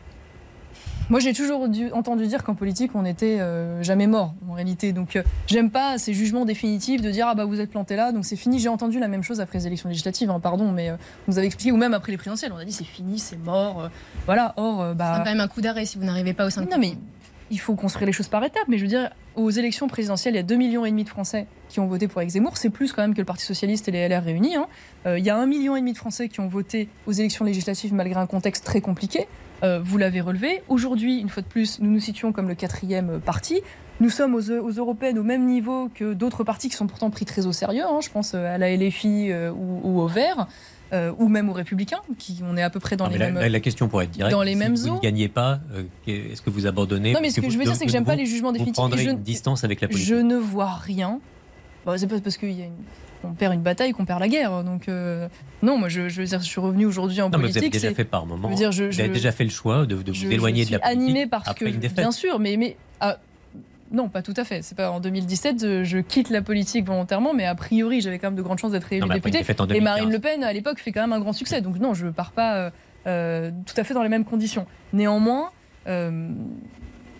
Moi, 1.11 1.20
j'ai 1.20 1.33
toujours 1.33 1.66
entendu 1.93 2.26
dire 2.26 2.45
qu'en 2.45 2.55
politique, 2.55 2.91
on 2.95 3.03
n'était 3.03 3.39
euh, 3.41 3.83
jamais 3.83 4.07
mort, 4.07 4.35
en 4.49 4.53
réalité. 4.53 4.93
Donc, 4.93 5.16
euh, 5.16 5.22
j'aime 5.47 5.70
pas 5.70 5.97
ces 5.97 6.12
jugements 6.12 6.45
définitifs 6.45 7.01
de 7.01 7.11
dire 7.11 7.26
ah 7.29 7.35
bah 7.35 7.47
vous 7.47 7.61
êtes 7.61 7.70
planté 7.70 7.97
là, 7.97 8.12
donc 8.12 8.26
c'est 8.26 8.37
fini. 8.37 8.59
J'ai 8.59 8.68
entendu 8.68 8.99
la 8.99 9.09
même 9.09 9.22
chose 9.22 9.41
après 9.41 9.59
les 9.59 9.66
élections 9.66 9.89
législatives, 9.89 10.31
hein, 10.31 10.39
pardon, 10.39 10.70
mais 10.70 10.91
euh, 10.91 10.97
vous 11.26 11.39
avez 11.39 11.47
expliqué, 11.47 11.72
ou 11.72 11.79
même 11.79 11.95
après 11.95 12.12
les 12.12 12.18
présidentielles, 12.18 12.53
on 12.55 12.59
a 12.59 12.64
dit 12.64 12.72
c'est 12.72 12.85
fini, 12.85 13.18
c'est 13.18 13.39
mort. 13.39 13.89
voilà. 14.26 14.53
Or, 14.57 14.95
bah. 14.95 15.14
C'est 15.16 15.24
quand 15.24 15.31
même 15.31 15.41
un 15.41 15.49
coup 15.49 15.62
d'arrêt 15.62 15.87
si 15.87 15.97
vous 15.97 16.05
n'arrivez 16.05 16.35
pas 16.35 16.47
au 16.47 16.51
sein 16.51 16.62
de. 16.62 16.70
Non, 16.70 16.79
mais 16.79 16.99
il 17.51 17.59
faut 17.59 17.74
construire 17.74 18.07
les 18.07 18.12
choses 18.12 18.28
par 18.28 18.44
étapes. 18.44 18.64
Mais 18.68 18.78
je 18.78 18.82
veux 18.82 18.88
dire, 18.88 19.11
aux 19.36 19.51
élections 19.51 19.88
présidentielles, 19.88 20.34
il 20.34 20.36
y 20.36 20.40
a 20.40 20.42
2,5 20.42 20.57
millions 20.57 20.84
et 20.84 20.90
demi 20.90 21.05
de 21.05 21.09
Français 21.09 21.46
qui 21.68 21.80
ont 21.80 21.86
voté 21.86 22.09
pour 22.09 22.20
Éric 22.20 22.32
Zemmour. 22.32 22.57
C'est 22.57 22.70
plus 22.70 22.92
quand 22.92 23.03
même 23.03 23.14
que 23.14 23.20
le 23.20 23.24
Parti 23.24 23.44
Socialiste 23.44 23.88
et 23.88 23.92
les 23.92 24.09
LR 24.09 24.24
réunis. 24.24 24.57
Hein. 24.57 24.66
Euh, 25.07 25.18
il 25.18 25.24
y 25.24 25.30
a 25.30 25.36
1,5 25.36 25.46
million 25.46 25.76
et 25.76 25.80
demi 25.80 25.92
de 25.92 25.99
Français 25.99 26.28
qui 26.28 26.40
ont 26.40 26.49
voté 26.49 26.88
aux 27.07 27.12
élections 27.12 27.44
législatives 27.44 27.94
malgré 27.94 28.20
un 28.20 28.26
contexte 28.26 28.64
très 28.64 28.80
compliqué. 28.80 29.26
Euh, 29.62 29.80
vous 29.82 29.99
l'avez 29.99 30.20
relevé. 30.20 30.62
Aujourd'hui, 30.68 31.18
une 31.18 31.28
fois 31.28 31.42
de 31.42 31.49
plus, 31.49 31.80
nous 31.80 31.90
nous 31.90 32.01
situons 32.01 32.32
comme 32.32 32.49
le 32.49 32.55
quatrième 32.55 33.20
parti. 33.20 33.61
Nous 34.01 34.11
sommes 34.11 34.34
aux, 34.34 34.40
européennes 34.40 35.18
au 35.18 35.24
même 35.24 35.44
niveau 35.44 35.90
que 35.92 36.12
d'autres 36.12 36.44
partis 36.44 36.68
qui 36.68 36.76
sont 36.76 36.86
pourtant 36.86 37.11
pris 37.11 37.24
très 37.24 37.46
au 37.46 37.53
sérieux. 37.53 37.82
Hein. 37.84 37.99
Je 38.01 38.11
pense 38.11 38.34
à 38.34 38.57
la 38.57 38.76
LFI 38.76 39.32
ou, 39.32 39.80
ou, 39.82 40.01
au 40.01 40.07
Vert. 40.07 40.46
Euh, 40.93 41.12
ou 41.18 41.28
même 41.28 41.51
aux 41.51 41.53
Républicains, 41.53 42.01
qui 42.18 42.41
on 42.43 42.57
est 42.57 42.62
à 42.62 42.70
peu 42.70 42.80
près 42.80 42.97
dans 42.97 43.09
les 43.09 43.18
mêmes. 43.18 43.39
La, 43.39 43.61
question 43.61 43.89
pourrait 43.89 44.07
être 44.07 44.11
directe. 44.11 44.32
Dans 44.32 44.43
les 44.43 44.55
mêmes 44.55 44.74
si 44.74 44.89
Vous 44.89 44.97
ne 44.97 45.01
gagnez 45.01 45.28
pas. 45.28 45.61
Euh, 45.74 45.82
est-ce 46.07 46.41
que 46.41 46.49
vous 46.49 46.66
abandonnez 46.66 47.12
Non, 47.12 47.20
mais 47.20 47.30
ce 47.30 47.43
que, 47.43 47.51
je 47.51 47.59
veux 47.59 47.64
dire, 47.64 47.76
c'est 47.76 47.84
que 47.84 47.93
j'aime 47.93 48.07
pas 48.07 48.16
les 48.16 48.24
jugements 48.24 48.53
définitifs. 48.53 48.76
Vous 48.76 48.89
prendrez 48.89 49.05
une 49.05 49.22
distance 49.22 49.64
avec 49.64 49.82
la 49.82 49.89
politique. 49.89 50.09
Je 50.09 50.14
ne 50.14 50.36
vois 50.36 50.72
rien. 50.72 51.20
Bon, 51.84 51.97
c'est 51.99 52.07
pas 52.07 52.18
parce 52.20 52.39
qu'on 52.39 52.47
une... 52.47 53.34
perd 53.36 53.55
une 53.55 53.62
bataille 53.62 53.93
qu'on 53.93 54.07
perd 54.07 54.20
la 54.20 54.28
guerre. 54.28 54.64
Donc 54.64 54.89
euh, 54.89 55.28
non, 55.62 55.76
moi 55.76 55.91
je, 55.91 56.09
je, 56.09 56.22
veux 56.22 56.26
dire, 56.26 56.41
je 56.41 56.47
suis 56.47 56.61
revenu 56.61 56.86
aujourd'hui 56.86 57.20
en 57.20 57.30
politique. 57.30 57.55
Mais 57.55 57.61
vous 57.61 57.64
avez 57.66 57.70
déjà 57.70 57.95
fait 57.95 58.05
par 58.05 58.24
moment. 58.24 58.51
Dire, 58.51 58.72
je, 58.72 58.84
vous 58.84 59.01
avez 59.01 59.11
déjà 59.11 59.32
fait 59.32 59.45
le 59.45 59.51
choix 59.51 59.84
de, 59.84 60.01
de 60.01 60.12
vous 60.12 60.32
éloigner 60.32 60.64
de 60.64 60.72
la 60.72 60.78
politique. 60.78 61.03
Animé 61.03 61.26
parce 61.26 61.53
que 61.55 61.66
bien 61.66 62.12
sûr, 62.12 62.39
mais 62.39 62.57
mais 62.57 62.76
ah, 63.01 63.18
non, 63.91 64.09
pas 64.09 64.22
tout 64.22 64.34
à 64.36 64.45
fait. 64.45 64.62
C'est 64.62 64.76
pas 64.76 64.91
en 64.91 65.01
2017, 65.01 65.84
je, 65.84 65.99
quitte 65.99 66.30
la 66.30 66.43
politique 66.43 66.86
volontairement, 66.86 67.34
mais 67.34 67.47
a 67.47 67.55
priori, 67.55 68.01
j'avais 68.01 68.18
quand 68.18 68.28
même 68.28 68.36
de 68.36 68.43
grandes 68.43 68.59
chances 68.59 68.72
d'être 68.72 68.93
élue 68.93 69.09
députée. 69.09 69.43
Et 69.74 69.80
Marine 69.80 70.11
Le 70.11 70.18
Pen, 70.18 70.45
à 70.45 70.53
l'époque, 70.53 70.78
fait 70.78 70.93
quand 70.93 71.01
même 71.01 71.12
un 71.12 71.20
grand 71.20 71.32
succès. 71.32 71.61
Donc 71.61 71.78
non, 71.78 71.95
je 71.95 72.09
pars 72.09 72.32
pas 72.32 72.57
euh, 72.57 72.70
euh, 73.07 73.51
tout 73.66 73.74
à 73.80 73.84
fait 73.84 73.95
dans 73.95 74.03
les 74.03 74.09
mêmes 74.09 74.24
conditions. 74.24 74.66
Néanmoins, 74.93 75.51
euh, 75.86 76.30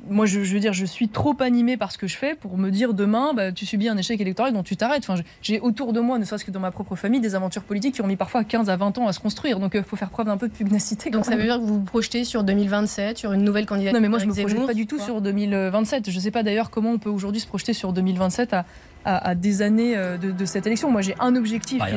moi, 0.09 0.27
je, 0.27 0.41
veux 0.41 0.61
dire, 0.61 0.73
je 0.73 0.85
suis 0.85 1.09
trop 1.09 1.37
animé 1.41 1.77
par 1.77 1.93
ce 1.93 1.99
que 1.99 2.07
je 2.07 2.17
fais 2.17 2.35
pour 2.35 2.59
me 2.59 2.71
dire 2.71 2.95
demain, 2.95 3.33
bah, 3.35 3.53
tu 3.53 3.67
subis 3.67 3.89
un 3.89 3.97
échec 3.97 4.21
électoral 4.21 4.53
dont 4.53 4.63
tu 4.63 4.77
t'arrêtes. 4.77 5.09
Enfin, 5.09 5.21
j'ai 5.43 5.61
autour 5.61 5.93
de 5.93 6.01
moi, 6.01 6.19
ne 6.19 6.25
serait-ce 6.25 6.45
que 6.45 6.51
dans 6.51 6.61
ma 6.61 6.71
propre 6.71 6.97
famille, 6.97 7.21
des 7.21 7.35
aventures 7.35 7.63
politiques 7.63 7.95
qui 7.95 8.03
ont 8.03 8.07
mis 8.07 8.17
parfois 8.17 8.45
15 8.45 8.71
à 8.71 8.77
20 8.77 8.99
ans 8.99 9.07
à 9.07 9.13
se 9.13 9.21
construire. 9.21 9.61
Donc, 9.61 9.73
il 9.75 9.83
faut 9.83 9.97
faire 9.97 10.11
preuve 10.11 10.27
d'un 10.27 10.37
peu 10.37 10.49
de 10.49 10.53
pugnacité. 10.53 11.11
Donc, 11.11 11.25
ça 11.25 11.37
veut 11.37 11.43
dire 11.43 11.57
que 11.57 11.63
vous 11.63 11.79
vous 11.79 11.85
projetez 11.85 12.25
sur 12.25 12.45
2027, 12.45 13.19
sur 13.19 13.33
une 13.33 13.43
nouvelle 13.43 13.67
candidature 13.67 13.95
Non, 13.95 14.03
mais 14.03 14.09
moi, 14.09 14.19
je 14.19 14.27
me 14.27 14.33
projette 14.33 14.67
pas 14.67 14.75
du 14.75 14.87
tout 14.87 14.99
sur 14.99 15.21
2027. 15.21 16.11
Je 16.11 16.17
ne 16.17 16.21
sais 16.21 16.31
pas 16.31 16.43
d'ailleurs 16.43 16.71
comment 16.71 16.91
on 16.91 16.99
peut 16.99 17.11
aujourd'hui 17.11 17.41
se 17.41 17.47
projeter 17.47 17.73
sur 17.73 17.93
2027 17.93 18.55
à, 18.55 18.65
à, 19.05 19.35
des 19.35 19.63
années 19.63 19.97
euh, 19.97 20.19
de, 20.19 20.45
cette 20.45 20.67
élection. 20.67 20.91
Moi, 20.91 21.03
j'ai 21.03 21.15
un 21.21 21.35
objectif 21.37 21.83
qui, 21.83 21.89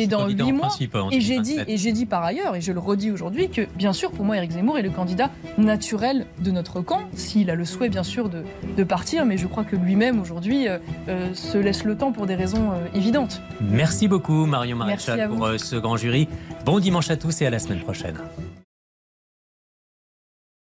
est 0.00 0.06
dans, 0.06 0.26
qui 0.26 0.34
8 0.34 0.52
mois. 0.52 0.68
et 1.10 1.20
j'ai 1.20 1.40
dit, 1.40 1.58
et 1.66 1.76
j'ai 1.76 1.92
dit 1.92 2.06
par 2.06 2.24
ailleurs, 2.24 2.56
et 2.56 2.60
je 2.60 2.72
le 2.72 2.80
redis 2.80 3.10
aujourd'hui, 3.10 3.48
que 3.48 3.62
bien 3.76 3.92
sûr, 3.92 4.10
pour 4.10 4.24
moi, 4.24 4.36
Éric 4.36 4.52
Zemmour 4.52 4.78
est 4.78 4.82
le 4.82 4.90
candidat 4.90 5.30
naturel 5.58 6.26
de 6.40 6.50
notre 6.50 6.80
camp, 6.80 7.02
s'il 7.14 7.50
a 7.50 7.54
le 7.54 7.64
souhait, 7.64 7.88
bien 7.88 8.02
sûr, 8.02 8.28
de, 8.28 8.42
de 8.76 8.84
partir. 8.84 9.24
Mais 9.24 9.38
je 9.38 9.46
crois 9.46 9.64
que 9.64 9.76
lui-même, 9.76 10.20
aujourd'hui, 10.20 10.68
euh, 10.68 10.78
euh, 11.08 11.32
se 11.34 11.58
laisse 11.58 11.84
le 11.84 11.96
temps 11.96 12.12
pour 12.12 12.26
des 12.26 12.34
raisons 12.34 12.72
évidentes. 12.94 13.40
Merci 13.60 14.08
beaucoup, 14.08 14.46
Marion 14.46 14.76
Maréchal, 14.76 15.28
pour 15.28 15.48
ce 15.58 15.76
grand 15.76 15.96
jury. 15.96 16.28
Bon 16.64 16.78
dimanche 16.78 17.10
à 17.10 17.16
tous 17.16 17.42
et 17.42 17.46
à 17.46 17.50
la 17.50 17.58
semaine 17.58 17.80
prochaine. 17.80 18.16